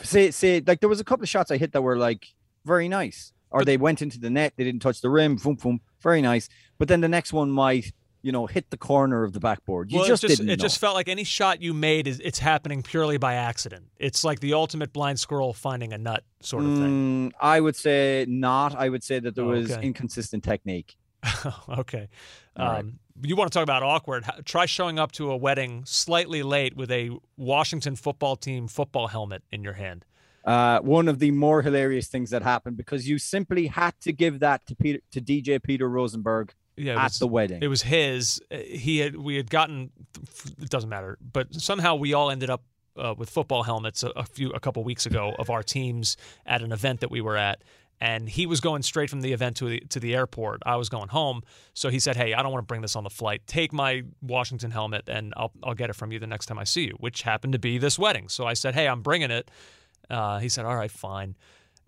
[0.03, 2.27] say, say, like there was a couple of shots I hit that were like
[2.65, 5.81] very nice, or they went into the net, they didn't touch the rim, boom, boom,
[6.01, 6.49] very nice.
[6.79, 7.93] But then the next one might,
[8.23, 9.91] you know, hit the corner of the backboard.
[9.93, 10.63] You well, just, it just didn't it know.
[10.63, 13.87] just felt like any shot you made is it's happening purely by accident.
[13.99, 17.31] It's like the ultimate blind squirrel finding a nut sort of thing.
[17.31, 18.75] Mm, I would say not.
[18.75, 20.97] I would say that there Oh, was inconsistent technique.
[21.69, 22.09] okay.
[22.59, 22.81] Right.
[22.81, 24.25] Um, you want to talk about awkward?
[24.45, 29.43] Try showing up to a wedding slightly late with a Washington football team football helmet
[29.51, 30.05] in your hand.
[30.45, 34.39] Uh, one of the more hilarious things that happened because you simply had to give
[34.41, 37.63] that to Peter to DJ Peter Rosenberg Yeah, it at was- the wedding.
[37.63, 38.41] It was his.
[38.51, 39.17] Uh, He had.
[39.17, 39.91] We had gotten.
[40.61, 41.19] It doesn't matter.
[41.21, 42.63] But somehow we all ended up
[42.97, 46.63] uh, with football helmets a, a few, a couple weeks ago of our teams at
[46.63, 47.63] an event that we were at.
[47.99, 50.61] And he was going straight from the event to the to the airport.
[50.67, 51.41] I was going home,
[51.73, 53.47] so he said, "Hey, I don't want to bring this on the flight.
[53.47, 56.65] Take my Washington helmet, and I'll I'll get it from you the next time I
[56.65, 58.29] see you." Which happened to be this wedding.
[58.29, 59.51] So I said, "Hey, I'm bringing it."
[60.11, 61.37] Uh, he said, "All right, fine."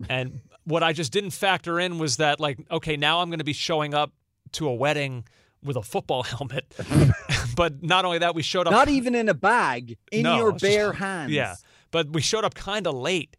[0.09, 3.45] And what I just didn't factor in was that, like, okay, now I'm going to
[3.45, 4.11] be showing up
[4.53, 5.25] to a wedding
[5.63, 6.73] with a football helmet.
[7.55, 8.71] but not only that, we showed up.
[8.71, 11.31] Not even in a bag, in No, your it's just- bare hands.
[11.31, 11.55] Yeah,
[11.91, 13.35] but we showed up kind of late.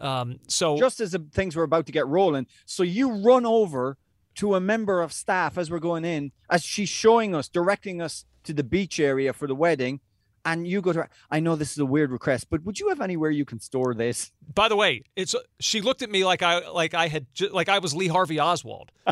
[0.00, 2.46] Um, so Just as the things were about to get rolling.
[2.64, 3.98] So you run over
[4.36, 8.24] to a member of staff as we're going in, as she's showing us, directing us
[8.44, 10.00] to the beach area for the wedding.
[10.42, 11.10] And you go to her.
[11.30, 13.92] I know this is a weird request, but would you have anywhere you can store
[13.92, 14.32] this?
[14.54, 17.78] by the way, it's she looked at me like I like I had like I
[17.78, 18.90] was Lee Harvey Oswald.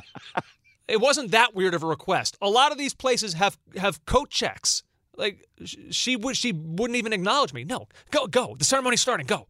[0.88, 2.36] it wasn't that weird of a request.
[2.40, 4.82] A lot of these places have have coat checks.
[5.16, 5.46] Like
[5.90, 7.64] she would she wouldn't even acknowledge me.
[7.64, 8.56] No, go go.
[8.58, 9.26] The ceremony's starting.
[9.26, 9.48] Go.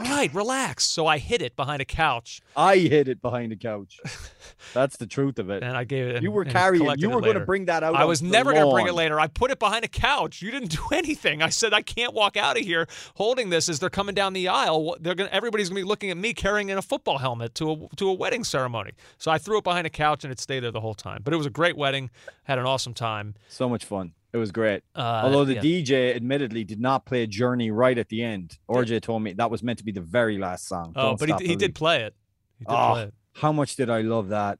[0.00, 0.84] All right, relax.
[0.84, 4.00] So I hid it behind a couch I hid it behind a couch.
[4.74, 5.62] That's the truth of it.
[5.62, 6.22] and I gave it.
[6.22, 6.84] You were carrying.
[6.98, 7.94] You were going to bring that out.
[7.94, 9.18] I was never going to bring it later.
[9.20, 10.42] I put it behind a couch.
[10.42, 11.42] You didn't do anything.
[11.42, 12.86] I said I can't walk out of here
[13.16, 14.96] holding this as they're coming down the aisle.
[15.00, 17.72] They're going everybody's going to be looking at me carrying in a football helmet to
[17.72, 18.92] a to a wedding ceremony.
[19.18, 21.20] So I threw it behind a couch and it stayed there the whole time.
[21.24, 22.10] But it was a great wedding.
[22.44, 23.34] Had an awesome time.
[23.48, 24.12] So much fun.
[24.32, 24.82] It was great.
[24.94, 25.60] Uh, Although the yeah.
[25.60, 28.56] DJ admittedly did not play Journey right at the end.
[28.68, 30.92] RJ told me that was meant to be the very last song.
[30.94, 32.14] Oh, Don't but he, he did play it.
[32.58, 33.14] He did Oh, play it.
[33.34, 34.58] How much did I love that?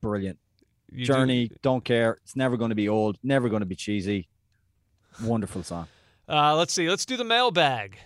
[0.00, 0.38] Brilliant.
[0.90, 2.18] You Journey, don't care.
[2.24, 4.28] It's never going to be old, never going to be cheesy.
[5.22, 5.86] Wonderful song.
[6.28, 6.88] uh, let's see.
[6.88, 7.98] Let's do the mailbag.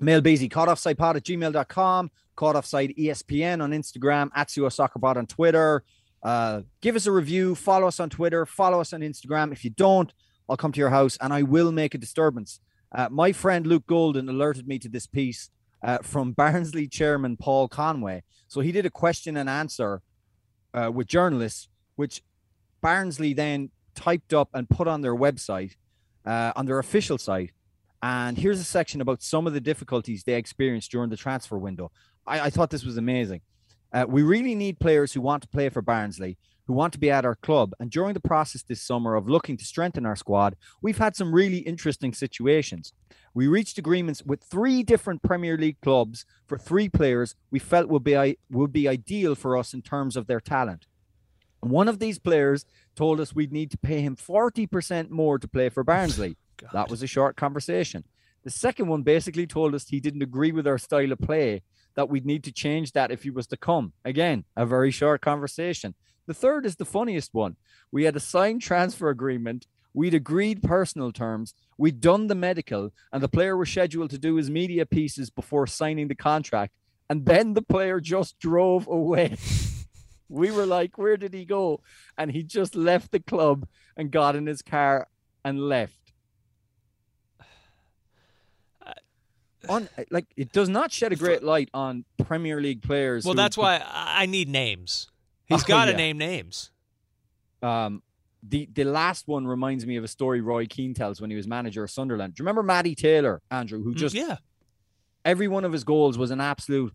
[0.00, 5.16] Mail Beasy, caught offside pod at gmail.com, caught offside ESPN on Instagram, at Soccer Pod
[5.16, 5.82] on Twitter.
[6.22, 9.52] Uh, give us a review, follow us on Twitter, follow us on Instagram.
[9.52, 10.12] If you don't,
[10.48, 12.60] I'll come to your house and I will make a disturbance.
[12.92, 15.50] Uh, my friend Luke Golden alerted me to this piece
[15.82, 18.22] uh, from Barnsley chairman Paul Conway.
[18.48, 20.02] So he did a question and answer
[20.74, 22.22] uh, with journalists, which
[22.80, 25.72] Barnsley then typed up and put on their website,
[26.24, 27.52] uh, on their official site.
[28.02, 31.90] And here's a section about some of the difficulties they experienced during the transfer window.
[32.26, 33.40] I, I thought this was amazing.
[33.92, 36.36] Uh, we really need players who want to play for Barnsley,
[36.66, 37.72] who want to be at our club.
[37.80, 41.34] And during the process this summer of looking to strengthen our squad, we've had some
[41.34, 42.92] really interesting situations.
[43.32, 48.04] We reached agreements with three different Premier League clubs for three players we felt would
[48.04, 50.86] be would be ideal for us in terms of their talent.
[51.60, 55.68] One of these players told us we'd need to pay him 40% more to play
[55.68, 56.36] for Barnsley.
[56.72, 58.04] that was a short conversation.
[58.44, 61.62] The second one basically told us he didn't agree with our style of play,
[61.98, 63.92] that we'd need to change that if he was to come.
[64.04, 65.96] Again, a very short conversation.
[66.28, 67.56] The third is the funniest one.
[67.90, 69.66] We had a signed transfer agreement.
[69.94, 71.54] We'd agreed personal terms.
[71.76, 75.66] We'd done the medical, and the player was scheduled to do his media pieces before
[75.66, 76.72] signing the contract.
[77.10, 79.36] And then the player just drove away.
[80.28, 81.80] we were like, Where did he go?
[82.16, 83.66] And he just left the club
[83.96, 85.08] and got in his car
[85.44, 85.97] and left.
[89.68, 93.24] On like it does not shed a great light on Premier League players.
[93.24, 95.08] Well, that's why I need names.
[95.46, 95.96] He's Oh, got to yeah.
[95.96, 96.70] name names.
[97.62, 98.02] Um,
[98.42, 101.48] the the last one reminds me of a story Roy Keane tells when he was
[101.48, 102.34] manager of Sunderland.
[102.34, 104.36] Do you remember Matty Taylor, Andrew, who Mm, just yeah.
[105.24, 106.94] every one of his goals was an absolute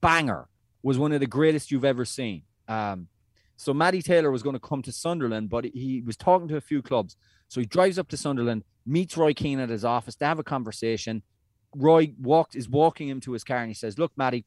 [0.00, 0.48] banger,
[0.82, 2.42] was one of the greatest you've ever seen.
[2.66, 3.06] Um,
[3.56, 6.60] so Matty Taylor was going to come to Sunderland, but he was talking to a
[6.60, 7.16] few clubs.
[7.48, 10.16] So he drives up to Sunderland, meets Roy Keane at his office.
[10.16, 11.22] They have a conversation.
[11.76, 14.44] Roy walked is walking him to his car and he says, "Look, Matty,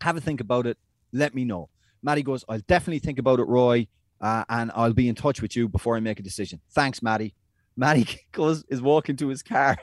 [0.00, 0.78] have a think about it.
[1.12, 1.68] Let me know."
[2.02, 3.88] Matty goes, "I'll definitely think about it, Roy,
[4.20, 7.34] uh, and I'll be in touch with you before I make a decision." Thanks, Matty.
[7.76, 9.76] Matty goes is walking to his car.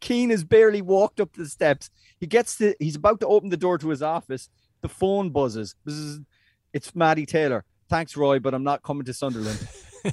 [0.00, 1.90] Keane has barely walked up the steps.
[2.18, 4.48] He gets to, he's about to open the door to his office.
[4.80, 5.76] The phone buzzes.
[5.86, 6.24] Bzzz.
[6.72, 7.64] It's Matty Taylor.
[7.88, 9.58] Thanks, Roy, but I'm not coming to Sunderland.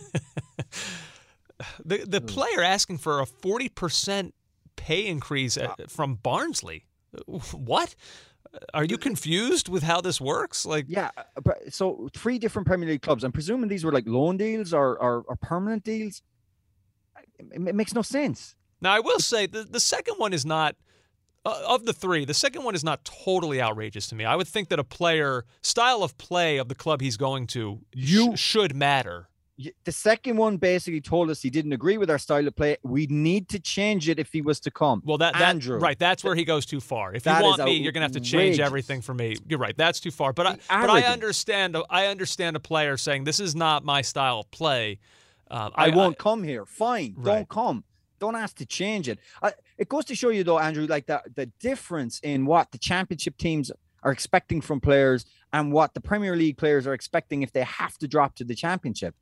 [1.84, 2.26] The the Hmm.
[2.28, 4.36] player asking for a forty percent
[4.78, 6.86] pay increase Uh, from Barnsley.
[7.54, 7.96] What?
[8.74, 10.66] Are you confused with how this works?
[10.66, 13.24] Like, Yeah, uh, but so three different Premier League clubs.
[13.26, 16.22] I'm presuming these were like loan deals or or, or permanent deals.
[17.40, 18.56] It, it makes no sense.
[18.82, 20.76] now I will say the the second one is not
[21.46, 22.26] uh, of the three.
[22.26, 24.24] The second one is not totally outrageous to me.
[24.26, 27.80] I would think that a player style of play of the club he's going to
[27.94, 29.30] You- sh- should matter.
[29.86, 32.78] The second one basically told us he didn't agree with our style of play.
[32.84, 35.02] We need to change it if he was to come.
[35.04, 37.16] Well, that, that Andrew, right, that's where he goes too far.
[37.16, 39.36] If you want me, you're going to have to change everything for me.
[39.48, 39.76] You're right.
[39.76, 40.32] That's too far.
[40.32, 41.76] But I, but I understand.
[41.90, 45.00] I understand a player saying this is not my style of play.
[45.50, 46.66] Um, I, won't come here.
[46.66, 47.36] Fine, Right.
[47.38, 47.84] don't come.
[48.20, 49.20] Don't ask to change it.
[49.42, 52.78] I, it goes to show you, though, Andrew, like the the difference in what the
[52.78, 53.72] championship teams
[54.04, 57.98] are expecting from players and what the Premier League players are expecting if they have
[58.00, 59.16] to drop to the championship.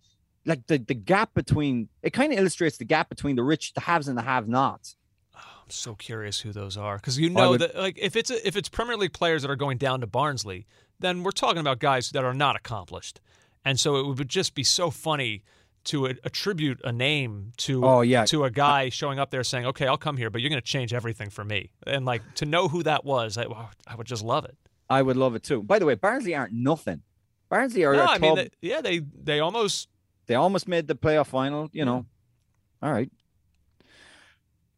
[0.46, 3.82] Like the the gap between it kind of illustrates the gap between the rich, the
[3.82, 4.96] haves, and the have-nots.
[5.36, 8.30] Oh, I'm so curious who those are because you know would- that like if it's
[8.30, 10.68] a, if it's Premier League players that are going down to Barnsley,
[11.00, 13.20] then we're talking about guys that are not accomplished,
[13.64, 15.44] and so it would just be so funny
[15.86, 18.26] to attribute a name to Oh, yeah.
[18.26, 20.66] to a guy showing up there saying, "Okay, I'll come here, but you're going to
[20.68, 23.46] change everything for me," and like to know who that was, I,
[23.88, 24.58] I would just love it.
[24.90, 25.64] I would love it too.
[25.64, 27.02] By the way, Barnsley aren't nothing.
[27.50, 29.88] Barnsley are No, a I mean, they, yeah, they they almost
[30.28, 32.06] They almost made the playoff final, you know.
[32.82, 33.12] All right.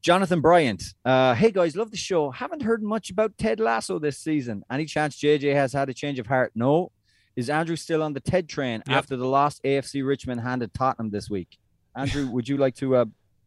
[0.02, 0.84] Jonathan Bryant.
[1.04, 2.32] Uh, hey guys, love the show.
[2.32, 4.64] Haven't heard much about Ted Lasso this season.
[4.72, 6.52] Any chance JJ has had a change of heart?
[6.56, 6.92] No.
[7.36, 8.98] Is Andrew still on the Ted train Yep.
[8.98, 11.58] after the last AFC Richmond handed Tottenham this week?
[11.96, 13.06] Andrew, would you like to uh,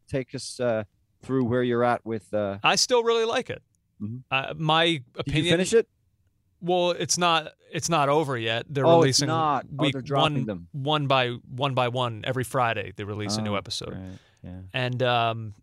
[0.08, 0.84] take us uh,
[1.22, 2.32] through where you're at with?
[2.32, 3.62] Uh, I still really like it.
[4.02, 4.22] Mhm.
[4.30, 5.44] Uh, my did opinion.
[5.44, 5.88] you finish it?
[6.60, 7.52] Well, it's not.
[7.72, 8.66] It's not over yet.
[8.68, 9.64] They're Oh, it's releasing not.
[9.78, 10.68] Oh, week they're dropping one, them.
[10.72, 12.92] one by one by one every Friday.
[12.96, 14.50] They release a new Oh, episode, right, Yeah.
[14.74, 15.54] and um,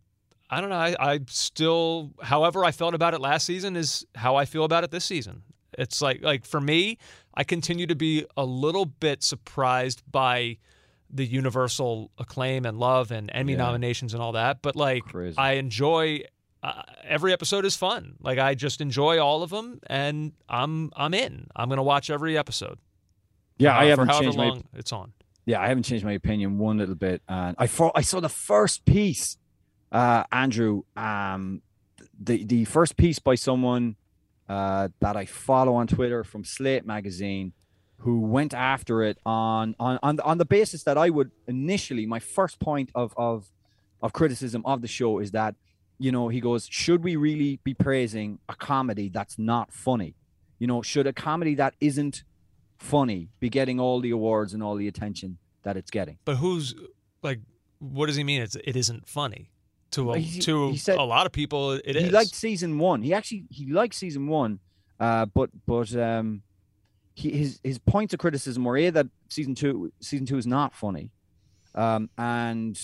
[0.50, 0.78] I don't know.
[0.78, 4.84] I, I still, however I felt about it last season, is how I feel about
[4.86, 5.44] it this season.
[5.78, 6.98] It's like like for me,
[7.34, 10.58] I continue to be a little bit surprised by
[11.10, 13.60] the universal acclaim and love and Emmy Yeah.
[13.60, 14.62] nominations and all that.
[14.62, 15.38] But like, Crazy.
[15.38, 16.22] I enjoy
[16.64, 18.16] uh, every episode is fun.
[18.22, 21.48] Like I just enjoy all of them, and I'm I'm in.
[21.56, 22.80] I'm gonna watch every episode.
[23.58, 25.14] Yeah, I haven't changed my it's on.
[25.46, 27.22] Yeah, I haven't changed my opinion one little bit.
[27.28, 29.38] And I thought I saw the first piece,
[29.92, 30.84] uh, Andrew.
[30.96, 31.62] Um,
[32.20, 33.96] the the first piece by someone
[34.50, 37.54] uh, that I follow on Twitter from Slate magazine,
[38.00, 42.20] who went after it on on on, on the basis that I would initially my
[42.20, 43.52] first point of of
[44.02, 45.56] of criticism of the show is that
[46.00, 50.16] you know he goes should we really be praising a comedy that's not funny
[50.60, 52.24] you know should a comedy that isn't
[52.78, 56.76] funny be getting all the awards and all the attention that it's getting But who's
[57.24, 57.40] like?
[57.80, 58.42] What does he mean?
[58.42, 59.50] It's it isn't funny
[59.92, 61.72] to a, He- to he said- a lot of people.
[61.74, 62.04] It is.
[62.06, 64.60] he liked season one he actually he liked season one
[65.00, 66.44] uh but but um
[67.16, 70.74] he his his points of criticism were a that season two season two is not
[70.76, 71.10] funny
[71.76, 72.80] um and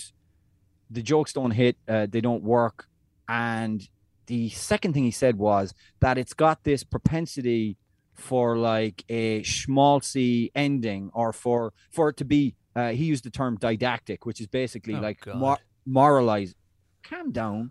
[0.90, 2.88] the jokes don't hit uh, they don't work
[3.28, 3.88] and
[4.26, 7.76] the second thing he said was that it's got this propensity
[8.14, 13.30] for like a schmaltzy ending or for for it to be uh, he used the
[13.30, 16.54] term didactic which is basically Oh, like mor- moralize
[17.02, 17.70] calm down.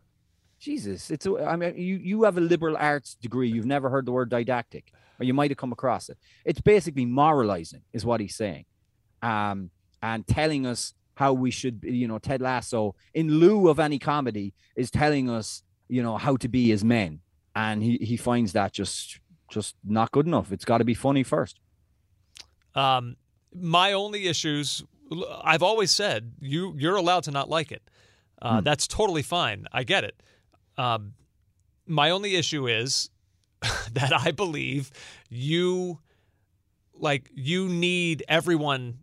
[0.59, 3.49] Jesus it's a, i mean you you have a liberal arts degree.
[3.49, 6.17] You've never heard the word didactic or you might have come across it.
[6.45, 8.65] It's basically moralizing is what he's saying.
[9.21, 9.71] Um
[10.01, 13.99] and telling us how we should be you know ted lasso in lieu of any
[13.99, 17.19] comedy is telling us you know how to be as men
[17.55, 19.19] and he he finds that just
[19.49, 21.59] just not good enough it's got to be funny first
[22.75, 23.17] Um,
[23.53, 24.83] my only issues,
[25.43, 27.83] I've always said, you you're allowed to not like it.
[28.41, 28.63] Uh, Hmm.
[28.63, 29.67] That's totally fine.
[29.71, 30.21] I get it.
[30.77, 31.13] Um,
[31.85, 33.09] my only issue is
[33.93, 34.91] that I believe
[35.29, 35.99] you,
[36.95, 39.02] like, you need everyone.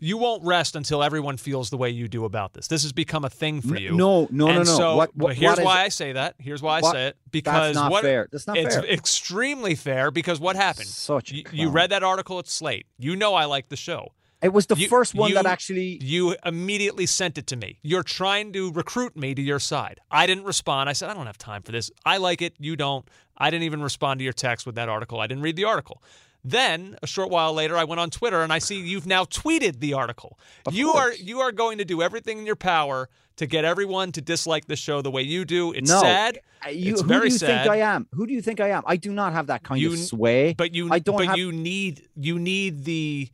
[0.00, 2.66] You won't rest until everyone feels the way you do about this.
[2.68, 3.92] This has become a thing for you.
[3.92, 6.34] no no no and no So, what, what, here's what why I say that.
[6.38, 8.92] Here's why I say it because that's not what fair that's not it's fair It's
[8.94, 10.86] extremely fair because what happened?
[10.88, 12.86] Such You, you read that article at Slate.
[12.98, 14.12] You know I like the show.
[14.42, 17.78] it was the You- first one that actually You immediately sent it to me.
[17.82, 20.00] You're trying to recruit me to your side.
[20.10, 20.88] I didn't respond.
[20.88, 21.90] I said, I don't have time for this.
[22.06, 22.54] I like it.
[22.58, 23.06] You don't.
[23.36, 25.20] I didn't even respond to your text with that article.
[25.20, 26.02] I didn't read the article.
[26.44, 29.80] Then a short while later, I went on Twitter and I see you've now tweeted
[29.80, 30.38] the article.
[30.66, 34.12] Of you are you are going to do everything in your power to get everyone
[34.12, 35.72] to dislike the show the way you do.
[35.72, 37.62] It's no sad, Uh, you, It's who very do you sad.
[37.64, 39.80] think i am who do you think i am i do not have that kind
[39.80, 43.30] You- of sway but you I don't but have- you need you need the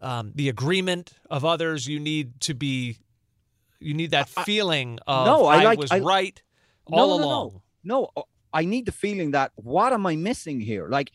[0.00, 1.88] um, the agreement of others.
[1.88, 2.98] You need to be
[3.80, 6.40] you need that feeling of no, I like- was I- right
[6.88, 7.24] No, all no, no.
[7.24, 7.62] along.
[7.84, 8.22] No, uh,
[8.52, 10.86] I need the feeling that what am I missing here?
[10.88, 11.10] Like,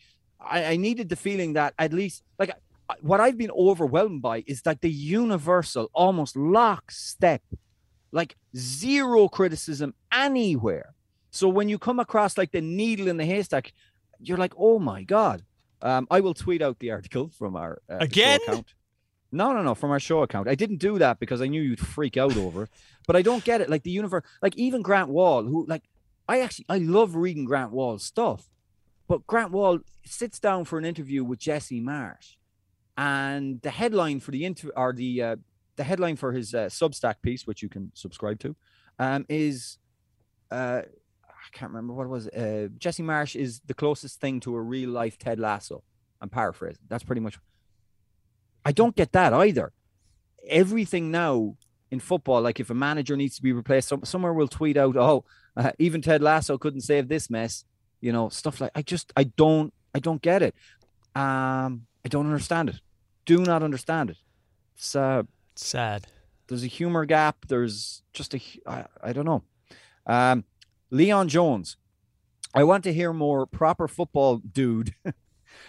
[0.48, 2.52] I, I needed the feeling that at least like
[3.00, 7.42] what I've been overwhelmed by is like the universal, almost lockstep,
[8.12, 10.94] like zero criticism anywhere.
[11.30, 13.72] So when you come across like the needle in the haystack,
[14.20, 15.42] you're like, oh my god.
[15.82, 18.40] Um, I will tweet out the article from our uh, Again?
[18.46, 18.74] account.
[19.32, 20.48] No, no, no, from our show account.
[20.48, 22.70] I didn't do that because I knew you'd freak out over it.
[23.06, 23.68] But I don't get it.
[23.68, 25.82] Like the universe, like even Grant Wahl, who like
[26.28, 28.48] I actually I love reading Grant Wahl's stuff.
[29.08, 32.36] But Grant Wahl sits down for an interview with Jesse Marsch,
[32.96, 35.36] and the headline for the interview or the uh,
[35.76, 38.56] the headline for his uh, Substack piece, which you can subscribe to,
[38.98, 39.78] um, is
[40.50, 40.82] uh,
[41.28, 42.28] I can't remember what it was.
[42.28, 45.82] Uh, Jesse Marsch is the closest thing to a real life Ted Lasso.
[46.20, 46.84] I'm paraphrasing.
[46.88, 47.38] That's pretty much.
[48.64, 49.72] I don't get that either.
[50.48, 51.56] Everything now
[51.90, 54.96] in football, like if a manager needs to be replaced, some, somewhere will tweet out,
[54.96, 55.24] "Oh,
[55.56, 57.64] uh, even Ted Lasso couldn't save this mess."
[58.04, 60.54] You know, stuff like I just I don't I don't get it.
[61.16, 62.76] Um, I don't understand it.
[63.24, 64.18] Do not understand it.
[64.76, 65.22] It's uh,
[65.56, 66.06] Sad.
[66.48, 67.46] there's a humor gap.
[67.48, 69.42] There's just a I, I don't know.
[70.04, 70.44] Um,
[70.90, 71.78] Leon Jones.
[72.54, 74.94] I want to hear more proper football dude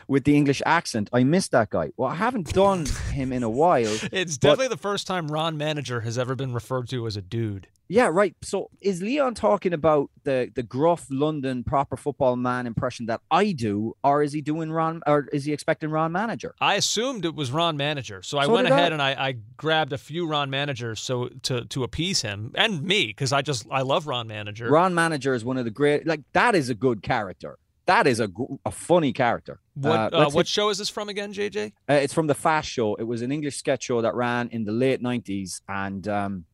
[0.09, 1.09] with the English accent.
[1.13, 1.91] I miss that guy.
[1.95, 3.97] Well, I haven't done him in a while.
[4.11, 7.67] It's definitely the first time Ron Manager has ever been referred to as a dude.
[7.87, 8.35] Yeah, right.
[8.41, 13.51] So is Leon talking about the the gruff London proper football man impression that I
[13.51, 16.55] do, or is he doing Ron, or is he expecting Ron manager?
[16.59, 18.79] I assumed it was Ron Manager, so I So went did I.
[18.79, 22.81] ahead and I, I grabbed a few Ron Managers so to to appease him and
[22.81, 24.67] me because I just I love Ron Manager.
[24.69, 26.07] Ron manager is one of the great.
[26.07, 27.57] Like that is a good character.
[27.85, 28.29] That is a
[28.65, 29.59] a funny character.
[29.75, 31.73] What Uh, uh, what hit- show is this from again, JJ?
[31.87, 32.95] Uh, it's from the Fast Show.
[32.95, 36.45] It was an English sketch show that ran in the late nineties, and um,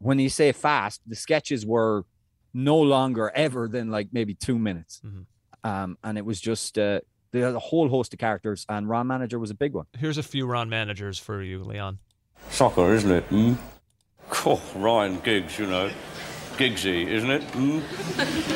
[0.00, 2.04] when you say fast, the sketches were
[2.52, 5.24] no longer ever than like maybe two minutes, Mhm.
[5.62, 7.00] um, and it was just uh,
[7.32, 9.86] they had a whole host of characters, and Ron Manager was a big one.
[9.96, 11.98] Here's a few Ron Managers for you, Leon.
[12.50, 13.28] Soccer, isn't it?
[13.30, 13.56] Mm?
[14.46, 15.90] Oh, Ryan Giggs, you know.
[16.56, 17.42] Giggsy, isn't it?
[17.52, 17.80] Mm?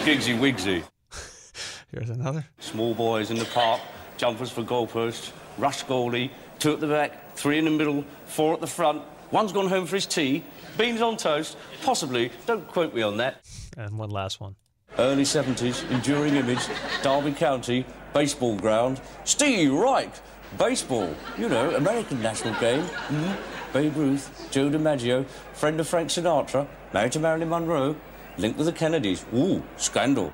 [0.05, 0.83] Giggsy Wigsy.
[1.93, 2.45] Here's another.
[2.59, 3.81] Small boys in the park,
[4.17, 8.61] jumpers for goalposts, rush goalie, two at the back, three in the middle, four at
[8.61, 9.03] the front.
[9.31, 10.43] One's gone home for his tea,
[10.77, 13.41] beans on toast, possibly, don't quote me on that.
[13.77, 14.57] And one last one.
[14.99, 16.61] Early 70s, enduring image,
[17.03, 19.01] Derby County, baseball ground.
[19.25, 20.13] Steve Reich,
[20.59, 22.83] baseball, you know, American national game.
[23.09, 23.37] Mm.
[23.73, 27.97] Babe Ruth, Joe DiMaggio, friend of Frank Sinatra, married to Marilyn Monroe,
[28.39, 29.25] linked with the Kennedys.
[29.35, 30.33] Ooh, scandal.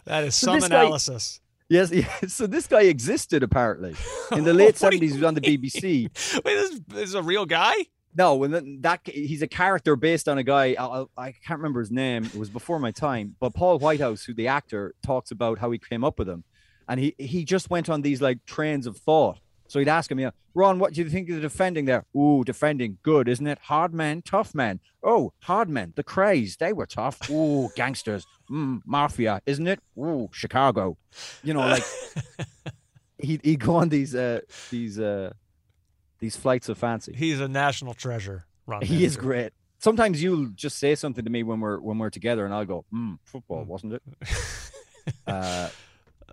[0.06, 1.40] That is So some guy- analysis.
[1.68, 2.34] Yes, yes.
[2.34, 3.95] So this guy existed apparently
[4.31, 5.11] in the late What do you seventies.
[5.11, 6.44] He was on the BBC.
[6.44, 7.76] Wait, this, this is a real guy?
[8.15, 10.76] No, when that, that he's a character based on a guy.
[10.80, 12.26] I, I can't remember his name.
[12.26, 13.36] It was before my time.
[13.40, 16.44] But Paul Whitehouse, who the actor, talks about how he came up with him,
[16.88, 19.40] and he he just went on these like trains of thought.
[19.68, 22.03] So he'd ask him, yeah, Ron, what do you think of the defending there?
[22.18, 23.60] Ooh, defending, good, isn't it?
[23.60, 24.80] Hard men, tough men.
[25.03, 27.30] Oh, hard men, the craze, they were tough.
[27.30, 29.80] Ooh, gangsters, mm, mafia, isn't it?
[29.95, 30.98] Ooh, Chicago.
[31.44, 31.84] You know, like
[33.19, 34.41] he'd, he'd go on these uh
[34.72, 35.34] these uh
[36.20, 37.14] these flights of fancy.
[37.16, 38.82] He's a national treasure, Ron.
[38.82, 39.52] He is great.
[39.80, 42.86] Sometimes you'll just say something to me when we're when we're together, and I'll go,
[42.94, 44.04] mm, "Football, wasn't it?"
[45.28, 45.70] uh,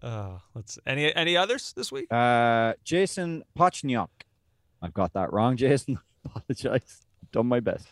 [0.03, 2.13] Uh, let's any any others this week?
[2.13, 4.09] uh, Jason Pochniak.
[4.83, 5.99] I've got that wrong, Jason.
[6.25, 7.01] Apologize.
[7.33, 7.87] Done my best.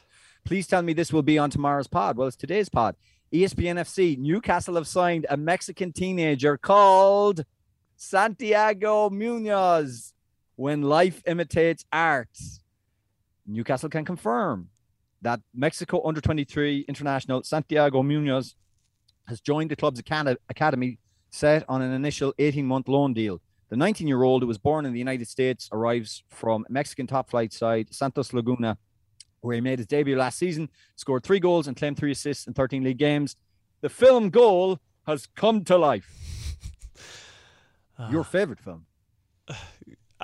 [0.45, 2.17] Please tell me this will be on tomorrow's pod.
[2.17, 2.97] Well, it's today's pod.
[3.33, 4.19] ESPN FC.
[4.19, 7.45] Newcastle have signed a Mexican teenager called
[7.97, 10.13] Santiago Munoz.
[10.57, 12.29] When life imitates art,
[13.47, 14.69] Newcastle can confirm
[15.23, 18.55] that Mexico under 23 international Santiago Munoz
[19.27, 20.99] has joined the club's academy
[21.31, 23.41] set on an initial 18 month loan deal.
[23.71, 27.31] The 19 year old, who was born in the United States, arrives from Mexican top
[27.31, 28.79] flight side Santos Laguna,
[29.41, 32.53] where he made his debut last season, scored three goals, and claimed three assists in
[32.53, 33.37] 13 league games.
[33.81, 36.09] The film goal has come to life.
[38.11, 38.87] Your favorite film?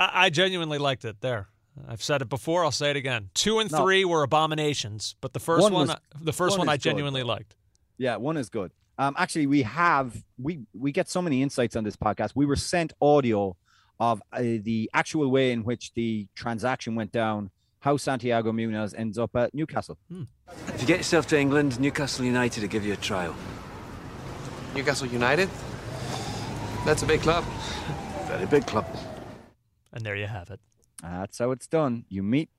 [0.00, 1.20] I, I genuinely liked it.
[1.20, 1.48] There,
[1.88, 2.64] I've said it before.
[2.64, 3.30] I'll say it again.
[3.34, 3.82] Two and No.
[3.82, 6.78] three were abominations, but the first One one, was- the first one one, I is
[6.78, 7.54] good, genuinely liked.
[7.98, 8.72] Yeah, one is good.
[8.98, 12.32] Um, actually, we have we we get so many insights on this podcast.
[12.34, 13.56] We were sent audio
[13.98, 17.50] of uh, the actual way in which the transaction went down,
[17.80, 19.98] how Santiago Munoz ends up at Newcastle.
[20.08, 20.24] Hmm.
[20.68, 23.34] If you get yourself to England, Newcastle United will give you a trial.
[24.74, 25.48] Newcastle United?
[26.86, 27.44] That's a big club.
[28.26, 28.86] Very big club.
[29.92, 30.60] And there you have it.
[31.02, 32.04] That's how it's done.
[32.08, 32.50] You meet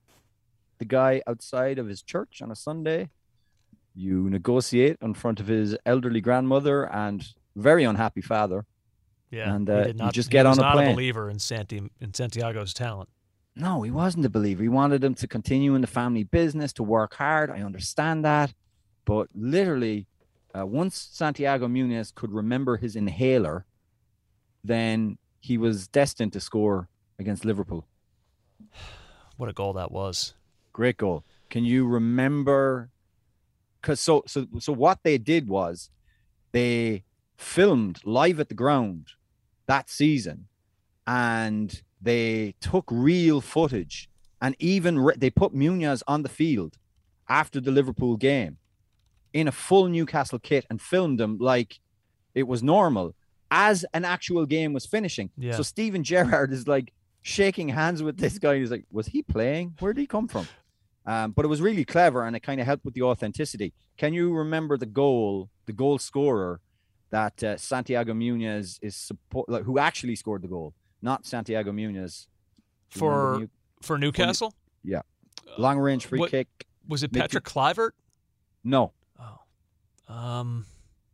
[0.80, 3.10] the guy outside of his church on a Sunday.
[3.94, 7.24] You negotiate in front of his elderly grandmother and
[7.56, 8.66] very unhappy father.
[9.30, 10.90] Yeah, and uh, did you not, just get on a not plane.
[10.90, 13.10] a believer in Santi in Santiago's talent.
[13.56, 14.64] No, he wasn't a believer.
[14.64, 17.50] He wanted him to continue in the family business, to work hard.
[17.50, 18.54] I understand that.
[19.06, 20.08] But literally,
[20.58, 23.66] uh, once Santiago Munez could remember his inhaler,
[24.64, 26.88] then he was destined to score
[27.22, 27.86] against Liverpool.
[29.38, 30.36] What a goal that was!
[30.72, 31.24] Great goal.
[31.50, 32.92] Can you remember?
[33.82, 35.90] Because so so so what they did was
[36.52, 37.06] they
[37.38, 39.14] filmed live at the ground
[39.66, 40.46] that season,
[41.08, 46.78] and they took real footage, and even re- they put Munoz on the field
[47.28, 48.58] after the Liverpool game
[49.34, 51.80] in a full Newcastle kit and filmed them like
[52.36, 53.16] it was normal
[53.50, 55.30] as an actual game was finishing.
[55.38, 55.54] Yeah.
[55.54, 58.58] So Steven Gerrard is like shaking hands with this guy.
[58.58, 59.76] He's like, "Was he playing?
[59.80, 60.48] Where did he come from?"
[61.06, 63.74] Um, but it was really clever, and it kind of helped with the authenticity.
[63.98, 66.62] Can you remember the goal, the goal scorer
[67.10, 72.28] that uh, Santiago Munez is support, like, who actually scored the goal, not Santiago Munez
[72.90, 73.50] For New-
[73.82, 74.54] for Newcastle,
[74.84, 75.02] yeah,
[75.58, 76.48] long range free what- kick.
[76.88, 77.92] was it Mid- Patrick Kluivert?
[78.64, 80.66] No, Oh, Um,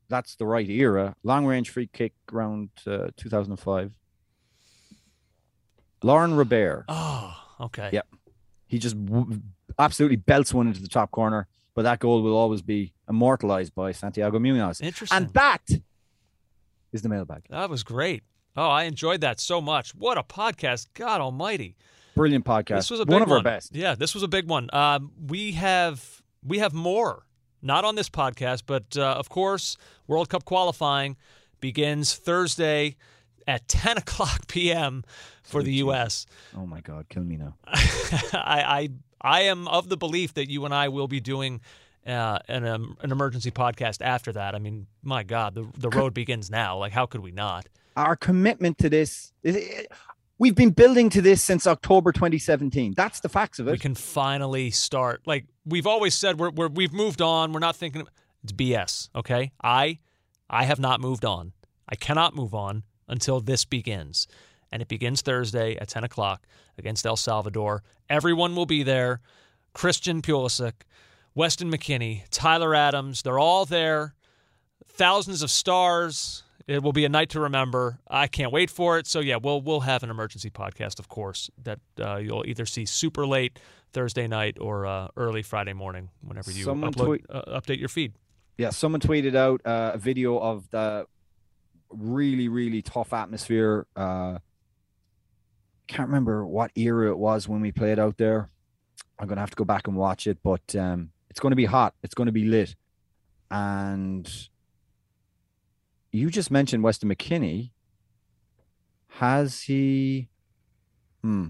[0.10, 1.16] that's the right era.
[1.24, 3.94] Long range free kick around uh, 2005.
[6.04, 6.86] Laurent Robert.
[6.88, 7.90] oh, okay.
[7.94, 8.08] Yep.
[8.68, 9.42] He just w-
[9.80, 13.92] absolutely belts one into the top corner, but that goal will always be immortalized by
[13.92, 14.82] Santiago Munez.
[14.82, 15.16] Interesting.
[15.16, 15.64] And that
[16.92, 17.44] is the mailbag.
[17.50, 18.24] That was great.
[18.56, 19.94] Oh, I enjoyed that so much.
[19.94, 20.88] What a podcast!
[20.96, 21.76] God Almighty.
[22.16, 22.78] Brilliant podcast.
[22.78, 23.38] This was a big one of one.
[23.38, 23.76] our best.
[23.76, 24.70] Yeah, this was a big one.
[24.74, 27.24] Um, we have we have more,
[27.62, 31.18] not on this podcast, but uh, of course, World Cup qualifying
[31.60, 32.96] begins Thursday
[33.48, 35.04] at 10 o'clock p.m.
[35.44, 36.26] for the U.S.
[36.56, 37.56] Oh my God, kill me now.
[37.68, 38.90] I, I
[39.22, 41.62] I am of the belief that you and I will be doing
[42.06, 44.56] uh, an um, an emergency podcast after that.
[44.56, 46.78] I mean, my God, the the road begins now.
[46.78, 47.68] Like, how could we not?
[47.96, 49.88] Our commitment to this is.
[50.40, 52.94] We've been building to this since October 2017.
[52.96, 53.72] That's the facts of it.
[53.72, 55.22] We can finally start.
[55.26, 57.54] Like we've always said, we're, we're we've moved on.
[57.54, 58.08] We're not thinking
[58.44, 59.10] it's BS.
[59.16, 59.98] Okay, I
[60.48, 61.54] I have not moved on.
[61.90, 64.28] I cannot move on until this begins,
[64.72, 66.46] and it begins Thursday at 10 o'clock
[66.78, 67.84] against El Salvador.
[68.10, 69.22] Everyone will be there.
[69.74, 70.74] Christian Pulisic,
[71.36, 73.22] Weston McKennie, Tyler Adams.
[73.22, 74.16] They're all there.
[74.88, 76.44] Thousands of stars.
[76.66, 78.00] It will be a night to remember.
[78.10, 79.08] I can't wait for it.
[79.08, 82.86] So yeah, we'll we'll have an emergency podcast, of course, that uh, you'll either see
[82.86, 83.60] super late
[83.94, 88.14] Thursday night or uh, early Friday morning, whenever you upload, tweet- uh, update your feed.
[88.58, 91.06] Yeah, someone tweeted out uh, a video of the
[91.90, 93.88] really, really tough atmosphere.
[93.96, 94.40] Uh,
[95.88, 98.50] can't remember what era it was when we played out there.
[99.20, 101.66] I'm gonna have to go back and watch it, but um, it's going to be
[101.66, 101.94] hot.
[102.04, 102.76] It's going to be lit,
[103.50, 104.28] and
[106.12, 107.72] you just mentioned Weston McKennie.
[109.08, 110.30] Has he?
[111.22, 111.50] Hmm.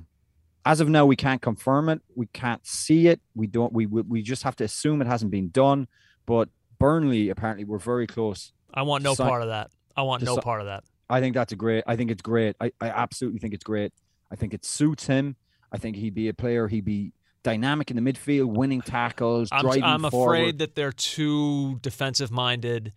[0.66, 2.02] As of now, we can't confirm it.
[2.16, 3.22] We can't see it.
[3.34, 3.72] We don't.
[3.74, 5.88] We we we just have to assume it hasn't been done.
[6.26, 6.50] But
[6.80, 8.52] Burnley apparently were very close.
[8.74, 9.72] I want no Si- part of that.
[9.98, 10.84] I want no part of that.
[11.10, 11.84] I think that's a great.
[11.88, 12.56] I think it's great.
[12.62, 13.92] I, I absolutely think it's great.
[14.32, 15.36] I think it suits him.
[15.72, 16.68] I think he'd be a player.
[16.68, 17.12] He'd be
[17.44, 20.36] dynamic in the midfield, winning tackles, I'm, driving I'm forward.
[20.36, 22.94] afraid that they're too defensive minded,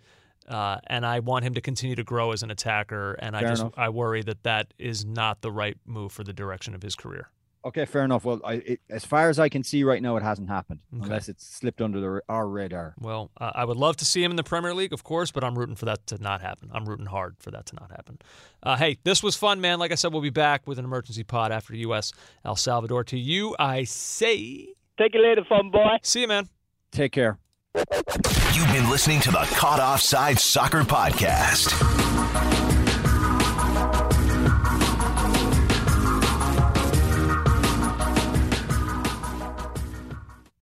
[0.49, 3.15] uh, and I want him to continue to grow as an attacker.
[3.15, 3.75] And I just enough.
[3.77, 7.31] I worry that that is not the right move for the direction of his career.
[7.63, 8.25] Okay, fair enough.
[8.25, 11.05] Well, I, it, as far as I can see right now, it hasn't happened Okay.
[11.05, 12.95] unless it's slipped under the, our radar.
[12.99, 15.45] Well, uh, I would love to see him in the Premier League, of course, but
[15.45, 16.71] I'm rooting for that to not happen.
[16.73, 18.19] I'm rooting hard for that to not happen.
[18.63, 19.79] Uh, hey, this was fun, man.
[19.79, 22.13] Like I said, we'll be back with an emergency pod after U.S.
[22.47, 23.05] El Salvador.
[23.05, 24.69] To you, I say,
[24.99, 25.99] Take it later, fun boy.
[26.03, 26.49] see you, man.
[26.93, 27.39] Take care.
[27.75, 31.71] You've been listening to the Caught Offside Soccer Podcast.